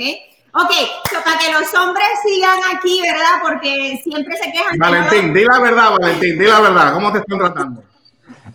Ok, 0.53 0.71
so 1.11 1.23
para 1.23 1.37
que 1.37 1.51
los 1.51 1.73
hombres 1.75 2.07
sigan 2.25 2.59
aquí, 2.75 3.01
¿verdad? 3.01 3.39
Porque 3.41 3.99
siempre 4.03 4.35
se 4.37 4.51
quejan. 4.51 4.71
que 4.71 4.77
no 4.77 4.85
Valentín, 4.85 5.33
di 5.33 5.43
la 5.45 5.59
verdad, 5.59 5.91
Valentín, 5.99 6.39
di 6.39 6.45
la 6.45 6.59
verdad. 6.59 6.93
¿Cómo 6.93 7.11
te 7.11 7.19
están 7.19 7.37
tratando? 7.37 7.83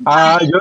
Ah, 0.04 0.38
yo, 0.42 0.58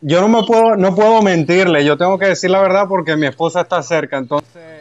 yo 0.00 0.20
no 0.22 0.28
me 0.28 0.46
puedo, 0.46 0.76
no 0.76 0.94
puedo 0.94 1.20
mentirle, 1.22 1.84
yo 1.84 1.98
tengo 1.98 2.18
que 2.18 2.26
decir 2.26 2.50
la 2.50 2.62
verdad 2.62 2.86
porque 2.88 3.16
mi 3.16 3.26
esposa 3.26 3.60
está 3.60 3.82
cerca, 3.82 4.16
entonces 4.16 4.80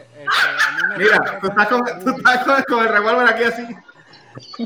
Mira, 0.97 1.39
tú 1.39 1.47
estás 1.47 1.67
con, 1.67 1.81
tú 2.03 2.09
estás 2.17 2.43
con, 2.43 2.63
con 2.63 2.85
el 2.85 2.93
revólver 2.93 3.27
aquí 3.27 3.43
así. 3.43 3.67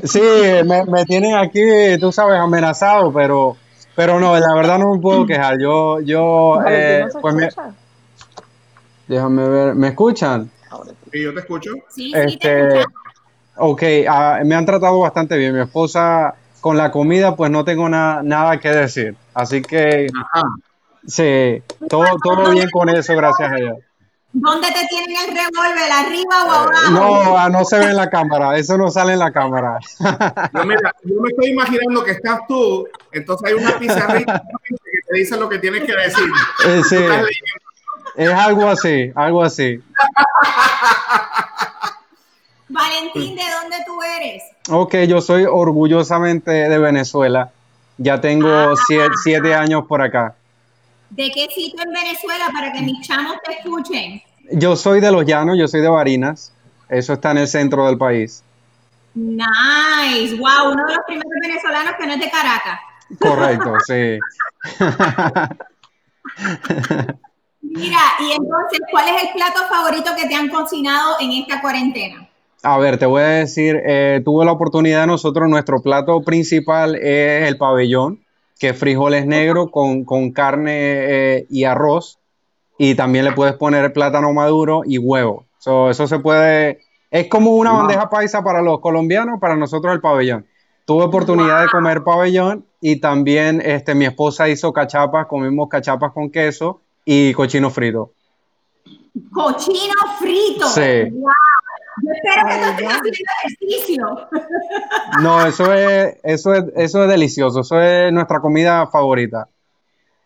sí, 0.04 0.20
me, 0.64 0.84
me 0.84 1.04
tienen 1.04 1.36
aquí, 1.36 1.60
tú 2.00 2.12
sabes, 2.12 2.38
amenazado, 2.38 3.12
pero, 3.12 3.56
pero 3.94 4.18
no, 4.18 4.38
la 4.38 4.54
verdad 4.54 4.78
no 4.78 4.94
me 4.94 5.00
puedo 5.00 5.26
quejar. 5.26 5.58
Yo, 5.60 6.00
yo, 6.00 6.60
eh, 6.66 7.06
pues 7.20 7.34
me, 7.34 7.48
déjame 9.06 9.48
ver, 9.48 9.74
¿me 9.74 9.88
escuchan? 9.88 10.50
Sí, 11.12 11.22
yo 11.22 11.32
te 11.34 11.40
escucho. 11.40 11.70
Sí, 11.88 12.12
Este, 12.14 12.84
ok, 13.56 13.82
ah, 14.08 14.40
me 14.44 14.54
han 14.54 14.66
tratado 14.66 15.00
bastante 15.00 15.36
bien. 15.36 15.54
Mi 15.54 15.62
esposa 15.62 16.34
con 16.60 16.76
la 16.76 16.90
comida, 16.90 17.36
pues 17.36 17.50
no 17.50 17.64
tengo 17.64 17.88
na- 17.88 18.22
nada 18.22 18.58
que 18.58 18.70
decir. 18.70 19.14
Así 19.34 19.62
que, 19.62 20.06
sí, 21.06 21.62
todo, 21.88 22.06
todo 22.22 22.50
bien 22.50 22.68
con 22.70 22.88
eso, 22.88 23.14
gracias 23.16 23.52
a 23.52 23.56
ella. 23.58 23.74
¿Dónde 24.36 24.66
te 24.66 24.84
tienen 24.88 25.16
el 25.16 25.26
revólver? 25.28 25.92
¿Arriba 25.92 26.44
o 26.44 26.50
abajo? 26.50 26.90
No, 26.90 27.38
ah, 27.38 27.48
no 27.48 27.64
se 27.64 27.78
ve 27.78 27.84
en 27.84 27.96
la 27.96 28.10
cámara, 28.10 28.56
eso 28.58 28.76
no 28.76 28.90
sale 28.90 29.12
en 29.12 29.20
la 29.20 29.30
cámara. 29.30 29.78
Yo, 30.52 30.64
mira, 30.64 30.92
yo 31.04 31.20
me 31.20 31.28
estoy 31.28 31.50
imaginando 31.50 32.02
que 32.02 32.10
estás 32.12 32.40
tú, 32.48 32.84
entonces 33.12 33.48
hay 33.48 33.54
una 33.54 33.78
pizarrita 33.78 34.42
que 34.72 34.98
te 35.08 35.18
dice 35.18 35.36
lo 35.36 35.48
que 35.48 35.58
tienes 35.60 35.84
que 35.84 35.92
decir. 35.94 36.24
Eh, 36.66 36.82
sí. 36.82 36.96
Es 38.16 38.30
algo 38.30 38.68
así, 38.68 39.12
algo 39.14 39.42
así. 39.42 39.82
Valentín, 42.68 43.36
¿de 43.36 43.42
dónde 43.60 43.76
tú 43.86 44.02
eres? 44.02 44.42
Ok, 44.70 44.94
yo 45.08 45.20
soy 45.20 45.44
orgullosamente 45.44 46.50
de 46.50 46.78
Venezuela. 46.78 47.50
Ya 47.98 48.20
tengo 48.20 48.74
siete, 48.88 49.14
siete 49.22 49.54
años 49.54 49.84
por 49.86 50.02
acá. 50.02 50.34
¿De 51.10 51.30
qué 51.30 51.46
sitio 51.54 51.84
en 51.84 51.92
Venezuela 51.92 52.48
para 52.52 52.72
que 52.72 52.80
mis 52.82 53.06
chamos 53.06 53.36
te 53.44 53.52
escuchen? 53.52 54.20
Yo 54.50 54.74
soy 54.74 55.00
de 55.00 55.12
Los 55.12 55.24
Llanos, 55.24 55.56
yo 55.58 55.68
soy 55.68 55.80
de 55.80 55.88
Barinas. 55.88 56.52
Eso 56.88 57.12
está 57.12 57.30
en 57.30 57.38
el 57.38 57.48
centro 57.48 57.86
del 57.86 57.96
país. 57.96 58.42
Nice, 59.14 60.34
wow, 60.36 60.72
uno 60.72 60.86
de 60.86 60.94
los 60.94 61.04
primeros 61.06 61.32
venezolanos 61.40 61.94
que 61.98 62.06
no 62.06 62.14
es 62.14 62.20
de 62.20 62.30
Caracas. 62.30 62.80
Correcto, 63.20 63.76
sí. 63.86 64.18
Mira, 67.74 67.98
y 68.20 68.30
entonces, 68.32 68.80
¿cuál 68.90 69.08
es 69.08 69.22
el 69.24 69.28
plato 69.34 69.60
favorito 69.68 70.10
que 70.16 70.28
te 70.28 70.34
han 70.34 70.48
cocinado 70.48 71.16
en 71.20 71.32
esta 71.32 71.60
cuarentena? 71.60 72.28
A 72.62 72.78
ver, 72.78 72.98
te 72.98 73.06
voy 73.06 73.20
a 73.22 73.26
decir, 73.26 73.82
eh, 73.84 74.22
tuve 74.24 74.44
la 74.44 74.52
oportunidad 74.52 75.06
nosotros, 75.08 75.48
nuestro 75.48 75.82
plato 75.82 76.22
principal 76.22 76.94
es 76.94 77.48
el 77.48 77.58
pabellón, 77.58 78.20
que 78.60 78.68
es 78.68 78.78
frijoles 78.78 79.26
negros 79.26 79.70
con, 79.72 80.04
con 80.04 80.30
carne 80.30 80.72
eh, 80.72 81.46
y 81.50 81.64
arroz, 81.64 82.18
y 82.78 82.94
también 82.94 83.24
le 83.24 83.32
puedes 83.32 83.54
poner 83.54 83.92
plátano 83.92 84.32
maduro 84.32 84.82
y 84.86 84.98
huevo. 84.98 85.44
So, 85.58 85.90
eso 85.90 86.06
se 86.06 86.20
puede, 86.20 86.78
es 87.10 87.26
como 87.26 87.56
una 87.56 87.72
Wow. 87.72 87.80
bandeja 87.80 88.08
paisa 88.08 88.42
para 88.44 88.62
los 88.62 88.78
colombianos, 88.80 89.40
para 89.40 89.56
nosotros 89.56 89.92
el 89.92 90.00
pabellón. 90.00 90.46
Tuve 90.84 91.04
oportunidad 91.04 91.62
de 91.62 91.70
comer 91.70 92.04
pabellón 92.04 92.66
y 92.80 93.00
también 93.00 93.60
este, 93.64 93.94
mi 93.96 94.04
esposa 94.04 94.48
hizo 94.48 94.72
cachapas, 94.72 95.26
comimos 95.26 95.68
cachapas 95.68 96.12
con 96.12 96.30
queso 96.30 96.80
y 97.04 97.32
cochino 97.32 97.70
frito. 97.70 98.12
Cochino 99.32 99.94
frito. 100.18 100.66
Sí. 100.68 101.10
Wow. 101.10 101.32
Yo 102.02 102.10
espero 102.12 102.48
que 102.48 102.54
tú 102.54 102.64
estés 102.70 102.88
haciendo 102.88 103.32
ejercicio. 103.44 104.28
No, 105.22 105.46
eso 105.46 105.72
es, 105.72 106.16
eso 106.24 106.52
es, 106.52 106.64
eso 106.74 107.02
es 107.04 107.08
delicioso, 107.08 107.60
eso 107.60 107.80
es 107.80 108.12
nuestra 108.12 108.40
comida 108.40 108.86
favorita. 108.88 109.48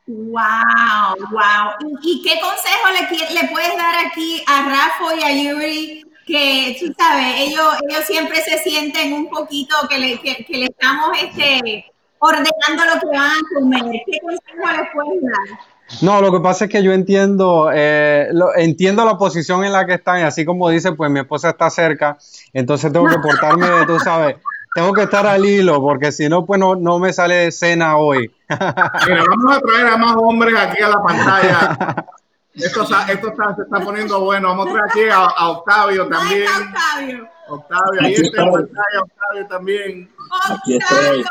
Wow, 0.07 1.17
wow. 1.31 1.99
¿Y, 2.03 2.13
y 2.13 2.23
qué 2.23 2.41
consejo 2.41 2.89
le, 2.93 3.35
le 3.41 3.49
puedes 3.49 3.77
dar 3.77 4.07
aquí 4.07 4.43
a 4.47 4.63
Rafa 4.63 5.15
y 5.17 5.23
a 5.23 5.53
Yuri? 5.53 6.05
Que 6.27 6.77
tú 6.79 6.93
sabes, 6.99 7.37
ellos, 7.39 7.75
ellos 7.89 8.05
siempre 8.05 8.41
se 8.43 8.59
sienten 8.59 9.15
un 9.15 9.31
poquito 9.31 9.75
que 9.89 9.99
le, 9.99 10.19
que, 10.21 10.45
que 10.45 10.59
le 10.59 10.67
estamos 10.67 11.11
este, 11.23 11.87
ordenando 12.19 12.85
lo 12.95 13.01
que 13.01 13.17
van 13.17 13.31
a 13.31 13.55
comer. 13.55 14.03
¿Qué 14.07 14.19
consejo 14.21 14.83
les 14.83 14.91
puedes 14.93 15.23
dar? 15.23 15.59
No, 16.03 16.21
lo 16.21 16.31
que 16.31 16.41
pasa 16.41 16.67
es 16.67 16.71
que 16.71 16.83
yo 16.83 16.93
entiendo, 16.93 17.71
eh, 17.73 18.29
lo- 18.33 18.55
entiendo 18.57 19.05
la 19.05 19.17
posición 19.17 19.65
en 19.65 19.73
la 19.73 19.87
que 19.87 19.95
están 19.95 20.21
y 20.21 20.23
así 20.23 20.45
como 20.45 20.69
dice, 20.69 20.93
pues 20.93 21.11
mi 21.11 21.21
esposa 21.21 21.51
está 21.51 21.71
cerca, 21.71 22.19
entonces 22.53 22.93
tengo 22.93 23.07
que 23.07 23.19
portarme, 23.19 23.67
tú 23.87 23.99
sabes, 23.99 24.37
tengo 24.75 24.93
que 24.93 25.05
estar 25.05 25.27
al 25.27 25.45
hilo 25.47 25.81
porque 25.81 26.13
si 26.13 26.29
no, 26.29 26.45
pues 26.45 26.61
no, 26.61 26.75
no 26.77 26.99
me 26.99 27.13
sale 27.13 27.51
cena 27.53 27.97
hoy. 27.97 28.31
Mira, 28.49 29.25
vamos 29.29 29.57
a 29.57 29.61
traer 29.61 29.87
a 29.87 29.97
más 29.97 30.15
hombres 30.19 30.55
aquí 30.59 30.83
a 30.83 30.89
la 30.89 31.03
pantalla. 31.03 32.07
Esto, 32.55 32.83
está- 32.83 33.11
esto 33.11 33.29
está- 33.29 33.55
se 33.57 33.63
está 33.63 33.81
poniendo 33.81 34.21
bueno. 34.21 34.49
Vamos 34.49 34.69
a 34.69 34.73
traer 34.73 34.85
aquí 34.91 35.01
a, 35.11 35.25
a 35.25 35.49
Octavio 35.51 36.07
también. 36.09 36.49
Octavio. 36.49 37.29
Octavio, 37.49 38.01
ahí 38.03 38.13
está 38.13 38.27
en 38.43 38.49
estoy. 38.49 38.53
pantalla, 38.63 39.01
Octavio 39.03 39.47
también. 39.49 40.11
Aquí 40.51 40.77
Octavio, 40.77 41.25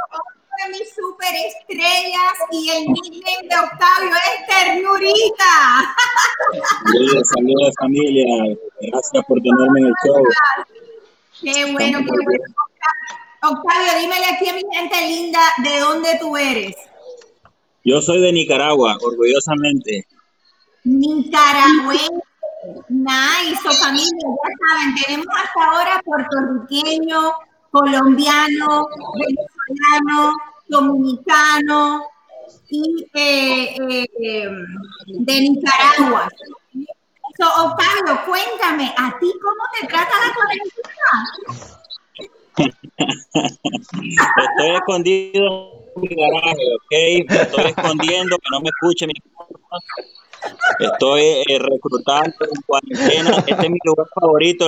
de 0.63 0.69
mis 0.71 0.93
superestrellas 0.93 2.33
y 2.51 2.69
el 2.69 2.85
nickname 2.87 3.47
de 3.47 3.55
Octavio 3.55 4.15
es 4.15 4.47
Ternurita. 4.47 5.95
Saludos, 6.85 7.27
saludos 7.33 7.73
familia. 7.79 8.57
Gracias 8.81 9.25
por 9.27 9.41
tenerme 9.41 9.79
en 9.79 9.85
el 9.85 9.93
show. 10.05 10.23
Qué 11.41 11.71
bueno, 11.71 11.99
qué 11.99 12.11
bueno. 12.11 12.43
Octavio, 13.43 13.99
dímele 13.99 14.25
aquí 14.25 14.49
a 14.49 14.53
mi 14.53 14.63
gente 14.73 15.07
linda 15.07 15.39
de 15.63 15.79
dónde 15.79 16.17
tú 16.19 16.35
eres. 16.35 16.75
Yo 17.83 18.01
soy 18.01 18.19
de 18.19 18.33
Nicaragua, 18.33 18.97
orgullosamente. 19.01 20.07
Nicaragüense. 20.83 22.09
Nice, 22.89 23.61
so, 23.63 23.71
familia, 23.71 24.27
ya 24.27 24.49
saben, 24.67 24.95
tenemos 24.95 25.27
hasta 25.37 25.65
ahora 25.65 26.01
puertorriqueño, 26.03 27.31
colombiano, 27.71 28.87
dominicano 30.67 32.03
y 32.69 33.05
eh, 33.13 33.75
eh, 34.21 34.49
de 35.07 35.41
Nicaragua. 35.41 36.27
So, 37.37 37.45
Octavio, 37.65 38.25
cuéntame, 38.25 38.93
¿a 38.97 39.17
ti 39.19 39.31
cómo 39.41 39.63
te 39.79 39.87
trata 39.87 40.11
la 40.25 40.33
cuarentena? 40.33 41.09
Estoy 44.57 44.69
escondido 44.75 45.45
en 45.95 46.01
mi 46.01 46.07
garaje, 46.15 46.65
¿ok? 46.75 46.91
Estoy 47.29 47.65
escondiendo, 47.65 48.37
que 48.37 48.49
no 48.51 48.59
me 48.61 48.69
escuche 48.69 49.05
mi 49.05 49.13
Estoy 50.79 51.21
eh, 51.21 51.59
reclutando 51.59 52.35
en 52.41 52.61
cuarentena. 52.65 53.31
Este 53.45 53.51
es 53.51 53.69
mi 53.69 53.79
lugar 53.83 54.07
favorito. 54.13 54.67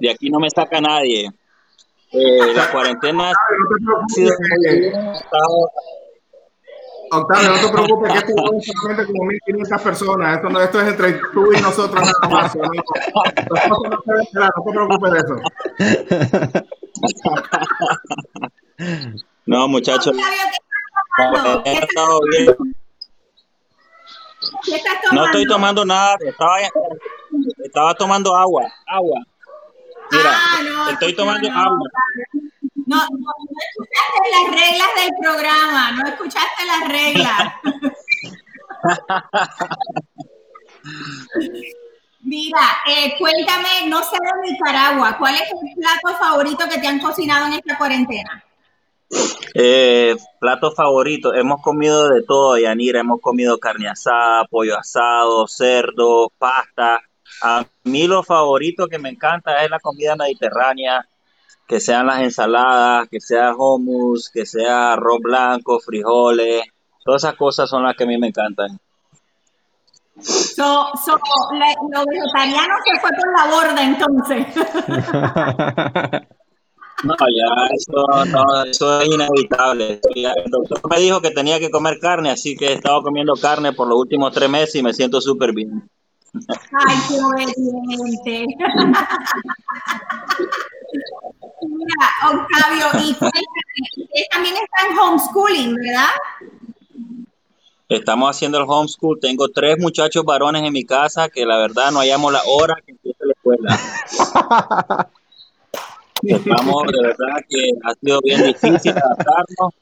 De 0.00 0.10
aquí 0.10 0.30
no 0.30 0.40
me 0.40 0.50
saca 0.50 0.80
nadie. 0.80 1.30
Eh, 2.12 2.52
la 2.54 2.70
cuarentena 2.70 3.30
ha 3.30 3.34
sido 4.08 4.32
estado- 5.14 5.70
Octavio, 7.14 7.50
no 7.50 7.56
te 7.60 7.68
preocupes, 7.72 8.10
que 8.12 8.18
esto 8.20 8.32
es 8.56 8.66
solamente 8.80 9.12
como 9.12 9.24
1500 9.26 9.82
personas. 9.82 10.36
Esto, 10.36 10.48
no, 10.48 10.60
esto 10.62 10.80
es 10.80 10.88
entre 10.88 11.12
tú 11.34 11.52
y 11.52 11.60
nosotros 11.60 12.00
nada 12.00 12.28
más. 12.30 12.56
No, 12.56 12.62
te 14.64 14.72
preocupes 14.72 15.12
de 15.12 15.18
eso. 15.18 15.36
No, 19.44 19.68
muchachos. 19.68 20.14
¿qué 20.16 20.22
bien. 20.22 20.48
¿Qué 24.64 24.76
estás 24.76 24.94
No 25.12 25.26
estoy 25.26 25.44
tomando 25.46 25.84
nada, 25.84 26.16
estaba, 26.20 26.56
estaba 27.62 27.94
tomando 27.94 28.34
agua, 28.34 28.64
agua. 28.86 29.20
Mira, 30.12 30.30
Ah, 30.34 30.60
no, 30.62 30.88
estoy 30.90 31.12
no, 31.12 31.16
tomando 31.16 31.48
no, 31.48 31.58
agua. 31.58 31.88
No, 32.86 32.96
no, 32.96 33.08
no 33.10 33.32
escuchaste 33.68 34.30
las 34.30 34.46
reglas 34.60 34.88
del 34.96 35.10
programa, 35.20 35.92
no 35.92 36.02
escuchaste 36.08 36.64
las 36.66 36.88
reglas. 36.88 37.52
Mira, 42.24 42.60
eh, 42.86 43.14
cuéntame, 43.18 43.88
no 43.88 44.00
sé 44.02 44.16
de 44.16 44.52
Nicaragua, 44.52 45.16
¿cuál 45.18 45.34
es 45.34 45.42
el 45.42 45.74
plato 45.74 46.16
favorito 46.18 46.68
que 46.68 46.78
te 46.78 46.86
han 46.86 47.00
cocinado 47.00 47.46
en 47.46 47.54
esta 47.54 47.76
cuarentena? 47.76 48.44
Eh, 49.54 50.14
plato 50.38 50.70
favorito, 50.72 51.34
hemos 51.34 51.60
comido 51.60 52.08
de 52.08 52.22
todo, 52.22 52.56
Yanira, 52.58 53.00
hemos 53.00 53.20
comido 53.20 53.58
carne 53.58 53.88
asada, 53.88 54.44
pollo 54.44 54.78
asado, 54.78 55.48
cerdo, 55.48 56.32
pasta. 56.38 57.00
A 57.42 57.64
mí 57.84 58.06
lo 58.06 58.22
favorito 58.22 58.86
que 58.86 58.98
me 58.98 59.08
encanta 59.10 59.64
es 59.64 59.70
la 59.70 59.80
comida 59.80 60.14
mediterránea, 60.16 61.04
que 61.66 61.80
sean 61.80 62.06
las 62.06 62.20
ensaladas, 62.20 63.08
que 63.08 63.20
sea 63.20 63.54
hummus, 63.56 64.30
que 64.30 64.46
sea 64.46 64.92
arroz 64.92 65.18
blanco, 65.20 65.80
frijoles, 65.80 66.62
todas 67.04 67.24
esas 67.24 67.34
cosas 67.36 67.68
son 67.68 67.82
las 67.82 67.96
que 67.96 68.04
a 68.04 68.06
mí 68.06 68.16
me 68.18 68.28
encantan. 68.28 68.78
So, 70.20 70.86
so, 71.04 71.18
le- 71.52 71.74
lo 71.90 72.04
vegetariano 72.06 72.74
se 72.84 73.00
fue 73.00 73.10
por 73.10 73.32
la 73.36 73.44
borda 73.50 73.82
entonces. 73.82 74.46
No, 77.04 77.14
ya, 77.18 77.66
eso, 77.74 78.06
no, 78.30 78.64
eso 78.64 79.00
es 79.00 79.08
inevitable. 79.08 80.00
El 80.14 80.50
doctor 80.52 80.80
me 80.88 81.00
dijo 81.00 81.20
que 81.20 81.32
tenía 81.32 81.58
que 81.58 81.68
comer 81.68 81.98
carne, 81.98 82.30
así 82.30 82.54
que 82.56 82.66
he 82.68 82.72
estado 82.74 83.02
comiendo 83.02 83.32
carne 83.34 83.72
por 83.72 83.88
los 83.88 83.98
últimos 83.98 84.32
tres 84.32 84.48
meses 84.48 84.76
y 84.76 84.82
me 84.84 84.94
siento 84.94 85.20
súper 85.20 85.52
bien. 85.52 85.90
Ay, 86.34 86.96
qué 87.08 87.20
obediente. 87.20 88.46
Mira, 91.62 92.10
Octavio, 92.26 92.86
y 93.04 93.14
cuéntame, 93.14 93.42
ustedes 93.96 94.28
también 94.30 94.54
están 94.56 94.98
homeschooling, 94.98 95.74
¿verdad? 95.74 96.10
Estamos 97.88 98.30
haciendo 98.30 98.58
el 98.58 98.64
homeschool. 98.66 99.18
Tengo 99.20 99.48
tres 99.48 99.78
muchachos 99.78 100.24
varones 100.24 100.62
en 100.62 100.72
mi 100.72 100.84
casa 100.84 101.28
que 101.28 101.44
la 101.44 101.58
verdad 101.58 101.90
no 101.92 101.98
hallamos 101.98 102.32
la 102.32 102.42
hora 102.46 102.74
que 102.84 102.92
empiece 102.92 103.18
la 103.26 103.32
escuela. 103.32 103.78
Estamos, 106.22 106.84
de 106.92 107.02
verdad 107.02 107.44
que 107.48 107.70
ha 107.84 107.94
sido 107.94 108.20
bien 108.22 108.42
difícil 108.44 108.92
adaptarnos. 108.92 109.74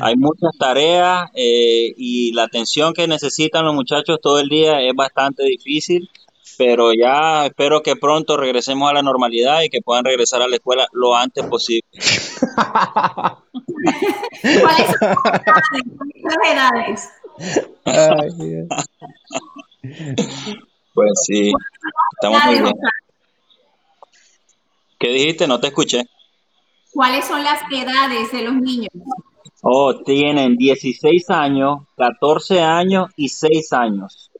Hay 0.00 0.16
muchas 0.16 0.56
tareas 0.58 1.30
eh, 1.34 1.92
y 1.96 2.32
la 2.32 2.44
atención 2.44 2.94
que 2.94 3.08
necesitan 3.08 3.64
los 3.64 3.74
muchachos 3.74 4.20
todo 4.22 4.38
el 4.38 4.48
día 4.48 4.80
es 4.80 4.94
bastante 4.94 5.42
difícil, 5.44 6.08
pero 6.56 6.92
ya 6.92 7.46
espero 7.46 7.82
que 7.82 7.96
pronto 7.96 8.36
regresemos 8.36 8.88
a 8.90 8.94
la 8.94 9.02
normalidad 9.02 9.62
y 9.62 9.70
que 9.70 9.82
puedan 9.82 10.04
regresar 10.04 10.40
a 10.42 10.48
la 10.48 10.56
escuela 10.56 10.86
lo 10.92 11.16
antes 11.16 11.44
posible. 11.46 11.88
¿Cuáles 14.42 14.86
son 14.98 15.16
las 16.24 16.36
edades? 16.52 17.08
Pues 20.94 21.12
sí, 21.24 21.52
estamos 22.16 22.44
muy 22.46 22.58
bien. 22.60 22.74
¿Qué 24.98 25.08
dijiste? 25.12 25.46
No 25.46 25.60
te 25.60 25.68
escuché. 25.68 26.04
¿Cuáles 26.92 27.24
son 27.26 27.44
las 27.44 27.60
edades 27.70 28.32
de 28.32 28.42
los 28.42 28.54
niños? 28.54 28.88
Oh, 29.62 29.94
tienen 30.04 30.56
16 30.56 31.30
años, 31.30 31.82
14 31.96 32.60
años 32.60 33.10
y 33.16 33.28
6 33.28 33.72
años. 33.72 34.30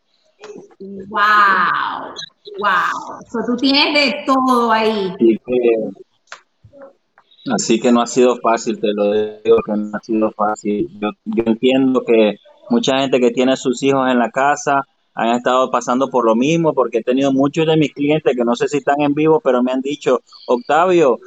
Wow, 0.81 2.15
wow. 2.59 3.21
So, 3.31 3.39
tú 3.47 3.57
tienes 3.57 3.95
de 3.95 4.25
todo 4.27 4.73
ahí. 4.73 5.13
Así 5.15 5.41
que, 5.47 6.83
así 7.55 7.81
que 7.81 7.93
no 7.93 8.03
ha 8.03 8.07
sido 8.07 8.37
fácil, 8.37 8.81
te 8.81 8.93
lo 8.95 9.13
digo 9.13 9.59
que 9.65 9.73
no 9.73 9.97
ha 9.97 10.01
sido 10.01 10.31
fácil. 10.33 10.89
Yo, 11.01 11.09
yo 11.25 11.45
entiendo 11.47 12.03
que 12.05 12.39
mucha 12.71 12.99
gente 12.99 13.21
que 13.21 13.31
tiene 13.31 13.53
a 13.53 13.57
sus 13.57 13.83
hijos 13.83 14.11
en 14.11 14.19
la 14.19 14.31
casa 14.31 14.83
han 15.19 15.31
estado 15.31 15.69
pasando 15.69 16.09
por 16.09 16.25
lo 16.25 16.37
mismo, 16.37 16.73
porque 16.73 16.99
he 16.99 17.03
tenido 17.03 17.33
muchos 17.33 17.67
de 17.67 17.77
mis 17.77 17.93
clientes 17.93 18.37
que 18.37 18.45
no 18.45 18.55
sé 18.55 18.69
si 18.69 18.79
están 18.79 19.01
en 19.01 19.15
vivo, 19.15 19.41
pero 19.43 19.65
me 19.65 19.73
han 19.73 19.81
dicho, 19.81 20.21
Octavio, 20.47 21.19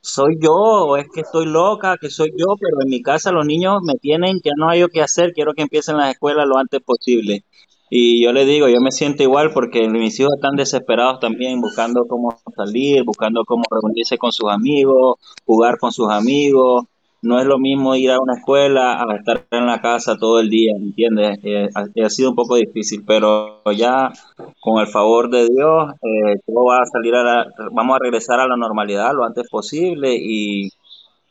soy 0.00 0.38
yo, 0.40 0.54
o 0.54 0.96
es 0.96 1.06
que 1.12 1.20
estoy 1.20 1.44
loca, 1.44 1.98
que 2.00 2.08
soy 2.08 2.30
yo, 2.30 2.56
pero 2.58 2.80
en 2.80 2.88
mi 2.88 3.02
casa 3.02 3.32
los 3.32 3.44
niños 3.44 3.82
me 3.82 3.96
tienen, 3.96 4.40
ya 4.42 4.52
no 4.56 4.70
hay 4.70 4.80
yo 4.80 4.88
qué 4.88 5.02
hacer, 5.02 5.34
quiero 5.34 5.52
que 5.52 5.60
empiecen 5.60 5.98
las 5.98 6.10
escuelas 6.10 6.48
lo 6.48 6.56
antes 6.56 6.80
posible. 6.80 7.44
Y 7.90 8.24
yo 8.24 8.32
le 8.32 8.46
digo, 8.46 8.66
yo 8.66 8.80
me 8.80 8.90
siento 8.90 9.22
igual 9.22 9.52
porque 9.52 9.88
mis 9.90 10.18
hijos 10.18 10.32
están 10.36 10.56
desesperados 10.56 11.20
también, 11.20 11.60
buscando 11.60 12.06
cómo 12.08 12.34
salir, 12.56 13.04
buscando 13.04 13.44
cómo 13.44 13.64
reunirse 13.70 14.16
con 14.16 14.32
sus 14.32 14.50
amigos, 14.50 15.16
jugar 15.44 15.76
con 15.78 15.92
sus 15.92 16.08
amigos. 16.08 16.86
No 17.24 17.40
es 17.40 17.46
lo 17.46 17.58
mismo 17.58 17.96
ir 17.96 18.10
a 18.10 18.20
una 18.20 18.34
escuela 18.34 19.02
a 19.02 19.16
estar 19.16 19.46
en 19.50 19.64
la 19.64 19.80
casa 19.80 20.18
todo 20.18 20.40
el 20.40 20.50
día, 20.50 20.72
¿entiendes? 20.76 21.38
Eh, 21.42 21.70
ha, 21.74 22.10
sido 22.10 22.30
un 22.30 22.36
poco 22.36 22.56
difícil, 22.56 23.02
pero 23.06 23.62
ya 23.72 24.12
con 24.60 24.78
el 24.80 24.88
favor 24.88 25.30
de 25.30 25.48
Dios, 25.48 25.94
eh, 26.02 26.38
todo 26.46 26.66
va 26.66 26.82
a 26.82 26.86
salir 26.86 27.14
a 27.14 27.22
la, 27.22 27.46
vamos 27.72 27.96
a 27.96 28.04
regresar 28.04 28.40
a 28.40 28.46
la 28.46 28.56
normalidad 28.56 29.14
lo 29.14 29.24
antes 29.24 29.48
posible 29.48 30.14
y, 30.14 30.68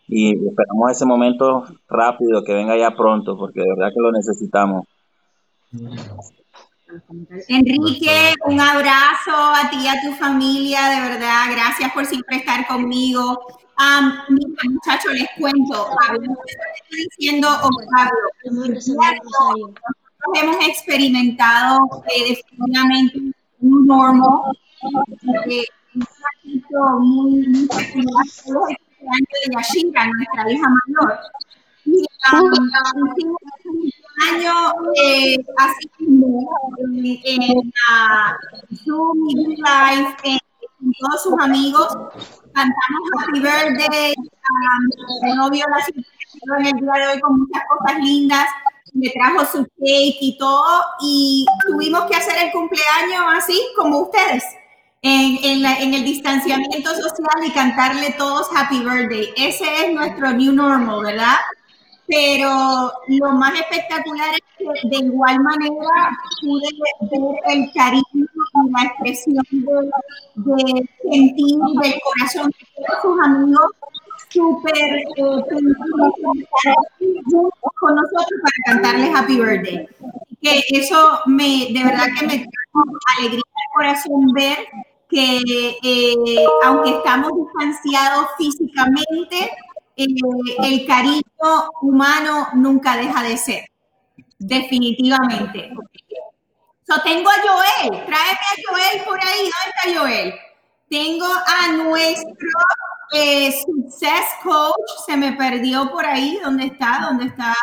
y 0.08 0.32
esperamos 0.32 0.92
ese 0.92 1.06
momento 1.06 1.64
rápido, 1.88 2.44
que 2.44 2.56
venga 2.56 2.76
ya 2.76 2.96
pronto, 2.96 3.38
porque 3.38 3.62
de 3.62 3.70
verdad 3.70 3.94
que 3.94 4.02
lo 4.02 4.12
necesitamos. 4.12 4.88
Enrique, 7.50 8.34
un 8.46 8.60
abrazo 8.60 9.32
a 9.32 9.70
ti 9.70 9.78
y 9.84 9.88
a 9.88 10.02
tu 10.02 10.12
familia, 10.14 10.90
de 10.90 11.02
verdad, 11.02 11.46
gracias 11.52 11.92
por 11.94 12.06
siempre 12.08 12.38
estar 12.38 12.66
conmigo. 12.66 13.40
Mira, 14.30 14.64
muchachos, 14.70 15.14
les 15.14 15.28
cuento, 15.38 15.90
está 15.90 16.96
diciendo 16.96 17.48
Octavio, 17.64 18.24
nosotros 18.52 19.74
hemos 20.36 20.68
experimentado 20.68 22.04
eh, 22.08 22.30
definitivamente 22.30 23.20
un 23.60 23.86
normal, 23.86 24.42
eh, 25.50 25.66
muy, 27.00 27.68
de 29.12 29.54
Yashira, 29.54 30.08
nuestra 30.08 30.52
hija 30.52 30.68
mayor. 30.70 31.20
Y, 31.86 32.06
um, 32.32 32.70
año 34.22 34.74
eh, 34.96 35.38
así 35.58 35.90
mismo, 36.00 36.50
en, 36.78 37.20
en 37.24 37.74
Zoom 38.86 39.18
Live 39.28 40.16
eh, 40.24 40.38
todos 41.00 41.24
sus 41.24 41.34
amigos. 41.40 41.88
Cantamos 42.54 43.10
Happy 43.20 43.40
Birthday. 43.40 44.14
Um, 44.16 45.36
novio 45.38 45.66
la 45.70 46.58
en 46.60 46.66
el 46.68 46.74
día 46.74 46.94
de 46.94 47.08
hoy 47.14 47.20
con 47.22 47.40
muchas 47.40 47.64
cosas 47.68 48.00
lindas. 48.00 48.46
Le 48.94 49.10
trajo 49.12 49.46
su 49.46 49.64
cake 49.64 50.18
y 50.22 50.38
todo. 50.38 50.84
Y 51.02 51.46
tuvimos 51.68 52.04
que 52.10 52.16
hacer 52.16 52.36
el 52.46 52.52
cumpleaños 52.52 53.26
así 53.38 53.60
como 53.76 54.00
ustedes. 54.00 54.44
En, 55.02 55.38
en, 55.44 55.62
la- 55.62 55.78
en 55.80 55.94
el 55.94 56.04
distanciamiento 56.06 56.90
social 56.92 57.46
y 57.46 57.52
cantarle 57.52 58.12
todos 58.18 58.48
Happy 58.56 58.80
Birthday. 58.80 59.34
Ese 59.36 59.86
es 59.88 59.94
nuestro 59.94 60.32
new 60.32 60.54
normal, 60.54 61.04
¿verdad? 61.04 61.36
pero 62.06 62.92
lo 63.08 63.32
más 63.32 63.54
espectacular 63.60 64.28
es 64.36 64.42
que 64.58 64.88
de 64.90 65.06
igual 65.06 65.40
manera 65.40 66.18
pude 66.42 66.68
ver 67.10 67.40
el 67.48 67.72
cariño 67.74 68.23
la 68.72 68.84
expresión 68.84 69.44
de, 69.52 70.90
sentir 71.12 71.60
del 71.82 71.94
corazón 72.02 72.52
de 72.52 72.68
todos 72.76 73.02
sus 73.02 73.26
amigos 73.26 73.72
súper 74.30 74.76
eh, 74.76 75.06
con 77.80 77.96
nosotros 77.96 78.40
para 78.42 78.58
cantarles 78.66 79.16
Happy 79.16 79.40
Birthday. 79.40 79.88
Que 80.42 80.62
eso 80.72 81.20
me, 81.26 81.68
de 81.72 81.84
verdad 81.84 82.08
que 82.20 82.26
me 82.26 82.38
trajo 82.38 82.84
alegría 83.18 83.44
al 83.44 83.76
corazón 83.76 84.28
ver 84.34 84.58
que 85.10 85.42
eh, 85.84 86.46
aunque 86.66 86.90
estamos 86.90 87.32
distanciados 87.36 88.28
físicamente, 88.38 89.52
eh, 89.96 90.08
el 90.64 90.86
cariño 90.88 91.22
humano 91.82 92.48
nunca 92.56 92.98
deja 92.98 93.22
de 93.24 93.38
ser, 93.38 93.66
definitivamente. 94.40 95.72
So, 96.94 97.02
tengo 97.02 97.30
a 97.30 97.34
Joel, 97.34 98.06
tráeme 98.06 98.40
a 98.40 98.70
Joel 98.70 99.04
por 99.06 99.20
ahí, 99.20 99.50
¿dónde 99.50 99.70
está 99.76 100.00
Joel? 100.00 100.36
Tengo 100.90 101.26
a 101.26 101.68
nuestro 101.72 102.60
eh, 103.14 103.52
Success 103.52 104.26
Coach, 104.44 105.06
se 105.06 105.18
me 105.18 105.34
perdió 105.34 105.90
por 105.92 106.06
ahí, 106.06 106.40
¿dónde 106.44 106.66
está? 106.66 107.00
¿Dónde 107.04 107.26
está? 107.26 107.56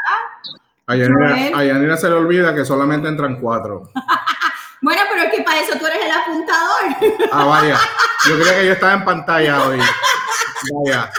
A 0.87 0.97
Yanira, 0.97 1.55
Joel. 1.55 1.99
se 1.99 2.09
le 2.09 2.15
olvida 2.15 2.55
que 2.55 2.65
solamente 2.65 3.09
entran 3.09 3.41
cuatro. 3.41 3.91
Bueno, 4.83 5.03
pero 5.11 5.25
es 5.25 5.31
que 5.31 5.43
para 5.43 5.61
eso 5.61 5.79
tú 5.79 5.85
eres 5.85 6.03
el 6.03 6.11
apuntador. 6.11 7.29
Ah, 7.33 7.45
vaya. 7.45 7.79
Yo 8.27 8.35
creía 8.39 8.61
que 8.61 8.67
yo 8.67 8.73
estaba 8.73 8.95
en 8.95 9.05
pantalla 9.05 9.67
hoy. 9.67 9.79
Vaya. 10.73 11.13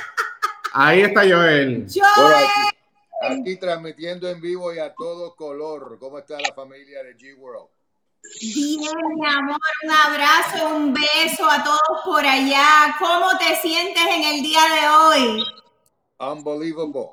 Ahí 0.74 1.01
está 1.01 1.22
Joel. 1.22 1.86
Bueno, 2.16 2.38
aquí, 2.38 3.39
aquí 3.39 3.57
transmitiendo 3.57 4.28
en 4.30 4.41
vivo 4.41 4.74
y 4.74 4.80
a 4.80 4.91
todo 4.95 5.36
color. 5.36 5.99
¿Cómo 5.99 6.18
está 6.18 6.39
la 6.39 6.55
familia 6.55 7.03
de 7.03 7.16
G 7.16 7.38
World? 7.38 7.70
Bien, 8.39 8.95
mi 9.15 9.28
amor, 9.28 9.59
un 9.84 9.91
abrazo, 9.91 10.76
un 10.76 10.93
beso 10.93 11.49
a 11.49 11.63
todos 11.63 12.01
por 12.05 12.26
allá. 12.26 12.95
¿Cómo 12.99 13.38
te 13.38 13.55
sientes 13.55 14.03
en 14.03 14.24
el 14.24 14.41
día 14.41 14.61
de 14.61 14.89
hoy? 14.89 15.43
Unbelievable. 16.19 17.07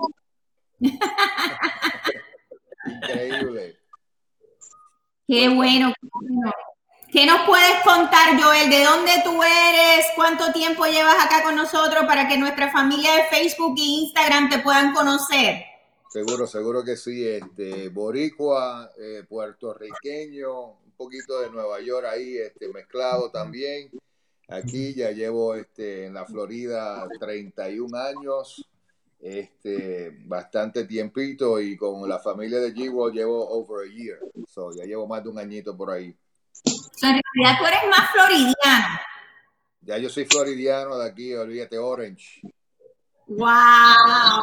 Increíble. 2.86 3.78
Qué 5.26 5.48
bueno, 5.48 5.92
qué 6.00 6.08
bueno. 6.12 6.52
¿Qué 7.10 7.24
nos 7.24 7.46
puedes 7.46 7.82
contar, 7.84 8.40
Joel? 8.40 8.68
¿De 8.68 8.84
dónde 8.84 9.12
tú 9.24 9.42
eres? 9.42 10.06
¿Cuánto 10.14 10.52
tiempo 10.52 10.84
llevas 10.84 11.16
acá 11.24 11.42
con 11.42 11.56
nosotros 11.56 12.04
para 12.06 12.28
que 12.28 12.36
nuestra 12.36 12.70
familia 12.70 13.14
de 13.14 13.24
Facebook 13.24 13.74
e 13.78 13.82
Instagram 13.82 14.50
te 14.50 14.58
puedan 14.58 14.92
conocer? 14.92 15.64
Seguro, 16.10 16.46
seguro 16.46 16.84
que 16.84 16.96
sí. 16.96 17.26
Este, 17.26 17.88
boricua, 17.88 18.90
eh, 18.98 19.24
puertorriqueño, 19.26 20.76
poquito 20.98 21.40
de 21.40 21.50
Nueva 21.50 21.80
York 21.80 22.06
ahí, 22.06 22.36
este, 22.36 22.68
mezclado 22.68 23.30
también. 23.30 23.90
Aquí 24.48 24.94
ya 24.94 25.12
llevo 25.12 25.54
este, 25.54 26.06
en 26.06 26.14
la 26.14 26.24
Florida 26.26 27.06
31 27.20 27.96
años, 27.96 28.68
este, 29.20 30.10
bastante 30.26 30.84
tiempito 30.84 31.60
y 31.60 31.76
con 31.76 32.08
la 32.08 32.18
familia 32.18 32.58
de 32.58 32.74
G-World 32.74 33.14
llevo 33.14 33.48
over 33.48 33.88
a 33.88 33.94
year. 33.94 34.18
So, 34.48 34.72
ya 34.72 34.84
llevo 34.84 35.06
más 35.06 35.22
de 35.22 35.28
un 35.30 35.38
añito 35.38 35.76
por 35.76 35.90
ahí. 35.90 36.14
So, 36.52 37.06
en 37.06 37.20
realidad 37.34 37.58
tú 37.58 37.66
eres 37.66 37.80
más 37.88 38.10
floridiano. 38.10 39.00
Ya 39.82 39.98
yo 39.98 40.08
soy 40.08 40.24
floridiano 40.24 40.98
de 40.98 41.08
aquí, 41.08 41.34
olvídate, 41.34 41.78
Orange. 41.78 42.40
Wow, 43.26 43.46
wow. 43.46 44.42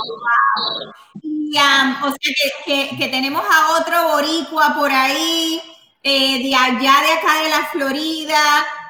Y, 1.21 1.57
um, 1.57 2.03
o 2.03 2.09
sea 2.09 2.17
que, 2.19 2.89
que, 2.89 2.97
que, 2.97 3.07
tenemos 3.09 3.43
a 3.43 3.79
otro 3.79 4.09
boricua 4.09 4.75
por 4.75 4.91
ahí, 4.91 5.59
eh, 6.07 6.43
de 6.43 6.55
allá 6.55 6.77
de 6.77 7.13
acá 7.13 7.41
de 7.43 7.49
la 7.49 7.65
Florida. 7.71 8.37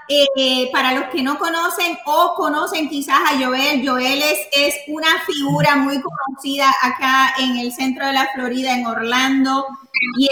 Eh, 0.07 0.69
para 0.71 0.93
los 0.93 1.05
que 1.05 1.23
no 1.23 1.39
conocen 1.39 1.97
o 2.05 2.35
conocen 2.35 2.87
quizás 2.89 3.21
a 3.25 3.43
Joel, 3.43 3.87
Joel 3.87 4.21
es, 4.21 4.39
es 4.55 4.75
una 4.87 5.07
figura 5.25 5.77
muy 5.77 5.99
conocida 5.99 6.71
acá 6.83 7.33
en 7.39 7.57
el 7.57 7.71
centro 7.71 8.05
de 8.05 8.13
la 8.13 8.29
Florida, 8.35 8.77
en 8.77 8.85
Orlando, 8.85 9.65
y 10.19 10.29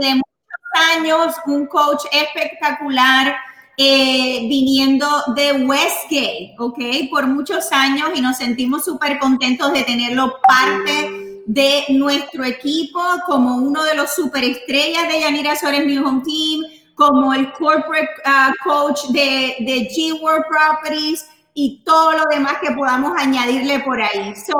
de 0.00 0.14
muchos 0.14 0.96
años, 0.96 1.34
un 1.46 1.66
coach 1.66 2.02
espectacular. 2.10 3.36
Eh, 3.80 4.48
viniendo 4.48 5.06
de 5.36 5.52
Westgate, 5.52 6.56
¿ok? 6.58 6.80
Por 7.12 7.28
muchos 7.28 7.70
años 7.70 8.10
y 8.12 8.20
nos 8.20 8.36
sentimos 8.36 8.84
súper 8.84 9.20
contentos 9.20 9.72
de 9.72 9.84
tenerlo 9.84 10.34
parte 10.42 11.27
de 11.48 11.86
nuestro 11.88 12.44
equipo 12.44 13.00
como 13.26 13.56
uno 13.56 13.82
de 13.82 13.94
los 13.94 14.14
superestrellas 14.14 15.08
de 15.08 15.20
Yanira 15.20 15.56
Suárez 15.56 15.86
New 15.86 16.06
Home 16.06 16.22
Team, 16.22 16.62
como 16.94 17.32
el 17.32 17.50
corporate 17.52 18.10
uh, 18.26 18.52
coach 18.68 19.04
de, 19.08 19.56
de 19.60 19.88
G-World 19.88 20.44
Properties 20.46 21.26
y 21.54 21.82
todo 21.86 22.12
lo 22.12 22.24
demás 22.30 22.58
que 22.60 22.72
podamos 22.72 23.12
añadirle 23.16 23.80
por 23.80 23.98
ahí. 23.98 24.34
So, 24.36 24.52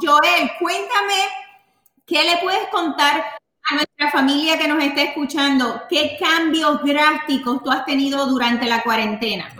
Joel, 0.00 0.52
cuéntame, 0.60 1.26
¿qué 2.06 2.22
le 2.22 2.36
puedes 2.36 2.68
contar 2.68 3.24
a 3.70 3.74
nuestra 3.74 4.10
familia 4.12 4.56
que 4.56 4.68
nos 4.68 4.82
está 4.82 5.02
escuchando, 5.02 5.82
¿qué 5.90 6.16
cambios 6.20 6.84
drásticos 6.84 7.64
tú 7.64 7.70
has 7.72 7.84
tenido 7.84 8.26
durante 8.26 8.66
la 8.66 8.84
cuarentena? 8.84 9.52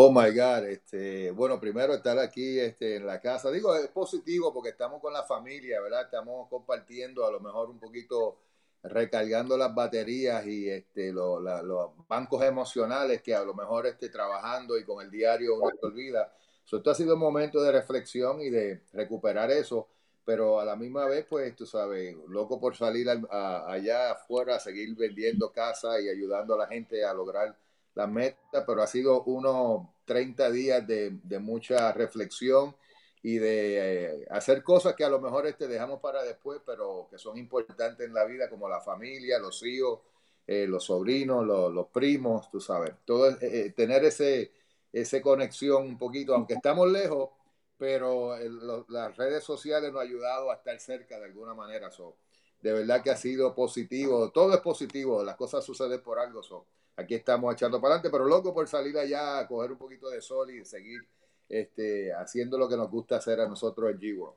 Oh 0.00 0.12
my 0.12 0.30
God, 0.30 0.64
este, 0.66 1.32
bueno, 1.32 1.58
primero 1.58 1.92
estar 1.92 2.16
aquí 2.20 2.60
este, 2.60 2.94
en 2.94 3.04
la 3.04 3.20
casa, 3.20 3.50
digo, 3.50 3.74
es 3.74 3.88
positivo 3.88 4.54
porque 4.54 4.68
estamos 4.68 5.02
con 5.02 5.12
la 5.12 5.24
familia, 5.24 5.80
¿verdad? 5.80 6.02
Estamos 6.02 6.48
compartiendo 6.48 7.26
a 7.26 7.32
lo 7.32 7.40
mejor 7.40 7.68
un 7.68 7.80
poquito, 7.80 8.38
recargando 8.84 9.56
las 9.56 9.74
baterías 9.74 10.46
y 10.46 10.68
este, 10.70 11.12
lo, 11.12 11.40
la, 11.40 11.62
los 11.62 11.90
bancos 12.06 12.44
emocionales 12.44 13.22
que 13.22 13.34
a 13.34 13.42
lo 13.42 13.54
mejor 13.54 13.88
esté 13.88 14.08
trabajando 14.08 14.78
y 14.78 14.84
con 14.84 15.04
el 15.04 15.10
diario 15.10 15.56
uno 15.56 15.68
se 15.80 15.84
olvida. 15.84 16.32
So, 16.62 16.76
esto 16.76 16.92
ha 16.92 16.94
sido 16.94 17.14
un 17.14 17.20
momento 17.20 17.60
de 17.60 17.72
reflexión 17.72 18.40
y 18.40 18.50
de 18.50 18.82
recuperar 18.92 19.50
eso 19.50 19.88
pero 20.24 20.60
a 20.60 20.64
la 20.64 20.76
misma 20.76 21.06
vez, 21.06 21.24
pues, 21.28 21.56
tú 21.56 21.64
sabes, 21.64 22.14
loco 22.28 22.60
por 22.60 22.76
salir 22.76 23.08
al, 23.08 23.26
a, 23.30 23.72
allá 23.72 24.12
afuera 24.12 24.56
a 24.56 24.60
seguir 24.60 24.94
vendiendo 24.94 25.50
casa 25.50 25.98
y 26.00 26.08
ayudando 26.08 26.54
a 26.54 26.58
la 26.58 26.66
gente 26.66 27.02
a 27.02 27.14
lograr 27.14 27.56
la 27.98 28.06
meta, 28.06 28.64
pero 28.64 28.80
ha 28.80 28.86
sido 28.86 29.24
unos 29.24 29.88
30 30.04 30.50
días 30.52 30.86
de, 30.86 31.18
de 31.20 31.38
mucha 31.40 31.92
reflexión 31.92 32.76
y 33.24 33.38
de 33.38 34.20
eh, 34.20 34.26
hacer 34.30 34.62
cosas 34.62 34.94
que 34.94 35.02
a 35.02 35.08
lo 35.08 35.20
mejor 35.20 35.48
este 35.48 35.66
dejamos 35.66 35.98
para 36.00 36.22
después, 36.22 36.60
pero 36.64 37.08
que 37.10 37.18
son 37.18 37.36
importantes 37.36 38.06
en 38.06 38.14
la 38.14 38.24
vida, 38.24 38.48
como 38.48 38.68
la 38.68 38.80
familia, 38.80 39.40
los 39.40 39.64
hijos, 39.64 40.02
eh, 40.46 40.66
los 40.68 40.84
sobrinos, 40.84 41.44
los, 41.44 41.72
los, 41.72 41.88
primos, 41.88 42.48
tú 42.52 42.60
sabes, 42.60 42.92
todo 43.04 43.30
eh, 43.40 43.72
tener 43.76 44.04
ese, 44.04 44.52
ese 44.92 45.20
conexión 45.20 45.82
un 45.84 45.98
poquito, 45.98 46.36
aunque 46.36 46.54
estamos 46.54 46.88
lejos, 46.88 47.30
pero 47.76 48.36
el, 48.36 48.58
lo, 48.58 48.86
las 48.90 49.16
redes 49.16 49.42
sociales 49.42 49.92
nos 49.92 50.02
han 50.02 50.06
ayudado 50.06 50.52
a 50.52 50.54
estar 50.54 50.78
cerca 50.78 51.18
de 51.18 51.24
alguna 51.24 51.52
manera. 51.52 51.90
So, 51.90 52.14
de 52.62 52.72
verdad 52.72 53.02
que 53.02 53.10
ha 53.10 53.16
sido 53.16 53.56
positivo, 53.56 54.30
todo 54.30 54.54
es 54.54 54.60
positivo, 54.60 55.24
las 55.24 55.34
cosas 55.34 55.64
suceden 55.64 56.00
por 56.00 56.20
algo. 56.20 56.44
So, 56.44 56.64
aquí 56.98 57.14
estamos 57.14 57.54
echando 57.54 57.80
para 57.80 57.94
adelante, 57.94 58.10
pero 58.10 58.24
loco 58.24 58.52
por 58.52 58.66
salir 58.68 58.98
allá 58.98 59.38
a 59.38 59.46
coger 59.46 59.72
un 59.72 59.78
poquito 59.78 60.10
de 60.10 60.20
sol 60.20 60.50
y 60.50 60.64
seguir 60.64 61.00
este, 61.48 62.12
haciendo 62.12 62.58
lo 62.58 62.68
que 62.68 62.76
nos 62.76 62.90
gusta 62.90 63.16
hacer 63.16 63.40
a 63.40 63.48
nosotros 63.48 63.90
en 63.90 63.98
G-World. 63.98 64.36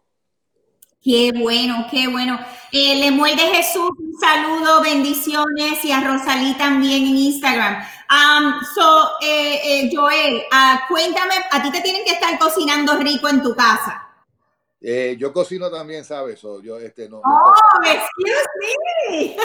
Qué 1.03 1.32
bueno, 1.36 1.88
qué 1.89 2.07
bueno. 2.07 2.39
Eh, 2.72 2.95
le 2.99 3.09
muerde 3.09 3.41
Jesús 3.41 3.89
un 3.97 4.14
saludo, 4.20 4.84
bendiciones 4.84 5.84
y 5.84 5.91
a 5.91 6.01
Rosalí 6.01 6.55
también 6.59 7.03
en 7.07 7.18
Instagram. 7.18 7.84
Um, 8.12 8.53
so, 8.76 9.09
eh, 9.20 9.62
eh, 9.64 9.89
Joel, 9.91 10.43
uh, 10.51 10.88
cuéntame, 10.88 11.34
a 11.49 11.64
ti 11.64 11.72
te 11.72 11.82
tienen 11.82 12.05
que 12.05 12.12
estar 12.12 12.38
cocinando 12.38 12.97
rico 12.97 13.28
en 13.30 13.41
tu 13.41 13.55
casa. 13.55 14.07
Eh, 14.80 15.16
yo 15.18 15.34
cocino 15.34 15.72
también, 15.72 16.05
¿sabes? 16.05 16.39
So, 16.39 16.62
yo, 16.62 16.78
este, 16.78 17.09
no, 17.09 17.18
oh, 17.18 17.53
no 17.84 17.89
excuse 17.89 18.45
me. 19.09 19.36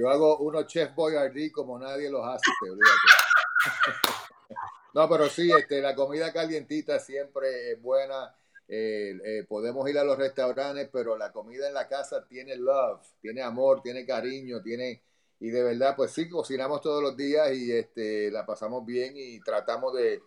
Yo, 0.00 0.08
hago 0.08 0.38
unos 0.38 0.66
chef 0.66 0.94
boyardee 0.94 1.52
como 1.52 1.78
nadie 1.78 2.08
los 2.08 2.26
hace, 2.26 2.50
no, 4.94 5.08
pero 5.08 5.28
sí, 5.28 5.52
este, 5.52 5.82
la 5.82 5.94
comida 5.94 6.32
calientita 6.32 6.98
siempre 6.98 7.72
es 7.72 7.82
buena 7.82 8.34
eh, 8.72 9.18
eh, 9.24 9.44
podemos 9.48 9.90
ir 9.90 9.98
a 9.98 10.04
los 10.04 10.16
restaurantes, 10.16 10.88
pero 10.92 11.18
la 11.18 11.32
comida 11.32 11.66
en 11.66 11.74
la 11.74 11.88
casa 11.88 12.24
tiene 12.24 12.54
love, 12.54 13.00
tiene 13.20 13.42
amor, 13.42 13.82
tiene 13.82 14.06
cariño, 14.06 14.62
tiene... 14.62 15.02
Y 15.40 15.48
de 15.48 15.64
verdad, 15.64 15.96
pues 15.96 16.12
sí, 16.12 16.28
cocinamos 16.28 16.80
todos 16.80 17.02
los 17.02 17.16
días 17.16 17.52
y 17.52 17.72
este, 17.72 18.30
la 18.30 18.46
pasamos 18.46 18.86
bien 18.86 19.14
y 19.16 19.40
tratamos 19.40 19.94
de, 19.94 20.22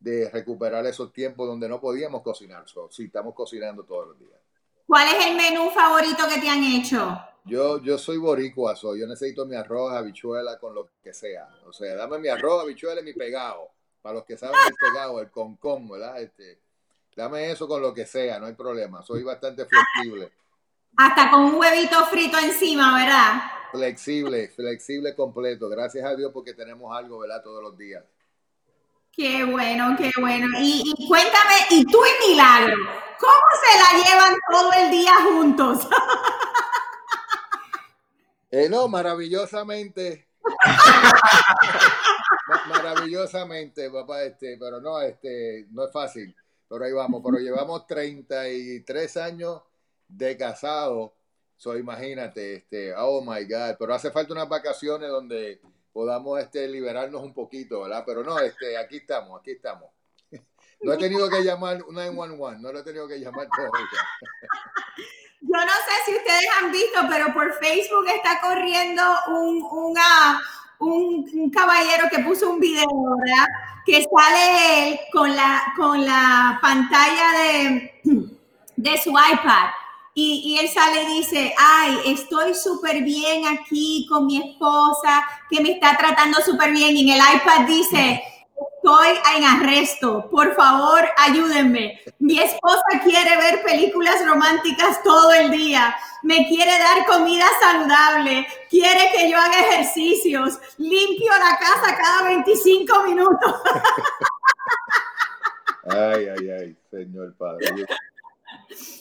de 0.00 0.28
recuperar 0.28 0.84
esos 0.84 1.12
tiempos 1.12 1.46
donde 1.46 1.68
no 1.68 1.80
podíamos 1.80 2.20
cocinar. 2.20 2.68
So, 2.68 2.90
sí, 2.90 3.04
estamos 3.04 3.32
cocinando 3.32 3.84
todos 3.84 4.08
los 4.08 4.18
días. 4.18 4.40
¿Cuál 4.86 5.16
es 5.16 5.26
el 5.26 5.36
menú 5.36 5.70
favorito 5.70 6.24
que 6.28 6.40
te 6.40 6.48
han 6.48 6.64
hecho? 6.64 7.18
Yo, 7.46 7.80
yo 7.80 7.96
soy 7.96 8.18
boricua, 8.18 8.74
so, 8.74 8.96
yo 8.96 9.06
necesito 9.06 9.46
mi 9.46 9.56
arroz, 9.56 9.92
habichuela, 9.92 10.58
con 10.58 10.74
lo 10.74 10.90
que 11.02 11.12
sea. 11.12 11.48
O 11.66 11.72
sea, 11.72 11.94
dame 11.94 12.18
mi 12.18 12.28
arroz, 12.28 12.62
habichuela 12.62 13.00
y 13.00 13.04
mi 13.04 13.12
pegado. 13.12 13.70
Para 14.02 14.16
los 14.16 14.24
que 14.24 14.36
saben 14.36 14.56
el 14.68 14.74
pegado, 14.74 15.20
el 15.20 15.30
concón, 15.30 15.88
¿verdad? 15.88 16.20
Este, 16.20 16.60
Dame 17.16 17.50
eso 17.50 17.66
con 17.66 17.80
lo 17.80 17.94
que 17.94 18.04
sea, 18.04 18.38
no 18.38 18.44
hay 18.44 18.52
problema. 18.52 19.02
Soy 19.02 19.22
bastante 19.22 19.64
flexible. 19.64 20.30
Hasta 20.98 21.30
con 21.30 21.44
un 21.44 21.54
huevito 21.54 22.04
frito 22.06 22.38
encima, 22.38 22.94
¿verdad? 22.94 23.40
Flexible, 23.72 24.48
flexible 24.54 25.14
completo. 25.14 25.70
Gracias 25.70 26.04
a 26.04 26.14
Dios 26.14 26.30
porque 26.32 26.52
tenemos 26.52 26.94
algo, 26.94 27.20
¿verdad? 27.20 27.42
Todos 27.42 27.62
los 27.62 27.76
días. 27.78 28.04
Qué 29.10 29.44
bueno, 29.44 29.96
qué 29.96 30.10
bueno. 30.20 30.46
Y, 30.60 30.82
y 30.94 31.08
cuéntame, 31.08 31.54
¿y 31.70 31.86
tú 31.86 31.98
y 32.04 32.28
Milagro? 32.28 32.76
¿Cómo 33.18 33.32
se 33.62 33.78
la 33.78 34.04
llevan 34.04 34.34
todo 34.50 34.70
el 34.74 34.90
día 34.90 35.14
juntos? 35.24 35.88
Eh, 38.56 38.70
no, 38.70 38.88
maravillosamente. 38.88 40.28
maravillosamente, 42.68 43.90
papá, 43.90 44.22
este, 44.22 44.56
pero 44.58 44.80
no, 44.80 45.00
este, 45.00 45.66
no 45.70 45.84
es 45.84 45.92
fácil 45.92 46.34
pero 46.68 46.84
ahí 46.84 46.92
vamos, 46.92 47.22
pero 47.24 47.38
llevamos 47.38 47.86
33 47.86 49.16
años 49.18 49.62
de 50.08 50.36
casado, 50.36 51.14
so 51.56 51.76
imagínate, 51.76 52.56
este, 52.56 52.94
oh 52.96 53.22
my 53.22 53.44
God, 53.44 53.76
pero 53.78 53.94
hace 53.94 54.10
falta 54.10 54.32
unas 54.32 54.48
vacaciones 54.48 55.08
donde 55.08 55.60
podamos 55.92 56.40
este, 56.40 56.68
liberarnos 56.68 57.22
un 57.22 57.32
poquito, 57.32 57.82
¿verdad? 57.82 58.02
Pero 58.06 58.22
no, 58.22 58.38
este, 58.40 58.76
aquí 58.76 58.96
estamos, 58.96 59.40
aquí 59.40 59.52
estamos. 59.52 59.90
No 60.86 60.92
he 60.92 60.98
tenido 60.98 61.28
que 61.28 61.42
llamar 61.42 61.78
911, 61.90 62.62
no 62.62 62.72
lo 62.72 62.78
he 62.78 62.82
tenido 62.84 63.08
que 63.08 63.18
llamar 63.18 63.48
todavía. 63.48 63.88
Yo 65.40 65.48
no 65.48 65.66
sé 65.66 65.92
si 66.04 66.14
ustedes 66.14 66.46
han 66.60 66.70
visto, 66.70 67.00
pero 67.10 67.34
por 67.34 67.52
Facebook 67.54 68.06
está 68.08 68.40
corriendo 68.40 69.02
un, 69.28 69.62
una, 69.64 70.40
un, 70.78 71.28
un, 71.34 71.50
caballero 71.50 72.08
que 72.08 72.20
puso 72.20 72.50
un 72.50 72.60
video, 72.60 72.86
¿verdad? 72.86 73.46
Que 73.84 74.04
sale 74.04 74.88
él 74.88 75.00
con 75.12 75.34
la, 75.34 75.72
con 75.76 76.04
la 76.06 76.58
pantalla 76.62 77.32
de, 77.32 78.00
de 78.76 79.02
su 79.02 79.10
iPad. 79.10 79.70
Y, 80.14 80.42
y, 80.46 80.58
él 80.58 80.68
sale 80.68 81.02
y 81.02 81.18
dice, 81.18 81.52
ay, 81.58 81.98
estoy 82.06 82.54
súper 82.54 83.02
bien 83.02 83.44
aquí 83.46 84.06
con 84.08 84.26
mi 84.26 84.38
esposa, 84.38 85.26
que 85.50 85.60
me 85.60 85.72
está 85.72 85.96
tratando 85.96 86.40
súper 86.40 86.70
bien. 86.70 86.96
Y 86.96 87.10
en 87.10 87.20
el 87.20 87.36
iPad 87.36 87.66
dice, 87.66 88.22
estoy 88.86 89.16
en 89.36 89.44
arresto. 89.44 90.28
Por 90.30 90.54
favor, 90.54 91.00
ayúdenme. 91.16 92.00
Mi 92.18 92.38
esposa 92.38 92.84
quiere 93.02 93.36
ver 93.36 93.62
películas 93.62 94.24
románticas 94.24 95.02
todo 95.02 95.32
el 95.32 95.50
día. 95.50 95.94
Me 96.22 96.46
quiere 96.46 96.70
dar 96.70 97.04
comida 97.06 97.44
saludable. 97.60 98.46
Quiere 98.70 99.10
que 99.12 99.30
yo 99.30 99.36
haga 99.36 99.60
ejercicios. 99.60 100.58
Limpio 100.78 101.32
la 101.32 101.58
casa 101.58 101.96
cada 101.96 102.28
25 102.28 103.02
minutos. 103.04 103.54
Ay, 105.88 106.26
ay, 106.26 106.50
ay, 106.50 106.76
señor 106.90 107.32
Padre. 107.36 107.86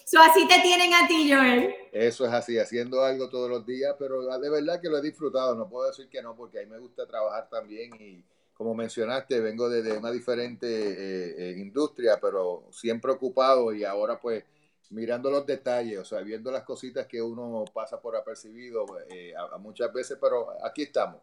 So, 0.05 0.21
así 0.21 0.47
te 0.47 0.59
tienen 0.61 0.93
a 0.93 1.07
ti, 1.07 1.31
Joel. 1.33 1.73
Eso 1.91 2.27
es 2.27 2.31
así, 2.31 2.59
haciendo 2.59 3.03
algo 3.03 3.27
todos 3.27 3.49
los 3.49 3.65
días, 3.65 3.95
pero 3.97 4.21
de 4.37 4.49
verdad 4.51 4.79
que 4.79 4.89
lo 4.89 4.99
he 4.99 5.01
disfrutado. 5.01 5.55
No 5.55 5.67
puedo 5.67 5.87
decir 5.87 6.07
que 6.09 6.21
no, 6.21 6.35
porque 6.35 6.59
a 6.59 6.61
mí 6.61 6.67
me 6.67 6.77
gusta 6.77 7.07
trabajar 7.07 7.49
también 7.49 7.89
y 7.99 8.23
como 8.55 8.73
mencionaste, 8.73 9.41
vengo 9.41 9.69
de, 9.69 9.97
una 9.97 10.11
diferente 10.11 10.65
eh, 10.67 11.35
eh, 11.37 11.55
industria, 11.57 12.17
pero 12.21 12.67
siempre 12.71 13.11
ocupado 13.11 13.73
y 13.73 13.83
ahora 13.83 14.17
pues 14.19 14.45
mirando 14.91 15.29
los 15.29 15.45
detalles, 15.45 15.99
o 15.99 16.05
sea, 16.05 16.21
viendo 16.21 16.51
las 16.51 16.63
cositas 16.63 17.05
que 17.05 17.21
uno 17.21 17.65
pasa 17.73 17.99
por 17.99 18.15
apercibido 18.15 18.85
eh, 19.09 19.33
muchas 19.59 19.91
veces, 19.91 20.17
pero 20.21 20.55
aquí 20.63 20.83
estamos, 20.83 21.21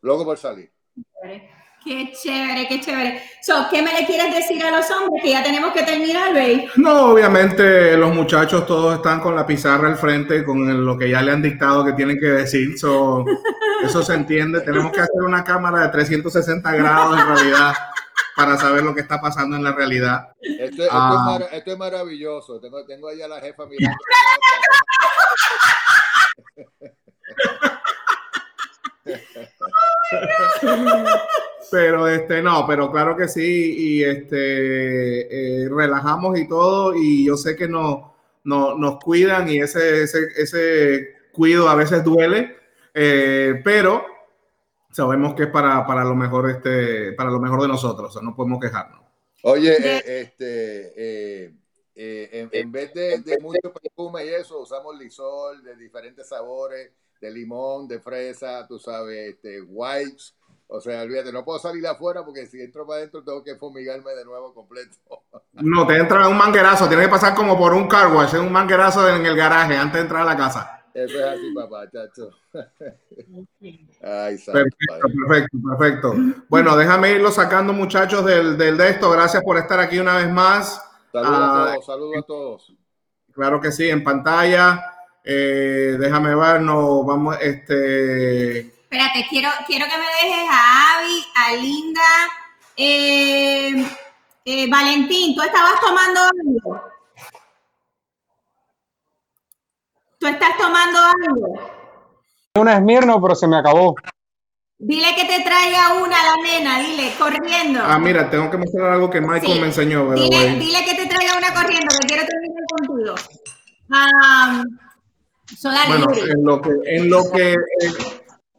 luego 0.00 0.24
por 0.24 0.36
salir. 0.36 0.72
Qué 1.84 2.12
chévere, 2.12 2.66
qué 2.66 2.80
chévere. 2.80 3.22
So, 3.42 3.66
¿Qué 3.70 3.82
me 3.82 3.92
le 3.92 4.06
quieres 4.06 4.34
decir 4.34 4.64
a 4.64 4.70
los 4.70 4.90
hombres? 4.90 5.22
Que 5.22 5.32
ya 5.32 5.42
tenemos 5.42 5.72
que 5.74 5.82
terminar, 5.82 6.32
Bey. 6.32 6.66
No, 6.76 7.12
obviamente 7.12 7.94
los 7.98 8.14
muchachos 8.14 8.66
todos 8.66 8.94
están 8.96 9.20
con 9.20 9.36
la 9.36 9.46
pizarra 9.46 9.88
al 9.88 9.98
frente, 9.98 10.44
con 10.44 10.84
lo 10.84 10.96
que 10.96 11.10
ya 11.10 11.20
le 11.20 11.32
han 11.32 11.42
dictado 11.42 11.84
que 11.84 11.92
tienen 11.92 12.18
que 12.18 12.26
decir. 12.26 12.78
So, 12.78 13.26
eso 13.84 14.02
se 14.02 14.14
entiende. 14.14 14.62
Tenemos 14.62 14.92
que 14.92 15.00
hacer 15.00 15.22
una 15.22 15.44
cámara 15.44 15.82
de 15.82 15.88
360 15.90 16.72
grados 16.72 17.20
en 17.20 17.26
realidad 17.26 17.74
para 18.34 18.56
saber 18.56 18.82
lo 18.82 18.94
que 18.94 19.02
está 19.02 19.20
pasando 19.20 19.56
en 19.56 19.64
la 19.64 19.72
realidad. 19.72 20.28
Esto, 20.40 20.84
ah. 20.90 21.38
es, 21.52 21.78
maravilloso. 21.78 22.60
Tengo, 22.60 22.84
tengo 22.86 23.08
ahí 23.08 23.20
a 23.20 23.28
la 23.28 23.40
jefa 23.40 23.66
mirando. 23.68 23.98
Pero 31.70 32.08
este 32.08 32.42
no, 32.42 32.66
pero 32.66 32.92
claro 32.92 33.16
que 33.16 33.26
sí, 33.26 33.74
y 33.76 34.04
este 34.04 35.64
eh, 35.64 35.68
relajamos 35.68 36.38
y 36.38 36.46
todo, 36.46 36.94
y 36.94 37.26
yo 37.26 37.36
sé 37.36 37.56
que 37.56 37.66
no, 37.66 38.14
nos 38.44 39.02
cuidan 39.02 39.48
y 39.48 39.60
ese, 39.60 40.02
ese, 40.02 40.28
ese 40.36 41.14
cuido 41.32 41.68
a 41.68 41.74
veces 41.74 42.04
duele, 42.04 42.54
eh, 42.92 43.62
pero 43.64 44.04
sabemos 44.92 45.34
que 45.34 45.44
es 45.44 45.48
para, 45.48 45.86
para, 45.86 46.04
lo 46.04 46.14
mejor 46.14 46.50
este, 46.50 47.14
para 47.14 47.30
lo 47.30 47.40
mejor 47.40 47.62
de 47.62 47.68
nosotros, 47.68 48.22
no 48.22 48.36
podemos 48.36 48.60
quejarnos. 48.60 49.00
Oye, 49.42 49.74
eh, 49.80 50.20
este 50.20 51.44
en, 51.96 52.50
en, 52.52 52.72
vez 52.72 52.92
de, 52.92 53.20
de 53.20 53.38
mucho 53.38 53.72
perfume 53.72 54.26
y 54.26 54.28
eso, 54.28 54.60
usamos 54.60 54.98
lisol 54.98 55.64
de 55.64 55.76
diferentes 55.76 56.28
sabores, 56.28 56.90
de 57.24 57.32
limón, 57.32 57.88
de 57.88 58.00
fresa, 58.00 58.66
tú 58.66 58.78
sabes, 58.78 59.34
este, 59.34 59.60
wipes 59.62 60.34
o 60.66 60.80
sea, 60.80 61.02
olvídate, 61.02 61.30
no 61.32 61.44
puedo 61.44 61.58
salir 61.58 61.86
afuera 61.86 62.24
porque 62.24 62.46
si 62.46 62.60
entro 62.60 62.86
para 62.86 62.98
adentro 62.98 63.22
tengo 63.22 63.44
que 63.44 63.54
fumigarme 63.56 64.12
de 64.12 64.24
nuevo 64.24 64.52
completo. 64.54 64.96
No, 65.52 65.86
te 65.86 65.96
entra 65.96 66.26
un 66.26 66.36
manguerazo, 66.36 66.88
tienes 66.88 67.06
que 67.06 67.12
pasar 67.12 67.32
como 67.32 67.56
por 67.56 67.72
un 67.74 67.86
car 67.86 68.12
wash, 68.12 68.34
un 68.34 68.50
manguerazo 68.50 69.08
en 69.08 69.24
el 69.24 69.36
garaje 69.36 69.76
antes 69.76 69.94
de 69.94 70.00
entrar 70.00 70.22
a 70.22 70.24
la 70.24 70.36
casa. 70.36 70.84
Eso 70.92 71.16
es 71.16 71.24
así, 71.24 71.54
papá, 71.54 71.88
chacho. 71.88 72.30
Ay, 74.02 74.36
perfecto, 74.36 75.08
perfecto, 75.28 75.58
perfecto. 75.68 76.14
Bueno, 76.48 76.76
déjame 76.76 77.12
irlo 77.12 77.30
sacando, 77.30 77.72
muchachos, 77.72 78.24
del, 78.24 78.58
del, 78.58 78.76
de 78.76 78.90
esto. 78.90 79.08
Gracias 79.12 79.44
por 79.44 79.56
estar 79.58 79.78
aquí 79.78 80.00
una 80.00 80.16
vez 80.16 80.28
más. 80.28 80.82
Saludos 81.12 81.38
a 81.38 81.62
ah, 81.62 81.72
todos, 81.72 81.86
saludos 81.86 82.16
a 82.18 82.22
todos. 82.22 82.72
Claro 83.32 83.60
que 83.60 83.70
sí, 83.70 83.88
en 83.88 84.02
pantalla. 84.02 84.93
Eh, 85.24 85.96
déjame 85.98 86.34
ver, 86.34 86.60
no, 86.60 87.02
vamos, 87.02 87.36
este 87.40 88.74
Espérate, 88.94 89.26
quiero, 89.28 89.48
quiero 89.66 89.86
que 89.86 89.98
me 89.98 90.04
dejes 90.04 90.48
a 90.50 90.98
Avi, 90.98 91.26
a 91.34 91.56
Linda. 91.56 92.00
Eh, 92.76 93.84
eh, 94.44 94.70
Valentín, 94.70 95.34
¿tú 95.34 95.42
estabas 95.42 95.80
tomando 95.80 96.20
algo? 96.20 96.82
¿Tú 100.18 100.26
estás 100.28 100.56
tomando 100.56 100.98
algo? 101.00 101.70
Una 102.54 102.74
Esmirno, 102.74 103.20
pero 103.20 103.34
se 103.34 103.48
me 103.48 103.56
acabó. 103.56 103.96
Dile 104.78 105.14
que 105.16 105.24
te 105.24 105.42
traiga 105.42 105.94
una 105.94 106.16
la 106.22 106.36
nena, 106.42 106.78
dile, 106.78 107.14
corriendo. 107.18 107.80
Ah, 107.82 107.98
mira, 107.98 108.30
tengo 108.30 108.48
que 108.48 108.58
mostrar 108.58 108.92
algo 108.92 109.10
que 109.10 109.20
Michael 109.20 109.60
me 109.60 109.66
enseñó. 109.66 110.12
Dile, 110.12 110.56
dile, 110.56 110.84
que 110.84 110.94
te 110.94 111.06
traiga 111.06 111.36
una 111.36 111.52
corriendo, 111.52 111.92
que 112.00 112.06
quiero 112.06 112.24
terminar 112.26 112.64
contigo. 112.68 113.14
Um, 113.88 114.83
bueno, 115.88 116.06
en 116.12 116.44
lo 116.44 116.60
que, 116.60 116.70
en 116.84 117.10
lo 117.10 117.30
que 117.30 117.52
eh, 117.52 117.56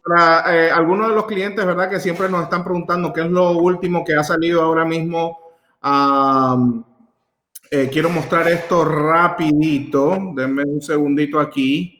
para 0.03 0.55
eh, 0.55 0.71
algunos 0.71 1.09
de 1.09 1.15
los 1.15 1.25
clientes, 1.25 1.65
¿verdad? 1.65 1.89
Que 1.89 1.99
siempre 1.99 2.29
nos 2.29 2.43
están 2.43 2.63
preguntando 2.63 3.11
qué 3.11 3.21
es 3.21 3.29
lo 3.29 3.51
último 3.57 4.03
que 4.03 4.13
ha 4.15 4.23
salido 4.23 4.61
ahora 4.61 4.85
mismo. 4.85 5.39
Eh, 7.71 7.89
quiero 7.91 8.09
mostrar 8.09 8.47
esto 8.47 8.85
rapidito. 8.85 10.17
Denme 10.35 10.63
un 10.63 10.81
segundito 10.81 11.39
aquí. 11.39 11.94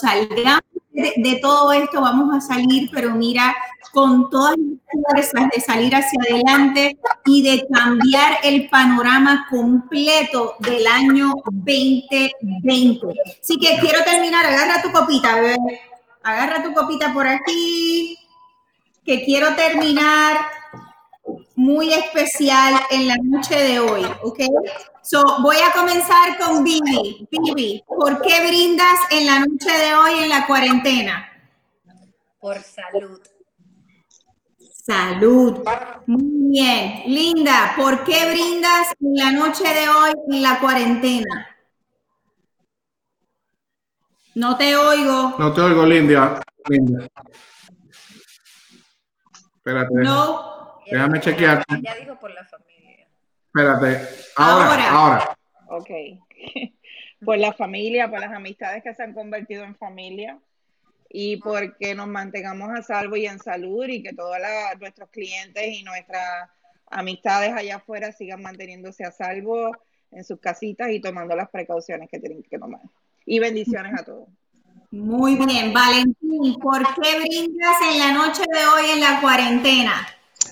Salgamos 0.00 0.62
de, 0.92 1.38
todo 1.42 1.72
esto, 1.72 2.00
vamos 2.00 2.34
a 2.34 2.40
salir, 2.40 2.88
pero 2.92 3.10
mira, 3.10 3.54
con 3.92 4.30
todas 4.30 4.56
las 5.14 5.30
fuerzas 5.30 5.50
de 5.54 5.60
salir 5.60 5.94
hacia 5.94 6.18
adelante 6.22 6.98
y 7.26 7.42
de 7.42 7.66
cambiar 7.72 8.38
el 8.42 8.68
panorama 8.68 9.46
completo 9.50 10.56
del 10.60 10.86
año 10.86 11.34
2020. 11.44 13.06
Así 13.40 13.58
que 13.58 13.78
quiero 13.78 14.02
terminar, 14.04 14.46
agarra 14.46 14.82
tu 14.82 14.90
copita, 14.90 15.34
bebé. 15.34 15.56
Agarra 16.22 16.62
tu 16.62 16.72
copita 16.74 17.12
por 17.12 17.26
aquí, 17.26 18.18
que 19.04 19.24
quiero 19.24 19.54
terminar 19.54 20.38
muy 21.54 21.92
especial 21.92 22.74
en 22.90 23.08
la 23.08 23.16
noche 23.22 23.54
de 23.54 23.78
hoy, 23.78 24.04
¿ok? 24.22 24.40
So, 25.08 25.22
voy 25.40 25.58
a 25.58 25.70
comenzar 25.72 26.36
con 26.36 26.64
Vivi. 26.64 27.28
Vivi, 27.30 27.84
¿por 27.86 28.20
qué 28.22 28.44
brindas 28.44 28.98
en 29.12 29.24
la 29.24 29.38
noche 29.38 29.70
de 29.70 29.94
hoy 29.94 30.24
en 30.24 30.28
la 30.28 30.44
cuarentena? 30.48 31.30
Por 32.40 32.58
salud. 32.60 33.20
Salud. 34.58 35.62
Muy 36.06 36.50
bien. 36.50 37.02
Linda, 37.06 37.74
¿por 37.76 38.02
qué 38.02 38.32
brindas 38.32 38.94
en 38.98 39.14
la 39.14 39.30
noche 39.30 39.62
de 39.62 39.88
hoy 39.88 40.12
en 40.32 40.42
la 40.42 40.58
cuarentena? 40.58 41.56
No 44.34 44.56
te 44.56 44.76
oigo. 44.76 45.36
No 45.38 45.52
te 45.52 45.60
oigo, 45.60 45.86
Linda. 45.86 46.42
Linda. 46.68 47.06
Espérate. 49.54 49.94
No. 49.94 50.80
Déjame 50.90 51.20
chequear. 51.20 51.64
Ya 51.80 51.94
dijo 51.94 52.18
por 52.18 52.32
la 52.32 52.44
familia. 52.44 52.75
Espérate. 53.56 54.06
Ahora, 54.36 54.66
Ahora. 54.66 54.90
ahora. 54.90 55.38
Ok. 55.68 55.90
Por 57.24 57.38
la 57.38 57.54
familia, 57.54 58.10
por 58.10 58.20
las 58.20 58.30
amistades 58.30 58.82
que 58.82 58.92
se 58.94 59.02
han 59.02 59.14
convertido 59.14 59.64
en 59.64 59.74
familia 59.74 60.38
y 61.08 61.38
porque 61.38 61.94
nos 61.94 62.06
mantengamos 62.06 62.68
a 62.78 62.82
salvo 62.82 63.16
y 63.16 63.24
en 63.24 63.38
salud 63.38 63.86
y 63.88 64.02
que 64.02 64.12
todos 64.12 64.36
nuestros 64.78 65.08
clientes 65.08 65.66
y 65.66 65.82
nuestras 65.82 66.50
amistades 66.90 67.54
allá 67.54 67.76
afuera 67.76 68.12
sigan 68.12 68.42
manteniéndose 68.42 69.02
a 69.04 69.12
salvo 69.12 69.72
en 70.12 70.24
sus 70.24 70.38
casitas 70.40 70.90
y 70.90 71.00
tomando 71.00 71.34
las 71.34 71.48
precauciones 71.48 72.10
que 72.10 72.20
tienen 72.20 72.42
que 72.42 72.58
tomar. 72.58 72.82
Y 73.24 73.38
bendiciones 73.38 73.98
a 73.98 74.04
todos. 74.04 74.28
Muy 74.90 75.36
bien, 75.36 75.72
Valentín, 75.72 76.58
¿por 76.60 76.82
qué 77.00 77.18
brindas 77.18 77.76
en 77.90 77.98
la 77.98 78.12
noche 78.12 78.42
de 78.42 78.66
hoy 78.66 78.90
en 78.92 79.00
la 79.00 79.22
cuarentena? 79.22 80.06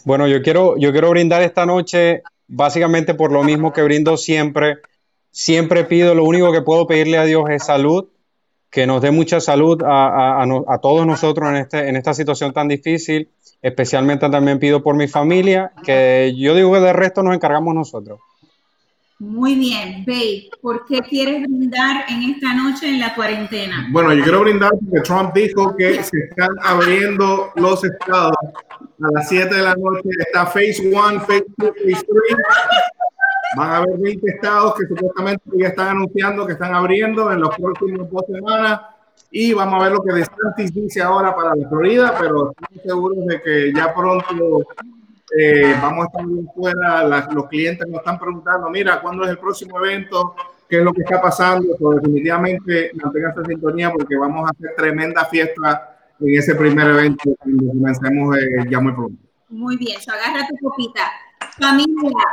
Bueno, 0.04 0.26
yo 0.26 0.42
quiero, 0.42 0.78
yo 0.78 0.92
quiero 0.92 1.10
brindar 1.10 1.42
esta 1.42 1.66
noche 1.66 2.22
básicamente 2.48 3.14
por 3.14 3.32
lo 3.32 3.42
mismo 3.42 3.72
que 3.72 3.82
brindo 3.82 4.16
siempre. 4.16 4.78
Siempre 5.30 5.84
pido, 5.84 6.14
lo 6.14 6.24
único 6.24 6.52
que 6.52 6.62
puedo 6.62 6.86
pedirle 6.86 7.18
a 7.18 7.24
Dios 7.24 7.44
es 7.50 7.64
salud, 7.64 8.06
que 8.70 8.86
nos 8.86 9.02
dé 9.02 9.10
mucha 9.10 9.40
salud 9.40 9.82
a, 9.84 10.78
todos 10.80 11.06
nosotros 11.06 11.48
en, 11.50 11.56
este, 11.56 11.88
en 11.88 11.96
esta 11.96 12.14
situación 12.14 12.52
tan 12.52 12.68
difícil. 12.68 13.28
Especialmente 13.60 14.28
también 14.28 14.58
pido 14.58 14.82
por 14.82 14.94
mi 14.94 15.08
familia, 15.08 15.72
que 15.84 16.34
yo 16.36 16.54
digo 16.54 16.72
que 16.72 16.80
del 16.80 16.94
resto 16.94 17.22
nos 17.22 17.34
encargamos 17.34 17.74
nosotros. 17.74 18.20
Muy 19.20 19.54
bien, 19.54 20.04
Babe, 20.04 20.50
¿por 20.60 20.84
qué 20.86 21.00
quieres 21.00 21.42
brindar 21.42 22.04
en 22.08 22.34
esta 22.34 22.52
noche 22.52 22.88
en 22.88 22.98
la 22.98 23.14
cuarentena? 23.14 23.86
Bueno, 23.92 24.12
yo 24.12 24.24
quiero 24.24 24.40
brindar 24.40 24.72
porque 24.72 25.00
Trump 25.02 25.32
dijo 25.32 25.76
que 25.76 26.02
se 26.02 26.18
están 26.18 26.50
abriendo 26.62 27.52
los 27.54 27.84
estados 27.84 28.34
a 29.00 29.12
las 29.12 29.28
7 29.28 29.54
de 29.54 29.62
la 29.62 29.76
noche. 29.76 30.08
Está 30.18 30.46
Phase 30.46 30.82
1, 30.92 31.20
Phase 31.20 31.46
2, 31.56 31.70
Phase 31.70 32.06
3. 32.06 32.36
Van 33.56 33.70
a 33.70 33.76
haber 33.78 33.98
20 33.98 34.30
estados 34.30 34.74
que 34.74 34.86
supuestamente 34.88 35.44
ya 35.56 35.68
están 35.68 35.88
anunciando 35.88 36.44
que 36.44 36.54
están 36.54 36.74
abriendo 36.74 37.30
en 37.30 37.40
los 37.40 37.56
próximos 37.56 38.10
dos 38.10 38.24
semanas. 38.26 38.80
Y 39.30 39.52
vamos 39.52 39.80
a 39.80 39.84
ver 39.84 39.92
lo 39.92 40.02
que 40.02 40.12
DeSantis 40.12 40.74
dice 40.74 41.02
ahora 41.02 41.34
para 41.36 41.54
la 41.54 41.68
Florida, 41.68 42.16
pero 42.18 42.50
estamos 42.50 42.82
seguros 42.84 43.26
de 43.26 43.42
que 43.42 43.72
ya 43.72 43.94
pronto 43.94 44.66
eh, 45.38 45.74
vamos 45.80 46.04
a 46.04 46.06
estar 46.08 46.26
bien 46.26 46.48
fuera. 46.54 47.04
Las- 47.04 47.32
los 47.32 47.48
clientes 47.48 47.86
nos 47.88 47.98
están 48.00 48.18
preguntando, 48.18 48.68
mira, 48.70 49.00
¿cuándo 49.00 49.24
es 49.24 49.30
el 49.30 49.38
próximo 49.38 49.78
evento? 49.78 50.34
¿Qué 50.68 50.78
es 50.78 50.82
lo 50.84 50.92
que 50.92 51.02
está 51.02 51.20
pasando? 51.20 51.76
Pues 51.78 51.96
definitivamente 52.02 52.90
manténganse 52.94 53.40
en 53.40 53.46
sintonía 53.46 53.90
porque 53.92 54.16
vamos 54.16 54.46
a 54.48 54.50
hacer 54.50 54.74
tremenda 54.76 55.24
fiesta 55.26 55.96
en 56.20 56.38
ese 56.38 56.54
primer 56.54 56.88
evento 56.88 57.34
cuando 57.38 57.66
comencemos 57.68 58.36
eh, 58.38 58.40
ya 58.70 58.80
muy 58.80 58.92
pronto. 58.92 59.18
Muy 59.50 59.76
bien, 59.76 60.00
so 60.00 60.10
agarra 60.12 60.46
tu 60.48 60.56
copita. 60.68 61.02
Familia, 61.60 62.24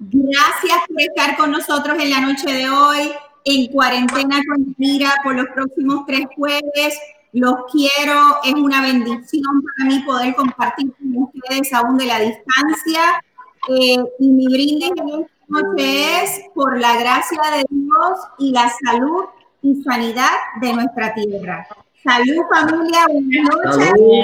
gracias 0.00 0.78
por 0.88 1.00
estar 1.00 1.36
con 1.36 1.50
nosotros 1.52 1.96
en 1.98 2.10
la 2.10 2.20
noche 2.20 2.52
de 2.52 2.68
hoy, 2.68 3.12
en 3.44 3.72
cuarentena 3.72 4.36
con 4.48 4.74
Mira 4.76 5.10
por 5.22 5.34
los 5.36 5.46
próximos 5.54 6.04
tres 6.06 6.26
jueves. 6.36 6.98
Los 7.32 7.54
quiero, 7.70 8.36
es 8.44 8.54
una 8.54 8.80
bendición 8.82 9.62
para 9.62 9.90
mí 9.90 10.00
poder 10.00 10.34
compartir 10.34 10.92
con 10.94 11.24
ustedes 11.24 11.72
aún 11.72 11.98
de 11.98 12.06
la 12.06 12.20
distancia. 12.20 13.22
Eh, 13.68 13.96
y 14.18 14.28
mi 14.28 14.46
brindis 14.46 14.90
en 14.96 15.08
esta 15.08 15.32
noche 15.48 16.22
es 16.22 16.40
por 16.54 16.78
la 16.78 16.96
gracia 16.96 17.40
de 17.56 17.64
Dios 17.68 18.18
y 18.38 18.52
la 18.52 18.72
salud 18.84 19.24
y 19.62 19.82
sanidad 19.82 20.30
de 20.60 20.72
nuestra 20.72 21.14
tierra. 21.14 21.66
Salud 22.04 22.44
familia, 22.48 23.06
buenas 23.08 23.48
noches. 23.50 23.88
Salud. 23.88 24.22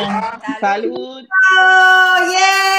Salud. 0.60 1.26
Oh, 1.58 2.16
yeah. 2.30 2.72